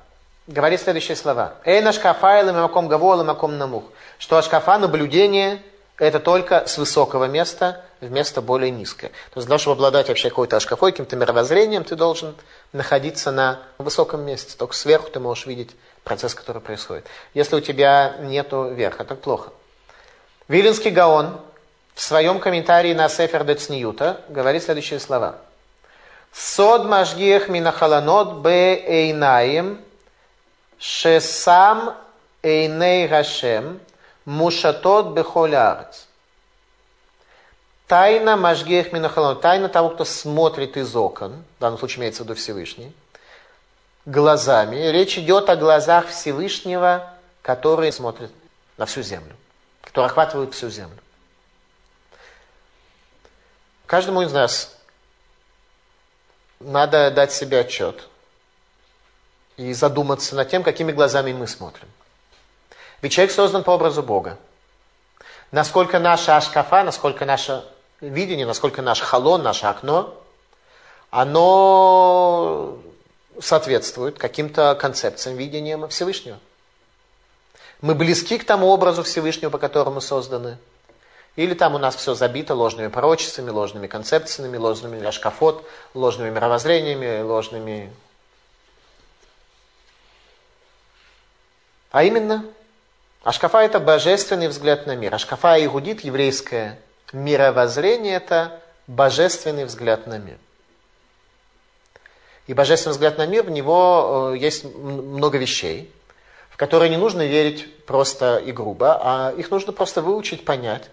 [0.47, 1.55] говорит следующие слова.
[1.64, 3.84] Эй, шкафа или маком гаво, маком намух.
[4.18, 5.62] Что ашкафа наблюдение
[5.99, 9.11] это только с высокого места в место более низкое.
[9.32, 12.34] То есть для того, чтобы обладать вообще какой-то ашкафой, каким-то мировоззрением, ты должен
[12.72, 14.57] находиться на высоком месте.
[14.59, 15.70] Только сверху ты можешь видеть
[16.03, 17.07] процесс, который происходит.
[17.32, 19.51] Если у тебя нету верха, так плохо.
[20.49, 21.40] Вилинский Гаон
[21.95, 25.36] в своем комментарии на Сефер Децниюта говорит следующие слова.
[26.32, 29.80] Сод мажгиех минахаланот бе эйнаим
[30.85, 31.97] шесам
[32.43, 33.80] эйней гашем
[34.26, 36.07] мушатот бехолярец.
[37.87, 42.35] Тайна мажгех минахаланот, тайна того, кто смотрит из окон, в данном случае имеется в виду
[42.35, 42.95] Всевышний,
[44.05, 44.76] глазами.
[44.91, 48.30] Речь идет о глазах Всевышнего, которые смотрят
[48.76, 49.35] на всю землю,
[49.80, 50.99] которые охватывают всю землю.
[53.87, 54.76] Каждому из нас
[56.61, 58.07] надо дать себе отчет
[59.57, 61.88] и задуматься над тем, какими глазами мы смотрим.
[63.02, 64.38] Ведь человек создан по образу Бога.
[65.52, 67.64] Насколько наша ашкафа, насколько наше
[68.00, 70.14] видение, насколько наш халон, наше окно,
[71.11, 72.78] оно
[73.40, 76.38] соответствует каким-то концепциям видения Всевышнего.
[77.80, 80.59] Мы близки к тому образу Всевышнего, по которому созданы.
[81.36, 87.92] Или там у нас все забито ложными пророчествами, ложными концепциями, ложными ляшкафот, ложными мировоззрениями, ложными...
[91.95, 92.45] А именно,
[93.22, 95.14] Ашкафа– это божественный взгляд на мир.
[95.14, 96.80] Ашкафа и Игудит, еврейское
[97.12, 100.36] мировоззрение– это божественный взгляд на мир.
[102.49, 105.88] И божественный взгляд на мир, в него э, есть много вещей,
[106.51, 110.90] в которые не нужно верить просто и грубо, а их нужно просто выучить, понять,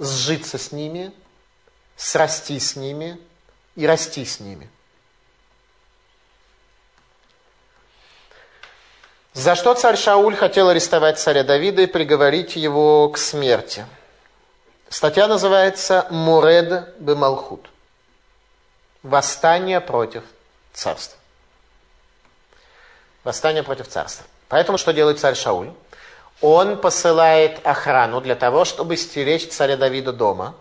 [0.00, 1.12] сжиться с ними,
[1.94, 3.20] срасти с ними
[3.76, 4.68] и расти с ними.
[9.34, 13.84] За что царь Шауль хотел арестовать царя Давида и приговорить его к смерти?
[14.88, 17.68] Статья называется «Муред бемалхут»–
[19.02, 20.22] «Восстание против
[20.72, 21.18] царства».
[23.24, 24.24] Восстание против царства.
[24.48, 25.72] Поэтому что делает царь Шауль?
[26.40, 30.54] Он посылает охрану для того, чтобы стеречь царя Давида дома.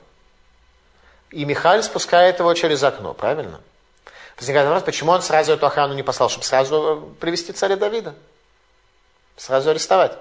[1.30, 3.62] И Михаил спускает его через окно, правильно?
[4.36, 8.16] Возникает вопрос, почему он сразу эту охрану не послал, чтобы сразу привести царя Давида?
[9.38, 10.14] Сразу арестовать.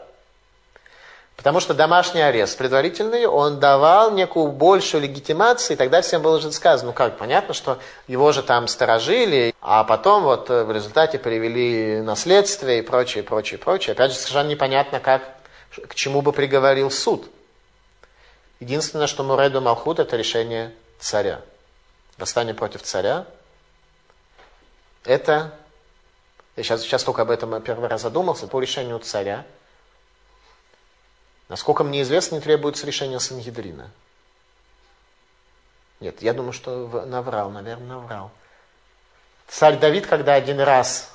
[1.37, 6.53] Потому что домашний арест предварительный, он давал некую большую легитимацию, и тогда всем было уже
[6.53, 12.01] сказано, ну как, понятно, что его же там сторожили, а потом вот в результате привели
[12.01, 13.93] наследствие и прочее, прочее, прочее.
[13.93, 15.23] Опять же, совершенно непонятно, как,
[15.89, 17.29] к чему бы приговорил суд.
[18.61, 21.41] Единственное, что Муреду Малхут, это решение царя.
[22.19, 23.27] Восстание против царя,
[25.05, 25.53] это
[26.57, 29.45] я сейчас, сейчас только об этом первый раз задумался, по решению царя,
[31.49, 33.91] насколько мне известно, не требуется решение Сангидрина.
[36.01, 38.31] Нет, я думаю, что наврал, наверное, наврал.
[39.49, 41.15] Царь Давид, когда один раз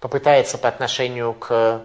[0.00, 1.82] попытается по отношению к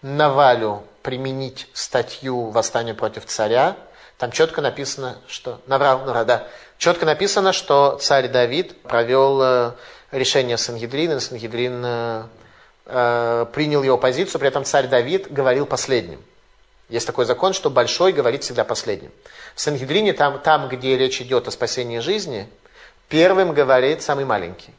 [0.00, 3.76] Навалю применить статью восстания против царя»,
[4.22, 5.60] там четко написано, что...
[5.66, 6.48] Наврал, наврал, да.
[6.78, 9.72] Четко написано, что царь Давид провел э,
[10.12, 12.22] решение Сангидрина, Сангидрин э,
[12.86, 16.22] э, принял его позицию, при этом царь Давид говорил последним.
[16.88, 19.10] Есть такой закон, что большой говорит всегда последним.
[19.54, 22.48] В Сангидрине, там, там, где речь идет о спасении жизни,
[23.08, 24.74] первым говорит самый маленький.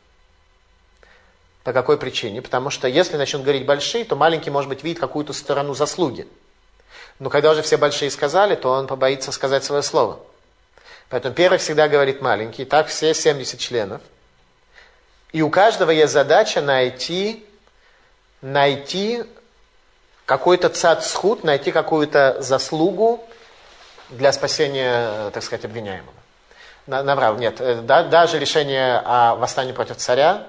[1.64, 2.42] По какой причине?
[2.42, 6.28] Потому что если начнут говорить большие, то маленький, может быть, видит какую-то сторону заслуги.
[7.20, 10.20] Но когда уже все большие сказали, то он побоится сказать свое слово.
[11.10, 12.66] Поэтому первый всегда говорит маленький.
[12.66, 14.02] Так все 70 членов.
[15.34, 17.46] И у каждого есть задача найти,
[18.42, 19.24] найти
[20.26, 21.04] какой-то цад
[21.44, 23.22] найти какую-то заслугу
[24.10, 26.14] для спасения, так сказать, обвиняемого.
[26.88, 27.60] Наврал, нет.
[27.60, 30.48] Э, да, даже решение о восстании против царя,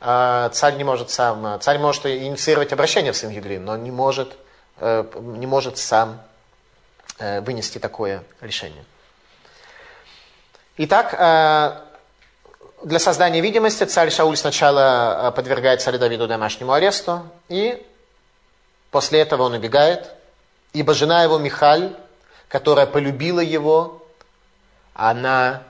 [0.00, 4.36] э, царь не может сам, царь может инициировать обращение в Сингидрин, но не может
[4.76, 6.20] Э, не может сам
[7.18, 8.84] э, вынести такое решение.
[10.78, 11.78] Итак, э,
[12.84, 17.84] для создания видимости царь Шауль сначала подвергает царя Давиду домашнему аресту, и
[18.90, 20.10] после этого он убегает,
[20.72, 21.96] ибо жена его Михаль,
[22.48, 24.02] которая полюбила его,
[24.94, 25.62] она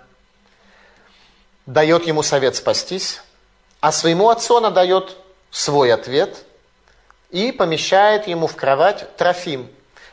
[1.67, 3.23] дает ему совет спастись,
[3.81, 5.17] а своему отцу она дает
[5.51, 6.45] свой ответ–
[7.35, 9.69] и помещает ему в кровать трофим.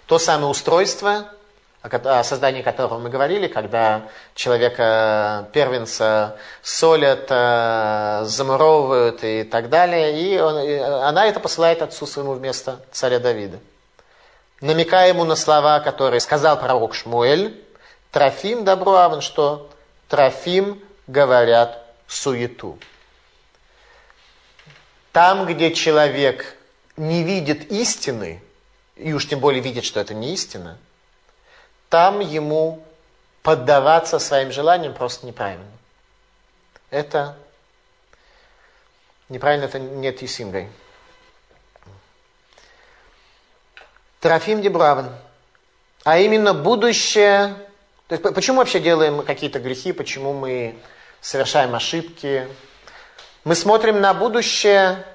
[0.07, 1.25] То самое устройство,
[1.83, 4.03] о создании которого мы говорили, когда
[4.35, 12.05] человека первенца солят, э, замуровывают и так далее, и, он, и она это посылает отцу
[12.05, 13.59] своему вместо царя Давида.
[14.61, 17.59] Намекая ему на слова, которые сказал пророк Шмуэль,
[18.11, 19.67] Трофим Добруаван, что
[20.07, 22.77] Трофим говорят суету.
[25.11, 26.55] Там, где человек
[26.95, 28.41] не видит истины,
[28.95, 30.77] и уж тем более видит, что это не истина,
[31.91, 32.81] там ему
[33.43, 35.65] поддаваться своим желаниям просто неправильно.
[36.89, 37.35] Это
[39.27, 40.69] неправильно, это нет Исингой.
[44.21, 45.09] Трофим Дебравен.
[46.05, 47.55] А именно будущее.
[48.07, 50.79] То есть, почему вообще делаем какие-то грехи, почему мы
[51.19, 52.47] совершаем ошибки?
[53.43, 55.05] Мы смотрим на будущее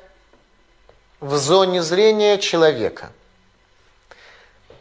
[1.21, 3.13] в зоне зрения человека.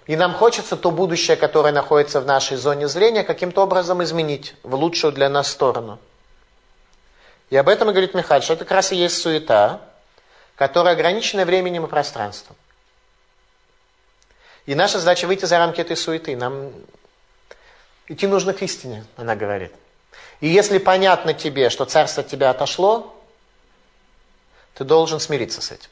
[0.07, 4.75] И нам хочется то будущее, которое находится в нашей зоне зрения, каким-то образом изменить в
[4.75, 5.99] лучшую для нас сторону.
[7.49, 9.81] И об этом и говорит Михаил, что это как раз и есть суета,
[10.55, 12.55] которая ограничена временем и пространством.
[14.65, 16.35] И наша задача выйти за рамки этой суеты.
[16.35, 16.71] Нам
[18.07, 19.73] идти нужно к истине, она говорит.
[20.39, 23.15] И если понятно тебе, что царство от тебя отошло,
[24.73, 25.89] ты должен смириться с этим.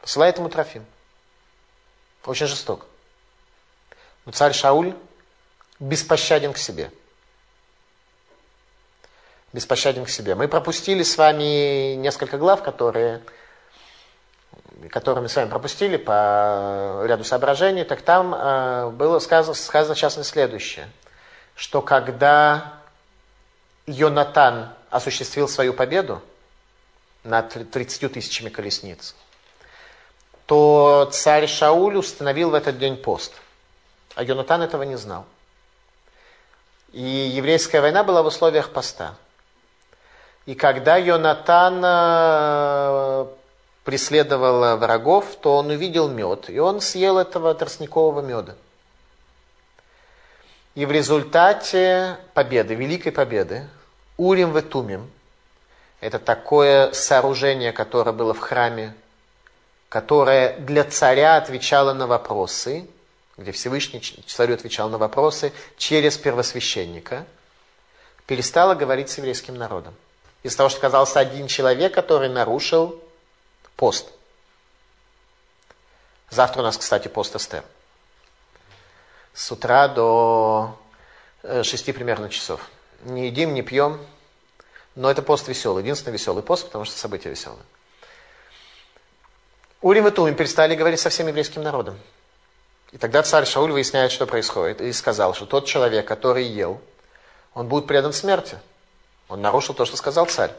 [0.00, 0.84] Посылает ему Трофим.
[2.24, 2.86] Очень жесток.
[4.24, 4.94] Но царь Шауль
[5.78, 6.90] беспощаден к себе.
[9.52, 10.34] Беспощаден к себе.
[10.34, 13.22] Мы пропустили с вами несколько глав, которые,
[14.90, 17.84] которые мы с вами пропустили по ряду соображений.
[17.84, 20.88] Так там э, было сказано, сказано в частности следующее.
[21.54, 22.74] Что когда
[23.86, 26.20] Йонатан осуществил свою победу
[27.22, 29.14] над 30 тысячами колесниц,
[30.46, 33.34] то царь Шауль установил в этот день пост.
[34.14, 35.24] А Йонатан этого не знал.
[36.92, 39.16] И еврейская война была в условиях поста.
[40.46, 43.26] И когда Йонатан э,
[43.84, 48.54] преследовал врагов, то он увидел мед, и он съел этого тростникового меда.
[50.74, 53.68] И в результате победы, великой победы,
[54.16, 55.10] Урим Ветумим,
[56.00, 58.94] это такое сооружение, которое было в храме
[59.94, 62.88] которая для царя отвечала на вопросы,
[63.36, 67.26] где Всевышний царю отвечал на вопросы через первосвященника,
[68.26, 69.94] перестала говорить с еврейским народом.
[70.42, 73.02] Из того, что оказался один человек, который нарушил
[73.76, 74.12] пост.
[76.30, 77.64] Завтра у нас, кстати, пост Эстер.
[79.32, 80.78] С утра до
[81.42, 82.60] э, шести примерно часов.
[83.02, 84.04] Не едим, не пьем,
[84.94, 85.82] но это пост веселый.
[85.82, 87.62] Единственный веселый пост, потому что события веселые.
[89.80, 91.98] Урим и Тумим перестали говорить со всем еврейским народом.
[92.94, 96.80] И тогда царь Шауль выясняет, что происходит, и сказал, что тот человек, который ел,
[97.52, 98.56] он будет предан смерти.
[99.28, 100.52] Он нарушил то, что сказал царь.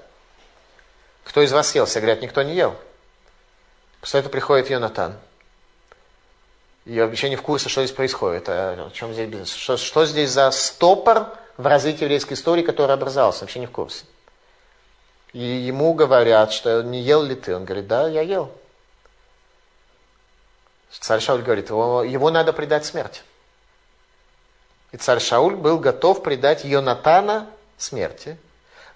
[1.24, 1.86] Кто из вас ел?
[1.86, 2.76] Все говорят, никто не ел.
[4.02, 5.16] После этого приходит Йонатан.
[6.84, 8.50] И вообще не в курсе, что здесь происходит.
[8.50, 9.54] А о чем здесь бизнес?
[9.54, 13.46] Что, что здесь за стопор в развитии еврейской истории, который образовался?
[13.46, 14.04] Вообще не в курсе.
[15.32, 17.56] И ему говорят, что не ел ли ты?
[17.56, 18.52] Он говорит, да, я ел.
[21.00, 23.22] Царь Шауль говорит, его, его надо предать смерти.
[24.92, 28.38] И царь Шауль был готов предать Йонатана смерти,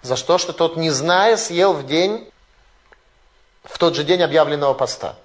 [0.02, 2.30] за что, что тот, не зная, съел в день,
[3.64, 5.16] в тот же день объявленного поста.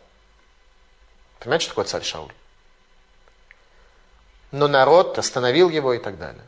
[1.40, 2.34] Понимаете, что такое царь Шауль?
[4.52, 6.44] Но народ остановил его и так далее.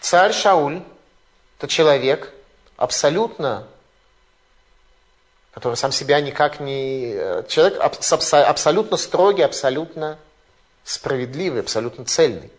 [0.00, 0.82] Царь Шауль–
[1.58, 2.32] это человек
[2.76, 3.66] абсолютно,
[5.60, 7.12] который сам себя никак не...
[7.12, 10.18] Э, человек абсолютно строгий, абсолютно
[10.84, 12.50] справедливый, абсолютно цельный.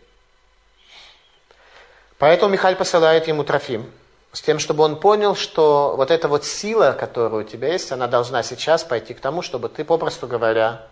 [2.20, 3.92] Поэтому Михаил посылает ему Трофим,
[4.34, 8.06] с тем, чтобы он понял, что вот эта вот сила, которая у тебя есть, она
[8.06, 10.88] должна сейчас пойти к тому, чтобы ты, попросту говоря,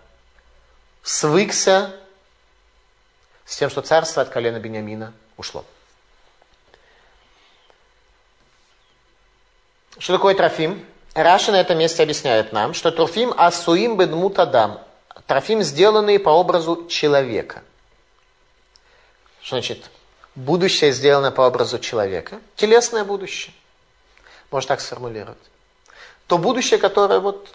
[1.04, 1.96] свыкся
[3.46, 5.64] с тем, что царство от колена Бениамина ушло.
[10.00, 10.84] Что такое Трофим?
[11.14, 14.80] Раша на этом месте объясняет нам, что Трофим асуим бедмут адам.
[15.28, 17.64] Трофим, сделанный по образу человека.
[19.42, 19.90] Что значит?
[20.40, 23.54] будущее сделано по образу человека, телесное будущее,
[24.52, 25.38] можно так сформулировать,
[26.28, 27.54] то будущее, которое вот,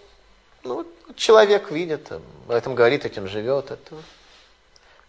[0.63, 0.85] ну,
[1.15, 3.95] человек видит, об этом говорит, этим живет, это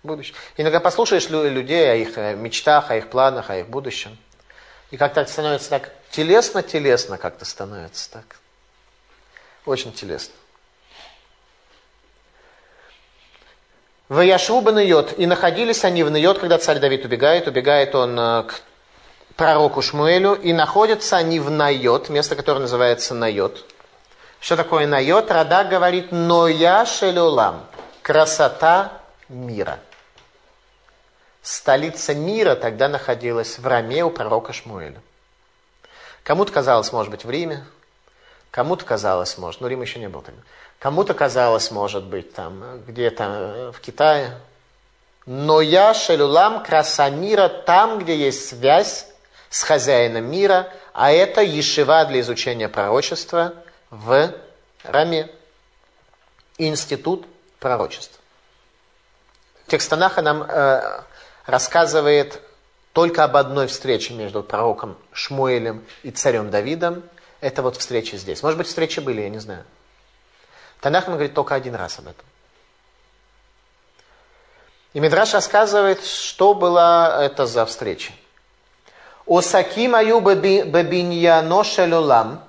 [0.02, 0.36] будущее.
[0.56, 4.16] Иногда послушаешь людей о их мечтах, о их планах, о их будущем,
[4.90, 8.36] и как-то становится так телесно-телесно как-то становится так.
[9.64, 10.34] Очень телесно.
[14.08, 15.14] В Яшву Йод.
[15.18, 17.48] И находились они в Йод, когда царь Давид убегает.
[17.48, 18.60] Убегает он э, к
[19.34, 20.34] пророку Шмуэлю.
[20.34, 23.64] И находятся они в Найот, место, которое называется Найот.
[24.38, 25.32] Что такое Найот?
[25.32, 27.66] Рада говорит Ноя Шелюлам.
[28.02, 28.92] Красота
[29.28, 29.80] мира.
[31.46, 35.00] Столица мира тогда находилась в Раме у пророка Шмуэля.
[36.24, 37.64] Кому-то казалось, может быть, в Риме,
[38.50, 40.42] кому-то казалось, может, ну Рим еще не был тогда.
[40.80, 44.36] Кому-то казалось, может быть, там где-то э, в Китае.
[45.24, 49.06] Но я шелюлам краса мира там, где есть связь
[49.48, 53.54] с хозяином мира, а это ешива для изучения пророчества
[53.90, 54.34] в
[54.82, 55.30] Раме.
[56.58, 57.24] Институт
[57.60, 58.20] пророчества.
[59.68, 61.02] Текст Танаха нам э,
[61.46, 62.40] рассказывает
[62.92, 67.02] только об одной встрече между пророком Шмуэлем и царем Давидом.
[67.40, 68.42] Это вот встреча здесь.
[68.42, 69.64] Может быть, встречи были, я не знаю.
[70.80, 72.24] Танах говорит только один раз об этом.
[74.94, 78.12] И Мидраш рассказывает, что была это за встреча.
[79.26, 82.42] Осаким аю бебиньяно шелюлам,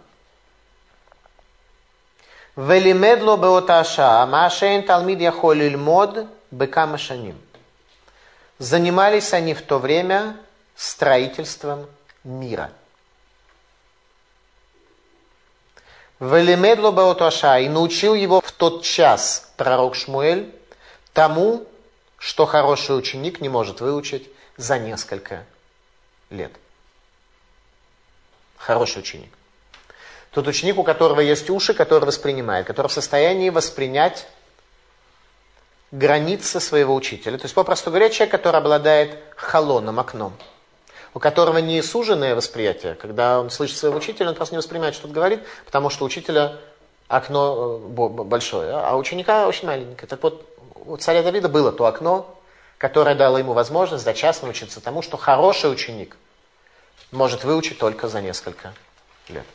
[2.55, 7.37] велимедло беоташа, машейн талмид яхоль лильмод бекамашаним.
[8.59, 10.37] Занимались они в то время
[10.75, 11.87] строительством
[12.23, 12.71] мира–
[16.19, 20.51] Велимедло Баоташа и научил его в тот час пророк Шмуэль
[21.13, 21.67] тому,
[22.17, 25.45] что хороший ученик не может выучить за несколько
[26.31, 26.51] лет.
[28.57, 29.31] Хороший ученик.
[30.31, 34.27] Тот ученик, у которого есть уши, который воспринимает, который в состоянии воспринять
[35.91, 37.37] границы своего учителя.
[37.37, 40.33] То есть, попросту говоря, человек, который обладает холоном, окном
[41.17, 45.07] у которого не суженное восприятие, когда он слышит своего учителя, он просто не воспринимает, что
[45.07, 46.57] он говорит, потому что у учителя
[47.07, 50.07] окно э, большое, а у ученика очень маленькое.
[50.07, 50.47] Так вот,
[50.85, 52.39] у царя Давида было то окно,
[52.77, 56.17] которое дало ему возможность за час научиться тому, что хороший ученик
[57.11, 58.73] может выучить только за несколько
[59.29, 59.45] лет.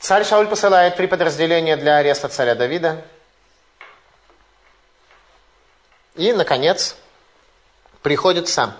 [0.00, 3.04] Царь Шауль посылает три подразделения для ареста царя Давида–
[6.18, 6.96] И, наконец,
[8.02, 8.76] приходит сам.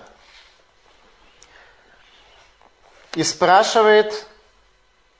[3.15, 4.27] И спрашивает,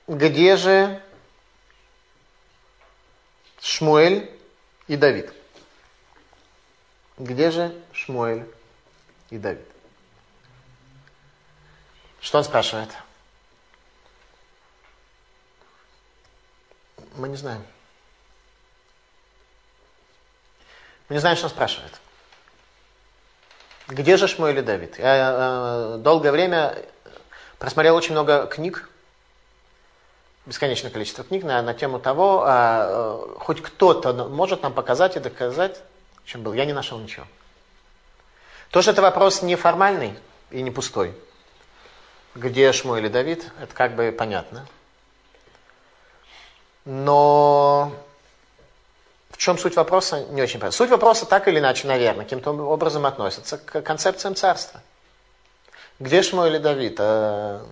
[0.06, 1.02] где же
[3.62, 4.30] Шмуэль
[4.86, 5.32] и Давид.
[7.16, 8.46] Где же Шмуэль
[9.30, 9.66] и Давид?
[12.20, 12.90] Что он спрашивает?
[17.16, 17.62] Мы не знаем.
[21.08, 21.92] Мы не знаем, что он спрашивает.
[23.88, 24.98] Где же Шмуэль и Давид?
[24.98, 26.76] Я э, долгое время
[27.58, 28.88] просмотрел очень много книг,
[30.46, 35.20] бесконечное количество книг на, на тему того, а, э, хоть кто-то может нам показать и
[35.20, 35.82] доказать,
[36.24, 36.52] чем был.
[36.52, 37.26] Я не нашел ничего.
[38.70, 40.16] То, что это вопрос не формальный
[40.52, 41.12] и не пустой.
[42.36, 44.66] Где Шмуэль и Давид, это как бы понятно.
[46.84, 47.92] Но
[49.40, 50.76] чем суть вопроса, не очень понятно.
[50.76, 54.82] Суть вопроса так или иначе, наверное, каким-то образом относится к концепциям царства.
[55.98, 56.96] Где Шмуэль или Давид?
[56.98, 57.62] А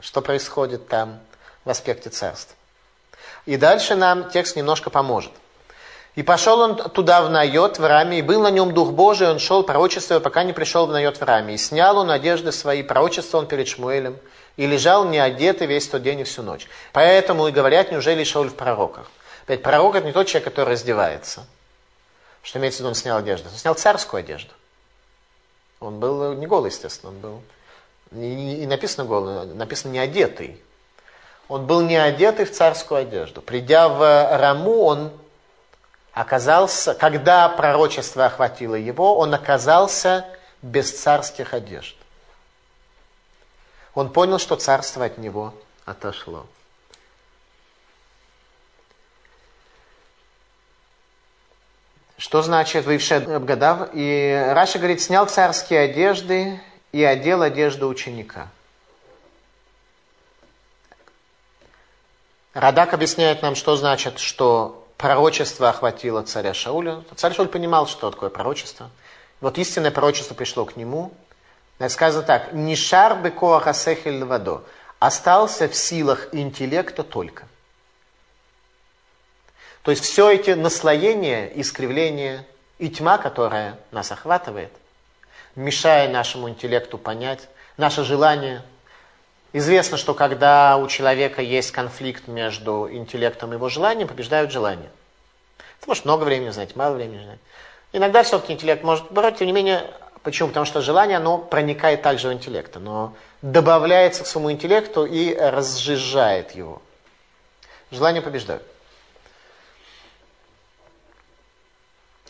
[0.00, 1.20] что происходит там
[1.66, 2.56] в аспекте царства?
[3.44, 5.32] И дальше нам текст немножко поможет.
[6.14, 9.38] И пошел он туда в Найот в Раме, и был на нем Дух Божий, он
[9.38, 11.54] шел пророчествуя, пока не пришел в Найот в Раме.
[11.54, 14.16] И снял он одежды свои, пророчество он перед Шмуэлем,
[14.60, 16.68] и лежал не одетый весь тот день и всю ночь.
[16.92, 19.10] Поэтому и говорят, неужели Шауль в пророках?
[19.44, 21.46] Опять, пророк это не тот человек, который раздевается.
[22.42, 23.48] Что имеется в виду, он снял одежду?
[23.48, 24.52] Он снял царскую одежду.
[25.80, 27.42] Он был не голый, естественно, он был.
[28.12, 30.62] И написано голый, написано не одетый.
[31.48, 33.40] Он был не одетый в царскую одежду.
[33.40, 35.10] Придя в Раму, он
[36.12, 40.26] оказался, когда пророчество охватило его, он оказался
[40.60, 41.96] без царских одежд.
[43.94, 45.54] Он понял, что царство от него
[45.84, 46.46] отошло.
[52.16, 53.90] Что значит Вивше Абгадав?
[53.94, 56.60] И Раша говорит, снял царские одежды
[56.92, 58.48] и одел одежду ученика.
[62.52, 67.02] Радак объясняет нам, что значит, что пророчество охватило царя Шауля.
[67.16, 68.90] Царь Шауль понимал, что такое пророчество.
[69.40, 71.12] Вот истинное пророчество пришло к нему.
[71.88, 74.62] Сказано так, «Нишар бекоахасехель вадо»
[74.98, 77.44] остался в силах интеллекта только.
[79.82, 82.44] То есть все эти наслоения, искривления
[82.78, 84.70] и тьма, которая нас охватывает,
[85.56, 87.48] мешая нашему интеллекту понять,
[87.78, 88.62] наше желание.
[89.54, 94.90] Известно, что когда у человека есть конфликт между интеллектом и его желанием, побеждают желание.
[95.78, 97.38] Это может много времени знать, мало времени знать.
[97.92, 99.90] Иногда все-таки интеллект может брать, тем не менее,
[100.22, 100.48] почему?
[100.48, 106.52] Потому что желание, оно проникает также в интеллект, оно добавляется к своему интеллекту и разжижает
[106.52, 106.82] его.
[107.90, 108.62] Желание побеждает.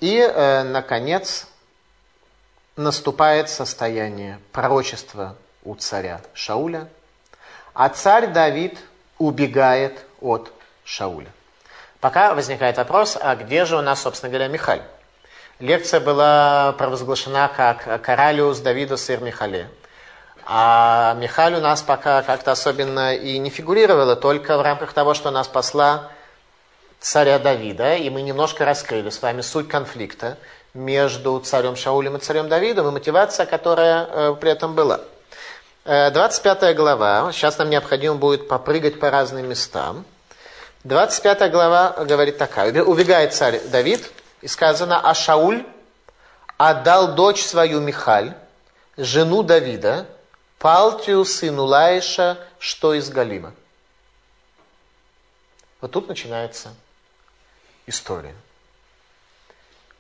[0.00, 1.46] И, э, наконец,
[2.76, 6.88] наступает состояние пророчества у царя Шауля,
[7.74, 8.78] а царь Давид
[9.18, 10.52] убегает от
[10.84, 11.30] Шауля.
[12.00, 14.82] Пока возникает вопрос, а где же у нас, собственно говоря, Михаль?
[15.60, 19.68] Лекция была провозглашена как «Коралиус Давидус Ир Михале».
[20.46, 25.30] А Михаль у нас пока как-то особенно и не фигурировала, только в рамках того, что
[25.30, 26.08] нас посла
[26.98, 30.38] царя Давида, и мы немножко раскрыли с вами суть конфликта
[30.72, 35.02] между царем Шаулем и царем Давидом, и мотивация, которая э, при этом была.
[35.84, 40.06] 25 э, глава, сейчас нам необходимо будет попрыгать по разным местам.
[40.84, 44.10] 25 глава говорит такая, убегает царь Давид,
[44.40, 45.66] и сказано, а Шауль
[46.56, 48.36] отдал дочь свою Михаль,
[48.96, 50.06] жену Давида,
[50.58, 53.54] Палтию, сыну Лаиша, что из Галима.
[55.80, 56.74] Вот тут начинается
[57.86, 58.34] история.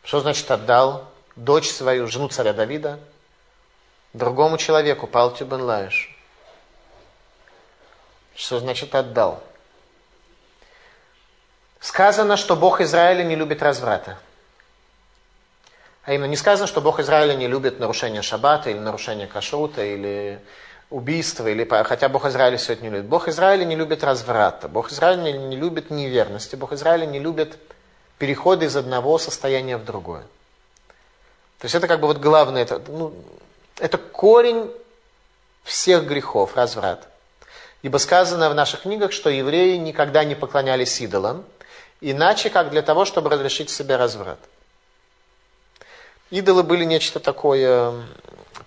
[0.02, 3.00] Что значит отдал дочь свою, жену царя Давида,
[4.12, 6.14] другому человеку, Палтию бен Лаиш?
[8.34, 9.42] Что значит отдал?
[11.80, 14.18] Сказано, что Бог Израиля не любит разврата.
[16.10, 20.40] А именно не сказано, что Бог Израиля не любит нарушение шаббата или нарушение кашрута или
[20.90, 23.06] убийства, или, хотя Бог Израиля все это не любит.
[23.06, 27.58] Бог Израиля не любит разврата, Бог Израиля не, любит неверности, Бог Израиля не любит
[28.18, 30.22] перехода из одного состояния в другое.
[31.60, 33.14] То есть это как бы вот главное, это, ну,
[33.78, 34.68] это корень
[35.62, 37.06] всех грехов, разврат.
[37.82, 41.44] Ибо сказано в наших книгах, что евреи никогда не поклонялись идолам,
[42.00, 44.40] иначе как для того, чтобы разрешить себе разврат.
[46.30, 47.92] Идолы были нечто такое,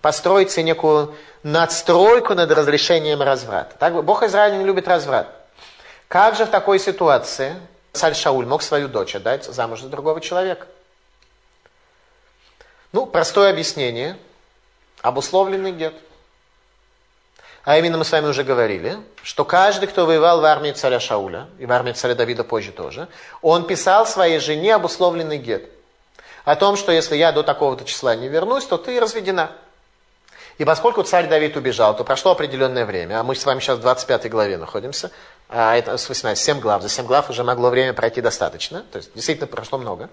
[0.02, 3.76] построить себе некую надстройку над разрешением разврата.
[3.80, 5.28] Так, Бог Израиля не любит разврат.
[6.10, 7.56] Как же в такой ситуации
[7.94, 10.68] царь Шауль мог свою дочь отдать замуж за другого человека?
[12.92, 14.18] Ну, простое объяснение.
[15.02, 15.96] Обусловленный гет.
[17.64, 21.48] А именно мы с вами уже говорили, что каждый, кто воевал в армии царя Шауля,
[21.60, 23.08] и в армии царя Давида позже тоже,
[23.42, 25.73] он писал своей жене обусловленный гет.
[26.46, 29.52] О том, что если я до такого-то числа не вернусь, то ты разведена.
[30.58, 33.82] И поскольку царь Давид убежал, то прошло определенное время, а мы с вами сейчас в
[33.82, 35.10] 25 главе находимся,
[35.50, 38.98] а это с 18, 7 глав, за 7 глав уже могло время пройти достаточно, то
[38.98, 40.10] есть действительно прошло много.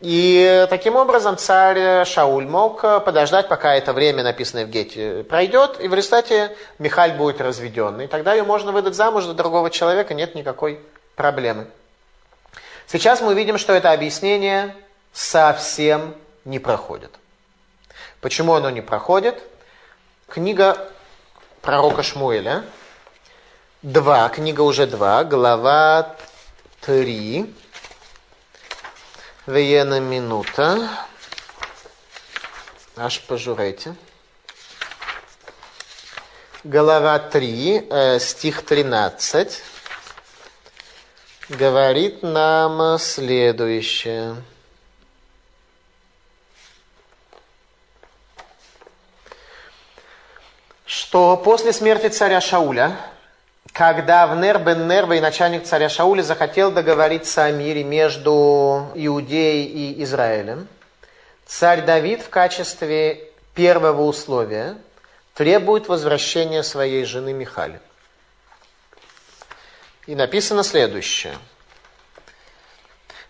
[0.00, 5.88] И таким образом царь Шауль мог подождать, пока это время, написанное в Гете, пройдет, и
[5.88, 8.00] в результате Михаль будет разведен.
[8.00, 10.80] И тогда ее можно выдать замуж за другого человека, нет никакой
[11.16, 11.66] проблемы.
[12.86, 14.74] Сейчас мы видим, что это объяснение
[15.12, 16.14] совсем
[16.44, 17.14] не проходит.
[18.20, 19.42] Почему оно не проходит?
[20.28, 20.90] Книга
[21.62, 22.64] пророка Шмуэля,
[23.82, 26.16] два, книга уже два, глава
[26.80, 27.54] три,
[29.46, 30.88] военная минута,
[32.96, 33.94] аж пожурайте.
[36.62, 39.62] Глава 3, э, стих 13.
[41.48, 44.36] говорит нам следующее.
[50.90, 52.96] Что после смерти царя Шауля,
[53.72, 60.02] когда Авнер бен Нерва и начальник царя Шауля захотел договориться о мире между Иудеей и
[60.02, 60.66] Израилем,
[61.46, 64.78] царь Давид в качестве первого условия
[65.34, 67.80] требует возвращения своей жены Михали.
[70.08, 71.38] И написано следующее.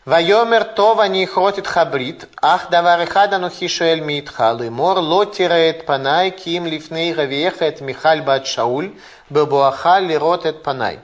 [0.10, 5.70] ויאמר טוב אני אכרות איתך ברית, אך דבר אחד אנוכי שואל מאיתך, לאמור לא תראה
[5.70, 8.90] את פניי, כי אם לפני רביעך את מיכל בת שאול,
[9.32, 10.98] בבואך לראות את פניי.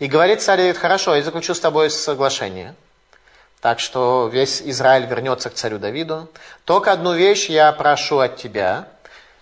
[0.00, 2.74] И говорит царь Давид, хорошо, я заключу с тобой соглашение.
[3.60, 6.28] Так что весь Израиль вернется к царю Давиду.
[6.64, 8.88] Только одну вещь я прошу от тебя,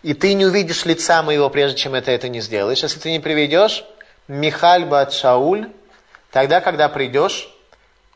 [0.02, 2.82] и ты не увидишь лица моего, прежде чем это, это не сделаешь.
[2.82, 3.82] Если ты не приведешь
[4.28, 5.70] Михаль бат Шауль,
[6.30, 7.48] тогда, когда придешь,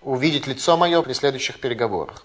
[0.01, 2.23] увидеть лицо мое при следующих переговорах.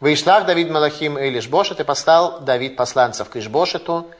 [0.00, 4.10] Вышлах Давид Малахим и Ишбошет, и послал Давид посланцев к Ишбошету,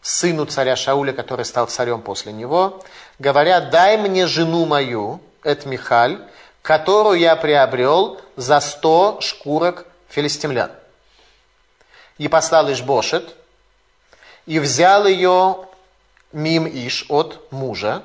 [0.00, 2.82] сыну царя Шауля, который стал царем после него,
[3.18, 6.24] говоря, дай мне жену мою, это Михаль,
[6.62, 10.70] которую я приобрел за сто шкурок филистимлян.
[12.18, 13.34] И послал Ишбошет,
[14.46, 15.66] и взял ее
[16.32, 18.02] Мим Иш от мужа,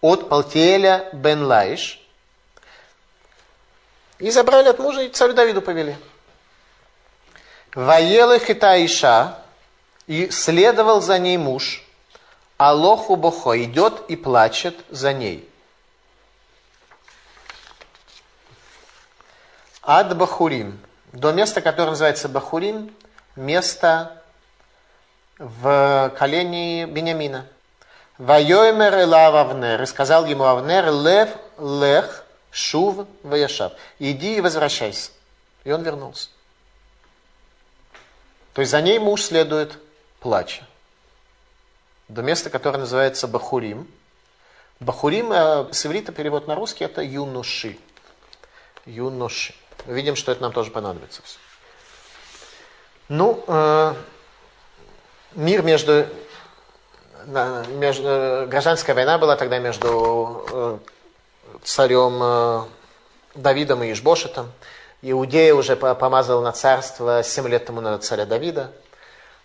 [0.00, 2.05] от Палтиэля бен Лаиш,
[4.18, 5.96] и забрали от мужа и царю Давиду повели.
[7.74, 9.38] Воела Хитаиша,
[10.06, 11.82] и следовал за ней муж,
[12.56, 15.48] Алоху Бохо идет и плачет за ней.
[19.82, 20.80] Ад Бахурим,
[21.12, 22.94] до места, которое называется Бахурим,
[23.36, 24.22] место
[25.38, 27.46] в колене Бениамина.
[28.18, 31.28] Вайоймер Элав Авнер, и сказал ему Авнер, Лев,
[31.58, 32.24] Лех,
[32.56, 35.10] Шув, Ваяшав, иди и возвращайся.
[35.64, 36.30] И он вернулся.
[38.54, 39.78] То есть за ней муж следует
[40.20, 40.66] плача.
[42.08, 43.86] До места, которое называется Бахурим.
[44.80, 47.76] Бахурим, э, с иврита перевод на русский, это юноши.
[48.86, 49.54] Юноши.
[49.84, 51.20] Видим, что это нам тоже понадобится.
[53.10, 53.94] Ну, э,
[55.34, 56.06] мир между,
[57.26, 58.46] между...
[58.48, 60.78] Гражданская война была тогда между э,
[61.66, 62.62] царем э,
[63.34, 64.52] Давидом и Ишбошетом.
[65.02, 68.70] Иудея уже помазал на царство 7 лет тому назад царя Давида.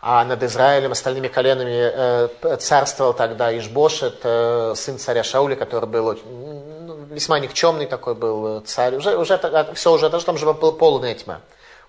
[0.04, 6.18] А над Израилем, остальными коленами э, царствовал тогда Ишбошет, э, сын царя Шауля, который был
[6.26, 8.96] ну, весьма никчемный такой был царь.
[8.96, 9.40] Уже, уже
[9.76, 11.42] все уже, даже там же была полная тьма.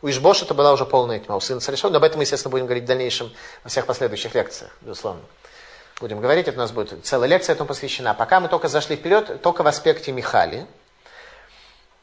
[0.03, 1.93] У Ишбошета была уже полная тьма, у сына царя Шауля.
[1.93, 3.33] Но об этом мы, естественно, будем говорить в дальнейшем
[3.65, 5.23] во всех последующих лекциях, безусловно
[6.03, 8.13] будем говорить, это у нас будет целая лекция этому посвящена.
[8.13, 10.67] Пока мы только зашли вперед, только в аспекте Михали.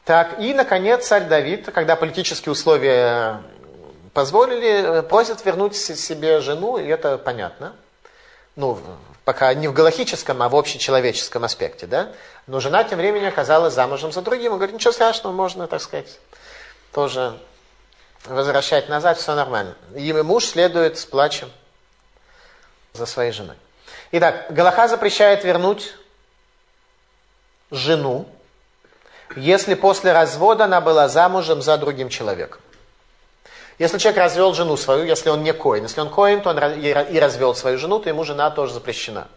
[0.06, 3.44] Так, и, наконец, царь Давид, когда политические условия
[4.14, 7.76] позволили, просит вернуть себе жену, и это понятно.
[8.56, 8.80] Ну,
[9.26, 12.14] пока не в галахическом, а в общечеловеческом аспекте, да?
[12.48, 14.54] Но жена тем временем оказалась замужем за другим.
[14.54, 16.20] Он говорит, ничего страшного, можно, так сказать,
[16.94, 17.38] тоже
[18.26, 19.76] возвращать назад, все нормально.
[19.94, 21.52] И муж следует с плачем
[22.94, 23.58] за своей женой.
[24.12, 25.94] Итак, Галаха запрещает вернуть
[27.70, 28.28] жену,
[29.36, 32.62] если после развода она была замужем за другим человеком.
[33.78, 37.20] Если человек развел жену свою, если он не коин, если он коин, то он и
[37.20, 39.28] развел свою жену, то ему жена тоже запрещена.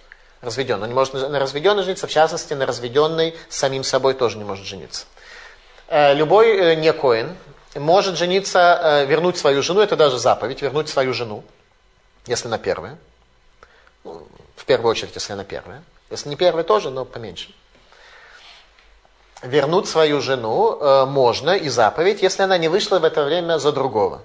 [0.40, 0.82] Разведен.
[0.82, 4.66] Он не может на разведенной жениться, в частности, на разведенной самим собой тоже не может
[4.66, 5.06] жениться.
[5.86, 7.36] Э, любой э, не коин
[7.76, 11.44] может жениться, э, вернуть свою жену, это даже заповедь, вернуть свою жену,
[12.26, 12.98] если на первое.
[14.62, 15.82] В первую очередь, если она первая.
[16.08, 17.52] Если не первая, тоже, но поменьше.
[19.42, 23.72] Вернуть свою жену э, можно и заповедь, если она не вышла в это время за
[23.72, 24.22] другого.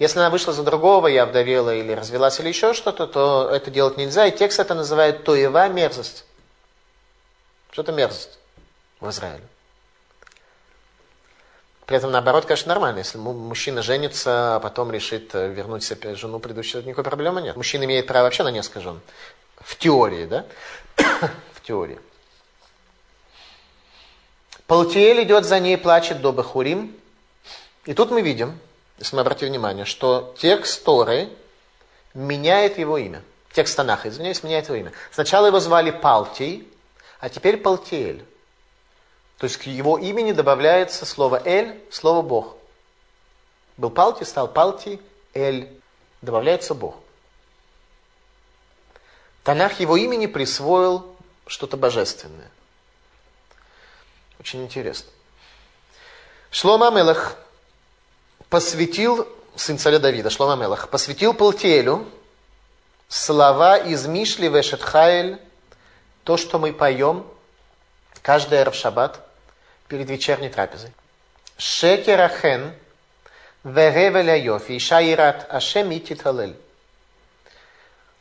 [0.00, 3.96] Если она вышла за другого, я вдовела или развелась или еще что-то, то это делать
[3.96, 4.26] нельзя.
[4.26, 6.24] И текст это называет тоева мерзость.
[7.70, 8.40] Что это мерзость
[8.98, 9.44] в Израиле?
[11.86, 12.98] При этом, наоборот, конечно, нормально.
[12.98, 17.54] Если мужчина женится, а потом решит э, вернуть себе жену предыдущую, никакой проблемы нет.
[17.54, 19.00] Мужчина имеет право вообще на несколько жен.
[19.66, 20.46] В теории, да?
[21.52, 21.98] в теории.
[24.68, 26.96] Палтиэль идет за ней, плачет до Бахурим.
[27.84, 28.60] И тут мы видим,
[28.98, 31.28] если мы обратим внимание, что текст Торы
[32.14, 33.22] меняет его имя.
[33.52, 34.92] Текст Танаха, извиняюсь, меняет его имя.
[35.10, 36.68] Сначала его звали Палтий,
[37.18, 38.24] а теперь Палтиэль.
[39.38, 42.56] То есть к его имени добавляется слово «эль», слово «бог».
[43.76, 45.00] Был Палти, стал Палти,
[45.34, 45.68] «эль».
[46.22, 46.96] Добавляется «бог».
[49.46, 51.16] Танах его имени присвоил
[51.46, 52.50] что-то божественное.
[54.40, 55.08] Очень интересно.
[56.50, 57.36] Шлома Мелах
[58.50, 62.10] посвятил, сын царя Давида, Шлома Мелах, посвятил Палтиэлю
[63.06, 65.38] слова из Мишли Вешетхайль,
[66.24, 67.24] то, что мы поем
[68.22, 69.20] каждый Равшаббат
[69.86, 70.90] перед вечерней трапезой.
[71.56, 72.74] Шекерахен
[73.62, 76.56] веревеля йофи, шаират ашем и.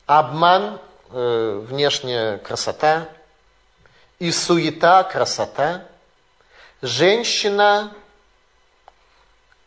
[0.06, 0.80] Обман,
[1.12, 3.10] э, внешняя красота,
[4.20, 5.86] и суета, красота.
[6.82, 7.94] Женщина,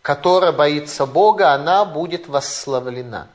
[0.02, 3.28] которая боится Бога, она будет восславлена.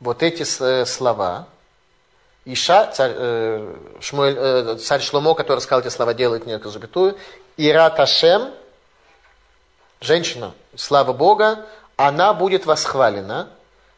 [0.00, 1.48] Вот эти э, слова,
[2.44, 7.18] Иша, царь, э, Шмуэль, э, царь Шломо, который сказал эти слова, делает некую запятую,
[7.56, 8.52] Ират Ашем,
[10.00, 11.66] женщина, слава Бога,
[11.96, 13.50] она будет восхвалена.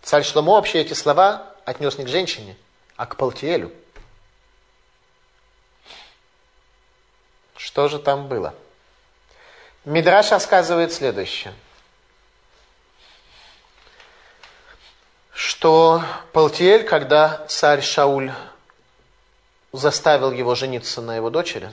[0.03, 2.57] Царь Шломо вообще эти слова отнес не к женщине,
[2.97, 3.73] а к Палтиэлю.
[7.57, 8.55] Что же там было?
[9.85, 11.55] Мидраш рассказывает следующее.
[15.33, 16.03] Что
[16.33, 18.33] Палтиэль, когда царь Шауль
[19.73, 21.71] заставил его жениться на его дочери,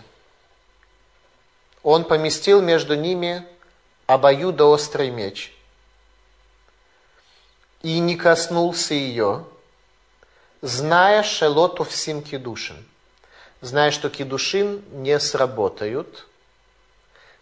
[1.84, 3.46] он поместил между ними
[4.06, 5.54] обоюдоострый меч
[7.82, 9.46] и не коснулся ее,
[10.62, 12.86] зная шелоту всем кидушин–
[13.62, 16.28] зная, что кидушин не сработают,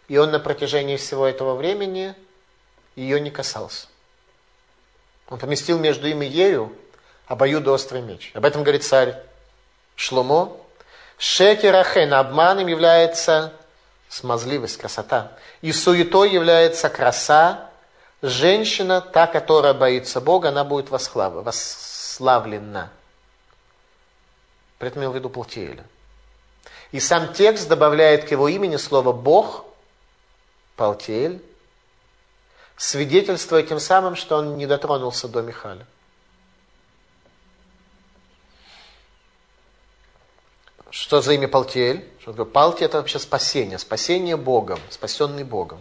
[0.08, 2.14] и он на протяжении всего этого времени
[2.94, 3.88] ее не касался.
[5.28, 6.74] Он поместил между им и ею
[7.26, 8.30] обоюдоострый меч.
[8.34, 9.16] Об этом говорит царь
[9.96, 10.56] Шломо.
[11.18, 13.52] Шекерахен, обманом является
[14.08, 15.32] смазливость, красота.
[15.62, 17.70] И суетой является краса.
[18.22, 22.90] Женщина, та, которая боится Бога, она будет восславлена.
[24.78, 25.84] При этом имел в виду Платиэля.
[26.92, 29.64] И сам текст добавляет к его имени слово «Бог»,
[30.76, 31.42] Палтиэль,
[32.76, 35.86] свидетельствуя тем самым, что он не дотронулся до Михаля.
[40.90, 42.08] Что за имя Палтиэль?
[42.52, 45.80] Палти это вообще спасение, спасение Богом, спасенный Богом.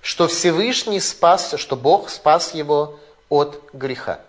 [0.00, 2.98] Что Всевышний спасся, что Бог спас его
[3.28, 4.20] от греха.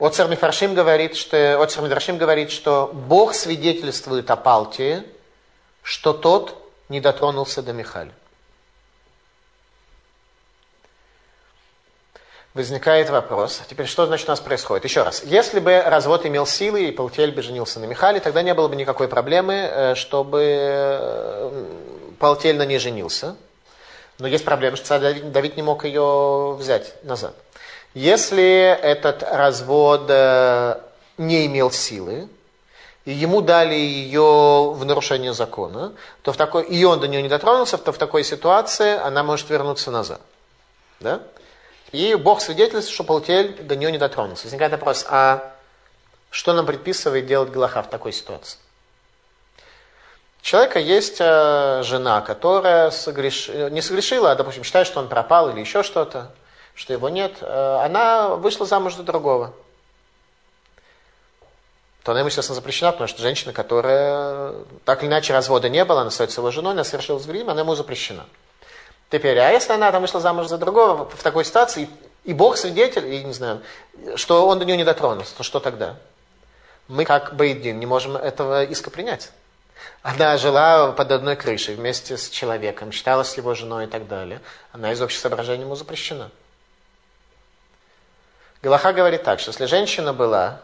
[0.00, 5.02] Оцер Мифаршим говорит, что, Оцер Мидрашим говорит, что Бог свидетельствует о Палтии,
[5.82, 6.56] что тот
[6.88, 8.12] не дотронулся до Михаля.
[12.54, 14.84] Возникает вопрос, теперь что значит у нас происходит?
[14.84, 18.54] Еще раз, если бы развод имел силы и Палтиэль бы женился на Михале, тогда не
[18.54, 21.64] было бы никакой проблемы, э, чтобы э,
[22.18, 23.36] Палтиэль на ней женился.
[24.18, 27.34] Но есть проблема, что Давид не мог ее взять назад.
[27.94, 30.80] Если этот развод э,
[31.18, 32.28] не имел силы,
[33.04, 35.92] и ему дали ее в нарушение закона,
[36.22, 39.50] то в такой, и он до нее не дотронулся, то в такой ситуации она может
[39.50, 40.20] вернуться назад.
[41.00, 41.20] Да?
[41.90, 44.44] И Бог свидетельствует, что Палтель до нее не дотронулся.
[44.44, 45.52] Возникает вопрос, а
[46.30, 48.58] что нам предписывает делать Галаха в такой ситуации?
[50.40, 53.48] У человека есть э, жена, которая согреш...
[53.48, 56.30] не согрешила, а, допустим, считает, что он пропал или еще что-то
[56.80, 59.52] что его нет, э, она вышла замуж за другого.
[62.02, 64.54] То она ему, естественно, запрещена, потому что женщина, которая
[64.86, 67.74] так или иначе развода не было, она остается его женой, она совершила зверим, она ему
[67.74, 68.24] запрещена.
[69.10, 71.90] Теперь, а если она там вышла замуж за другого в такой ситуации,
[72.24, 73.60] и Бог свидетель, и не знаю,
[74.16, 75.96] что он до нее не дотронулся, то что тогда?
[76.88, 79.32] Мы, как Бейдин, не можем этого иска принять.
[80.00, 84.40] Она жила под одной крышей вместе с человеком, считалась его женой и так далее.
[84.72, 86.30] Она из общих соображений ему запрещена.
[88.62, 90.60] Галаха говорит так, что если женщина была,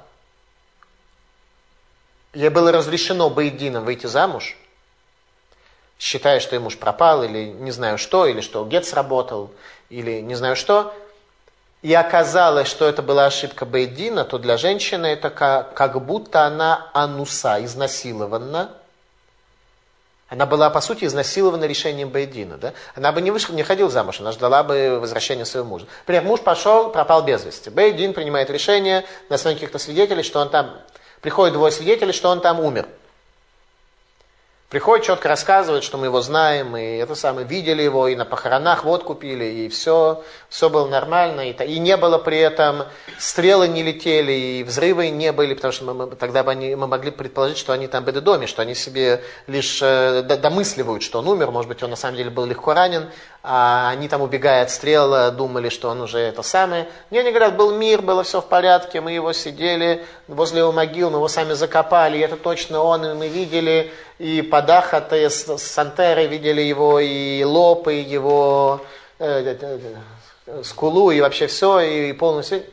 [2.34, 4.56] ей было разрешено Бейдином выйти замуж,
[5.98, 9.50] считая, что ей муж пропал, или не знаю что, или что Гет сработал,
[9.88, 10.94] или не знаю что,
[11.80, 16.90] и оказалось, что это была ошибка Бейдина, то для женщины это как, как будто она
[16.92, 18.72] ануса, изнасилована,
[20.28, 22.56] она была, по сути, изнасилована решением Бейдина.
[22.58, 22.72] Да?
[22.96, 25.86] Она бы не, вышла, не ходила замуж, она ждала бы возвращения своего мужа.
[26.00, 27.70] Например, муж пошел, пропал без вести.
[27.70, 30.80] Бейдин принимает решение на основании каких-то свидетелей, что он там...
[31.20, 32.86] Приходит двое свидетелей, что он там умер.
[34.76, 38.84] Приходит, четко рассказывает, что мы его знаем, и это самое, видели его, и на похоронах
[38.84, 42.82] водку пили, и все, все было нормально, и, и не было при этом,
[43.18, 47.10] стрелы не летели, и взрывы не были, потому что мы, тогда бы они, мы могли
[47.10, 51.52] предположить, что они там были доме, что они себе лишь э, домысливают, что он умер,
[51.52, 53.08] может быть, он на самом деле был легко ранен,
[53.42, 56.86] а они там, убегая от стрел, думали, что он уже это самое.
[57.10, 61.10] Не, они говорят, был мир, было все в порядке, мы его сидели возле его могил,
[61.10, 66.26] мы его сами закопали, и это точно он, и мы видели, и Падахата, с Сантеры
[66.26, 68.80] видели его, и лоб, и его
[69.18, 69.78] э, э,
[70.46, 72.64] э, скулу, и вообще все, и полностью.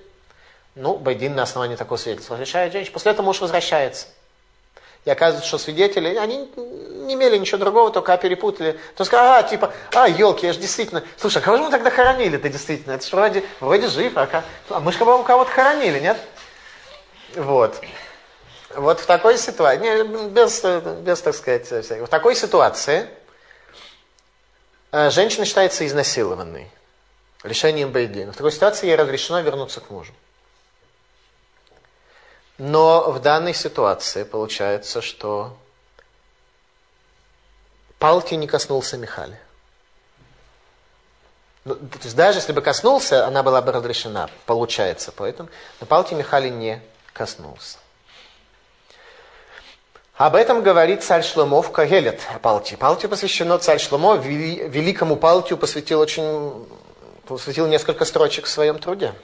[0.76, 2.94] Ну, Байдин на основании такого свидетельства решает женщина.
[2.94, 4.08] После этого муж возвращается.
[5.06, 8.80] И оказывается, что свидетели, они не имели ничего другого, только перепутали.
[8.96, 11.04] То сказали, а, типа, а, елки, я же действительно...
[11.18, 12.94] Слушай, а кого же мы тогда хоронили-то действительно?
[12.94, 16.18] Это же вроде, вроде жив, а, а мы же кого-то хоронили, нет?
[17.36, 17.82] Вот.
[18.76, 20.64] Вот в такой ситуации, без,
[21.02, 23.08] без, так сказать, в такой ситуации
[24.92, 26.72] э, женщина считается изнасилованной
[27.44, 28.32] решением Бейдина.
[28.32, 30.14] В такой ситуации ей разрешено вернуться к мужу.
[32.58, 35.58] Но в данной ситуации получается, что
[38.00, 39.40] Палти не коснулся Михали.
[41.66, 45.50] Ну, то есть даже если бы коснулся, она была бы разрешена, получается, поэтому.
[45.80, 46.82] Но Палти Михали не
[47.14, 47.78] коснулся.
[50.16, 52.76] Об этом говорит царь Шломо в Кагелет о Палти.
[52.76, 56.68] Палти посвящено царь Шломо, великому Палтию посвятил очень,
[57.26, 59.16] посвятил несколько строчек в своем труде.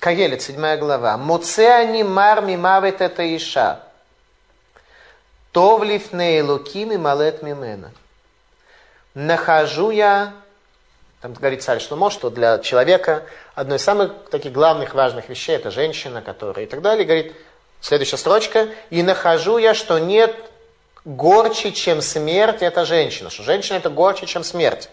[0.00, 1.16] Кагелет, седьмая глава.
[1.16, 3.80] Муцеани мар мимавет это иша.
[5.50, 7.92] Товлив нейлуким и малет мимена.
[9.14, 10.34] Нахожу я,
[11.22, 13.22] там говорит царь Шломо, что для человека
[13.54, 17.06] одно из самых таких главных важных вещей это женщина, которая и так далее.
[17.06, 17.34] Говорит,
[17.84, 18.68] следующая строчка.
[18.90, 20.34] И нахожу я, что нет
[21.04, 23.30] горче, чем смерть, это женщина.
[23.30, 24.88] Что женщина это горче, чем смерть.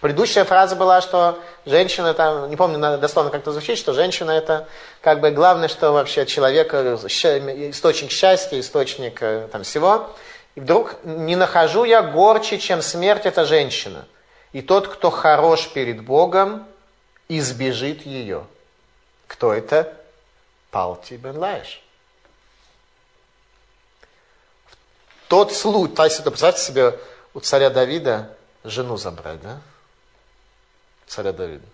[0.00, 4.66] Предыдущая фраза была, что женщина, там, не помню дословно как это звучит, что женщина это
[5.00, 10.10] как бы главное, что вообще человека, источник счастья, источник э, там всего.
[10.54, 14.06] И вдруг не нахожу я горче, чем смерть, это женщина.
[14.52, 16.66] И тот, кто хорош перед Богом,
[17.28, 18.44] избежит ее.
[19.26, 19.92] Кто это?
[20.70, 21.82] Палти бен Лаиш.
[25.32, 26.98] Тот случай, то есть, представьте себе,
[27.32, 29.62] у царя Давида жену забрать, да?
[31.06, 31.64] царя Давида.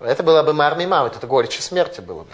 [0.00, 2.24] Это было бы Марми Мавит, это горечь смерти было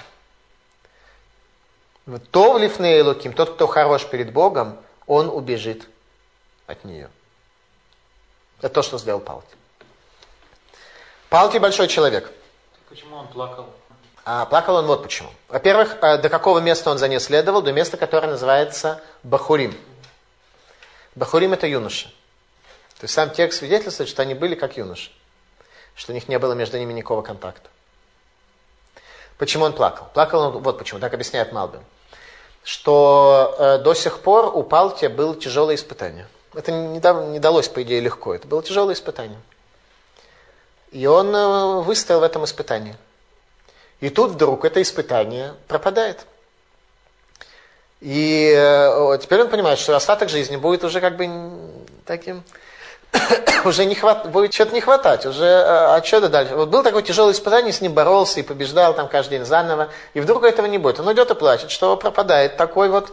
[2.06, 2.20] бы.
[2.30, 4.78] То в Лифнейлуким, тот, кто хорош перед Богом,
[5.08, 5.88] он убежит
[6.68, 7.10] от нее.
[8.58, 9.56] Это то, что сделал Палти.
[11.30, 12.30] Палти большой человек.
[12.88, 13.66] Почему он плакал?
[14.24, 15.30] А плакал он вот почему.
[15.48, 17.60] Во-первых, э, до какого места он за ней следовал?
[17.60, 19.76] До места, которое называется Бахурим.
[21.14, 22.08] Бахурим это юноши.
[22.98, 25.10] То есть сам текст свидетельствует, что они были как юноши
[25.94, 27.68] что у них не было между ними никакого контакта.
[29.38, 30.06] Почему он плакал?
[30.14, 31.80] Плакал он, вот почему, так объясняет Малбин,
[32.62, 36.28] что э, до сих пор у Палтия было тяжелое испытание.
[36.54, 36.98] Это не,
[37.30, 38.34] не далось, по идее, легко.
[38.34, 39.40] Это было тяжелое испытание.
[40.92, 42.96] И он э, выстоял в этом испытании.
[44.00, 46.26] И тут вдруг это испытание пропадает.
[48.02, 51.30] И э, теперь он понимает, что остаток жизни будет уже как бы
[52.04, 52.42] таким
[53.64, 56.56] уже не хват, будет что-то не хватать, уже, а, а дальше?
[56.56, 60.20] Вот был такое тяжелое испытание, с ним боролся и побеждал там каждый день заново, и
[60.20, 60.98] вдруг этого не будет.
[60.98, 63.12] Он идет и плачет, что пропадает такой вот,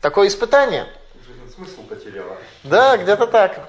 [0.00, 0.86] такое испытание.
[1.54, 2.38] Смысл потеряла.
[2.64, 3.68] Да, где-то так.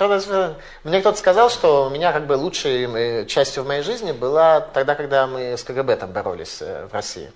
[0.86, 4.62] Мне кто-то сказал, что у меня как бы лучшей э, частью в моей жизни была
[4.62, 7.30] тогда, когда мы с КГБ там боролись э, в России.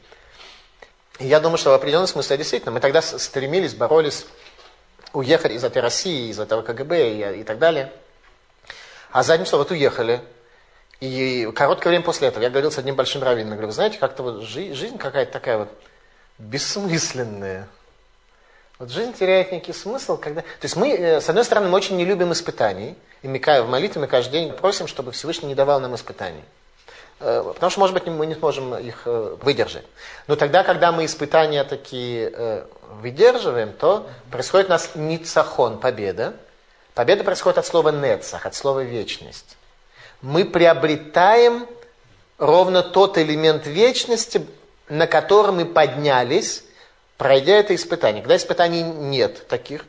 [1.19, 4.25] И я думаю, что в определенном смысле действительно мы тогда стремились, боролись,
[5.13, 7.91] уехали из этой России, из этого КГБ и, и так далее.
[9.11, 10.21] А задним вот уехали.
[10.99, 14.23] И короткое время после этого я говорил с одним большим раввином, говорю, вы знаете, как-то
[14.23, 15.69] вот жизнь, жизнь какая-то такая вот
[16.37, 17.67] бессмысленная.
[18.77, 20.41] Вот жизнь теряет некий смысл, когда...
[20.41, 23.69] То есть мы, э, с одной стороны, мы очень не любим испытаний, и Микая в
[23.69, 26.43] молитве мы каждый день просим, чтобы Всевышний не давал нам испытаний.
[27.19, 29.85] Э, потому что, может быть, мы не сможем их э, выдержать.
[30.27, 32.65] Но тогда, когда мы испытания такие
[33.01, 36.33] выдерживаем, то происходит у нас ницахон, победа,
[36.95, 39.57] Победа происходит от слова «нецах», от слова «вечность».
[40.21, 41.67] Мы приобретаем
[42.37, 44.47] ровно тот элемент вечности,
[44.87, 46.63] на котором мы поднялись,
[47.17, 48.21] пройдя это испытание.
[48.21, 49.85] Когда испытаний нет таких,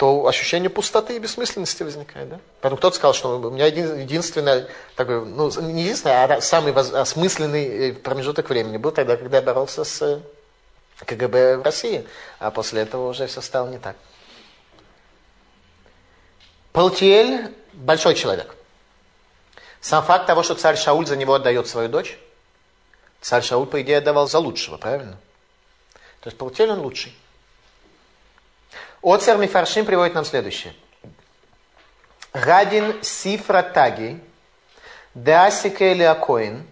[0.00, 2.30] то ощущение пустоты и бессмысленности возникает.
[2.30, 2.40] Да?
[2.62, 4.66] Поэтому кто-то сказал, что у меня един, единственное,
[4.96, 9.84] такой, ну, не единственное, а самый осмысленный э, промежуток времени был тогда, когда я боролся
[9.84, 10.20] с э,
[11.04, 12.06] КГБ в России,
[12.38, 13.94] а после этого уже все стало не так.
[16.72, 18.56] Палтиэль– большой человек.
[19.82, 22.18] Сам факт того, что царь Шауль за него отдает свою дочь,
[23.20, 25.18] царь Шауль, по идее, отдавал за лучшего, правильно?
[26.22, 27.14] То есть Палтиэль он лучший.
[29.02, 30.74] Оцер Мифаршим приводит нам следующее.
[32.34, 34.20] Гадин Сифра Таги,
[35.14, 36.66] Деасика Элиакоин,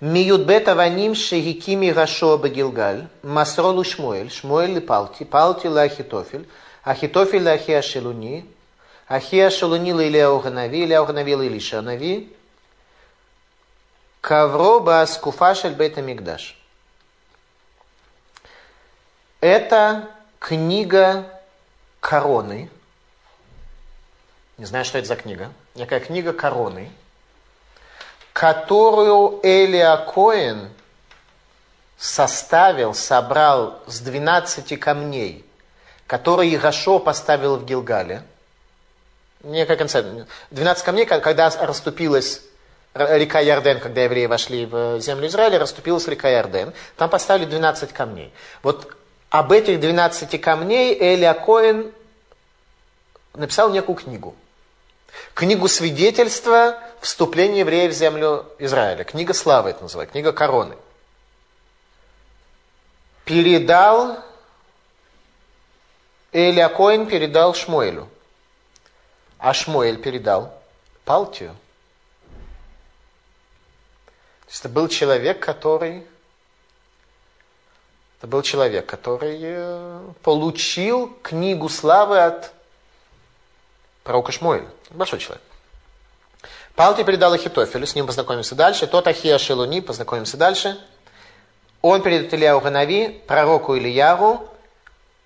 [0.00, 6.48] Миюдбета Ваним Шегикими Рашоа Багилгаль, Масролу Шмуэль, Шмуэль Палти, Палти Лахитофель,
[6.84, 8.46] Ахитофель Ахиашелуни,
[9.08, 12.34] Ахиашелуни Лилия Оханави, Лилия Оханави Лилиша Нави,
[14.20, 16.56] Кавро Баскуфашель Бета Мигдаш.
[19.44, 20.08] Это
[20.38, 21.26] книга
[22.00, 22.70] короны.
[24.56, 25.52] Не знаю, что это за книга.
[25.74, 26.90] Некая книга короны–
[28.34, 30.68] которую Элия Коэн
[31.96, 35.46] составил, собрал с 12 камней,
[36.08, 38.24] которые Игашо поставил в Гилгале.
[39.44, 40.26] Некая концепция.
[40.50, 42.42] 12 камней, когда расступилась
[42.92, 46.72] река Ярден, когда евреи вошли в землю Израиля, расступилась река Ярден.
[46.96, 48.32] Там поставили 12 камней.
[48.64, 48.96] Вот
[49.34, 51.92] об этих 12 камней Элия Коэн
[53.34, 54.36] написал некую книгу.
[55.34, 59.02] Книгу свидетельства вступления евреев в землю Израиля.
[59.02, 60.76] Книга славы это называется, книга короны.
[63.24, 64.22] Передал,
[66.30, 68.08] Элия Коин передал Шмуэлю.
[69.38, 70.56] А Шмуэль передал
[71.04, 71.56] Палтию.
[74.44, 76.06] То есть это был человек, который
[78.24, 82.52] это был человек, который э, получил книгу славы от
[84.02, 84.66] пророка Шмуэля.
[84.88, 85.42] Большой человек.
[86.74, 88.86] Палти передал Ахитофелю, с ним познакомимся дальше.
[88.86, 90.80] Тот Ахия Шелуни, познакомимся дальше.
[91.82, 94.48] Он передает Ильяу Ханави, пророку Ильяру,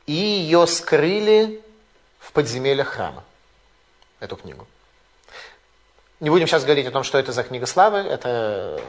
[0.07, 1.63] и ее скрыли
[2.19, 3.23] в подземельях храма.
[4.19, 4.67] Эту книгу.
[6.19, 7.99] Не будем сейчас говорить о том, что это за книга славы.
[7.99, 8.83] Это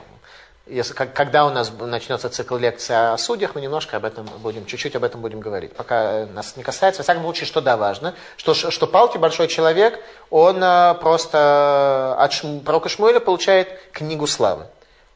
[0.69, 4.95] если, когда у нас начнется цикл лекций о судьях, мы немножко об этом будем, чуть-чуть
[4.95, 5.73] об этом будем говорить.
[5.73, 9.99] Пока нас не касается, во всяком случае, что да, важно, что, что Палки, большой человек,
[10.29, 14.65] он э, просто от Шм, пророка Шмуэля получает книгу славы.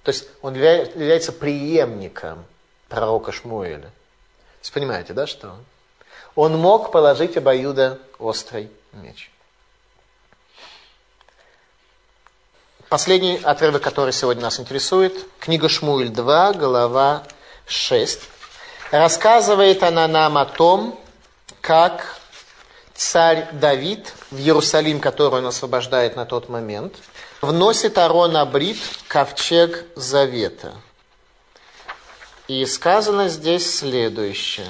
[0.03, 2.45] То есть он является преемником
[2.89, 3.81] пророка Шмуэля.
[3.81, 5.55] То есть понимаете, да, что
[6.35, 9.32] он мог положить обоюдо острый меч.
[12.93, 17.23] Последний отрывок, который сегодня нас интересует, книга Шмуэль 2, глава
[17.65, 18.19] 6.
[18.91, 21.01] Рассказывает она нам о том,
[21.59, 22.19] как
[22.93, 26.93] царь Давид в Иерусалим, который он освобождает на тот момент,
[27.41, 30.75] вносит Арон Абрит, ковчег Завета.
[32.47, 34.69] И сказано здесь следующее.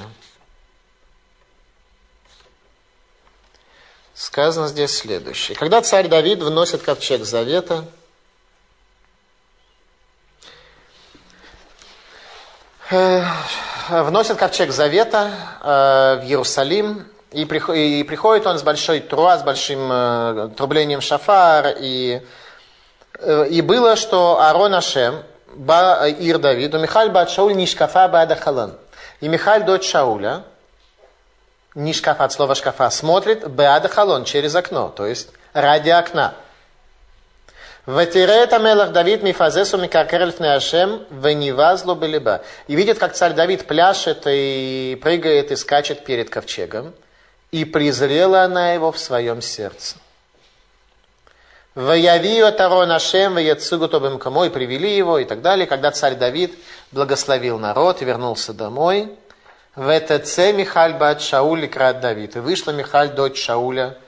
[4.14, 5.58] Сказано здесь следующее.
[5.58, 7.84] Когда царь Давид вносит ковчег Завета,
[12.90, 15.30] вносит ковчег Завета
[15.62, 22.22] э, в Иерусалим, и, приходит он с большой труа, с большим э, трублением шафар, и,
[23.50, 25.22] и было, что Арон Ашем,
[25.54, 28.74] ба Ир Давиду, Михаль бат Шауль Нишкафа бада Халан.
[29.20, 30.42] И Михаль, дочь Шауля,
[31.74, 36.34] Нишкафа от слова шкафа, смотрит Беада Халон через окно, то есть ради окна.
[37.86, 42.42] Ватирет Амелах Давид Мифазесу Микакер Ашем Венивазлу Белиба.
[42.66, 46.94] И видит, как царь Давид пляшет и прыгает и скачет перед ковчегом.
[47.50, 49.96] И презрела она его в своем сердце.
[51.74, 55.66] Ваявию Тарон Ашем, Ваяцугу Тобем Камой, привели его и так далее.
[55.66, 56.58] Когда царь Давид
[56.90, 59.14] благословил народ и вернулся домой,
[59.76, 62.36] в ЭТЦ Михаль Бат Шауль крат Давид.
[62.36, 63.98] И вышла Михаль, дочь Шауля,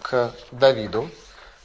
[0.00, 1.10] к Давиду.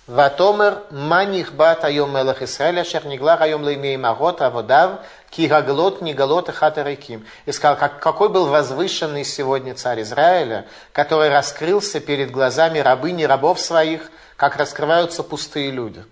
[0.08, 6.48] Ватомер маних бат айом мелах Исраэля, шер ниглах айом леймей магот аводав, ки гаглот нигалот
[6.48, 7.26] и хатариким.
[7.46, 13.60] И сказал, как, какой был возвышенный сегодня царь Израиля, который раскрылся перед глазами рабыни рабов
[13.60, 16.06] своих, как раскрываются пустые люди.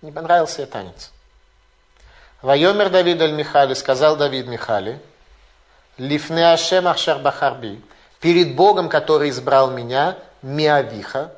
[0.00, 1.10] Не понравился ей танец.
[2.42, 5.00] Вайомер Давид аль Михали, сказал Давид Михали,
[5.98, 7.82] Лифне Ашем Ахшар Бахарби,
[8.20, 11.32] перед Богом, который избрал меня, Миавиха,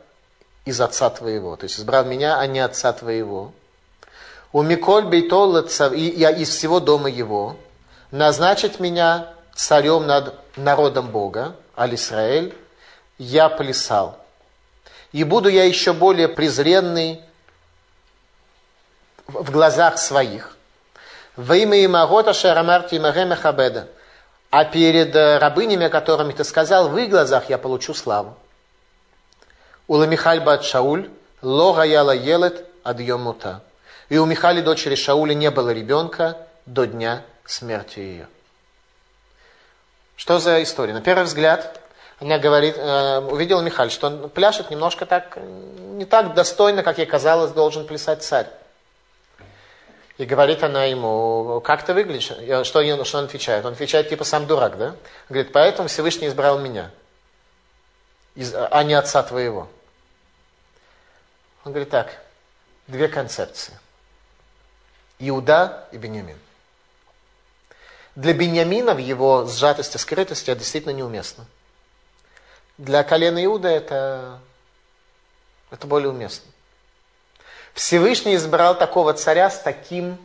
[0.69, 1.57] из отца твоего.
[1.57, 3.53] То есть избрал меня, а не отца твоего.
[4.53, 7.57] У Миколь Бейтол и я из всего дома его,
[8.11, 12.55] назначить меня царем над народом Бога, Аль-Исраэль,
[13.17, 14.19] я плясал.
[15.13, 17.23] И буду я еще более презренный
[19.27, 20.57] в глазах своих.
[21.37, 23.89] Во имя Имагота Шарамарти Имаге Хабеда.
[24.51, 28.37] А перед рабынями, которыми ты сказал, в их глазах я получу славу.
[29.89, 31.09] Ула Михаль бат Шауль,
[31.43, 33.63] ло гаяла елет адьем мута.
[34.09, 36.37] И у Михали, дочери Шауля, не было ребенка
[36.67, 38.29] до дня смерти ее.
[40.17, 40.93] Что за история?
[40.93, 41.81] На первый взгляд,
[42.21, 47.07] она говорит, э, увидела Михаль, что он пляшет немножко так не так достойно, как ей
[47.07, 48.49] казалось, должен плясать царь.
[50.17, 52.33] И говорит она ему, как ты выглядишь?
[52.67, 53.65] Что, что он отвечает?
[53.65, 54.97] Он отвечает, типа, сам дурак, да?
[55.29, 56.91] Говорит, поэтому Всевышний избрал меня,
[58.71, 59.69] а не отца твоего.
[61.69, 62.19] Он говорит так,
[62.87, 63.75] две концепции.
[65.19, 66.39] Иуда и Бениамин.
[68.15, 71.45] Для Бениамина в его сжатости, скрытости это действительно неуместно.
[72.79, 74.41] Для колена Иуда это,
[75.71, 76.51] это более уместно.
[77.75, 80.17] Всевышний избрал такого царя с таким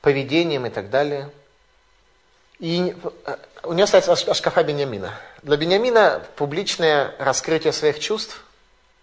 [0.00, 1.30] поведением и так далее.
[2.60, 2.96] И
[3.26, 5.12] э, у него стоит Ашкафа Бениамина.
[5.42, 8.42] Для Бениамина публичное раскрытие своих чувств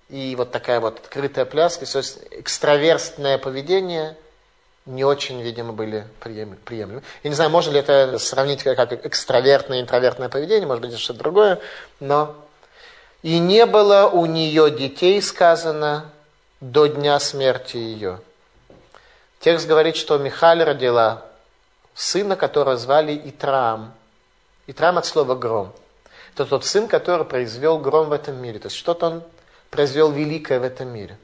[0.10, 4.18] и вот такая вот открытая пляска, то есть экстраверстное поведение
[4.86, 7.04] не очень, видимо, были приемлемы.
[7.24, 11.60] Я не знаю, можно ли это сравнить как экстравертное интровертное поведение, может быть, что-то другое,
[12.00, 12.36] но
[13.22, 16.10] и не было у нее детей, сказано,
[16.60, 18.20] до дня смерти ее.
[19.40, 21.26] Текст говорит, что Михаль родила
[21.94, 23.94] сына, которого звали Итрам.
[24.68, 25.74] Итрам от слова гром.
[26.34, 28.60] Это тот сын, который произвел гром в этом мире.
[28.60, 29.24] То есть что-то он
[29.70, 31.18] произвел великое в этом мире.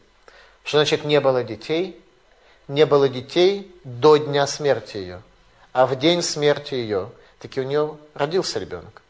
[0.64, 2.02] Что значит не было детей?
[2.68, 5.22] Не было детей до дня смерти ее.
[5.72, 9.02] А в день смерти ее таки у нее родился ребенок.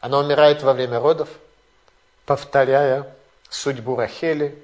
[0.00, 1.28] Она умирает во время родов,
[2.26, 3.14] повторяя
[3.48, 4.62] судьбу Рахели,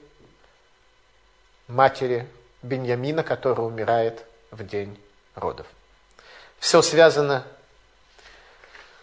[1.69, 2.29] матери
[2.63, 5.01] Беньямина, который умирает в день
[5.35, 5.67] родов.
[6.59, 7.45] Все связано,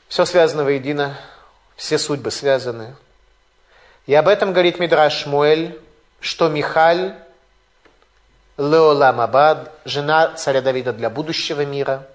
[0.08, 1.18] все связано воедино,
[1.76, 2.96] все судьбы связаны.
[4.10, 5.80] И об этом говорит Мидраш Шмуэль,
[6.20, 7.14] что Михаль
[8.58, 12.08] Леолам Абад, жена царя Давида для будущего мира,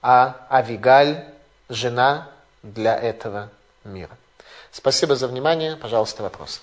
[0.00, 1.24] а Авигаль,
[1.68, 2.28] жена
[2.62, 3.50] для этого
[3.82, 4.16] мира.
[4.70, 5.74] Спасибо за внимание.
[5.74, 6.62] Пожалуйста, вопрос.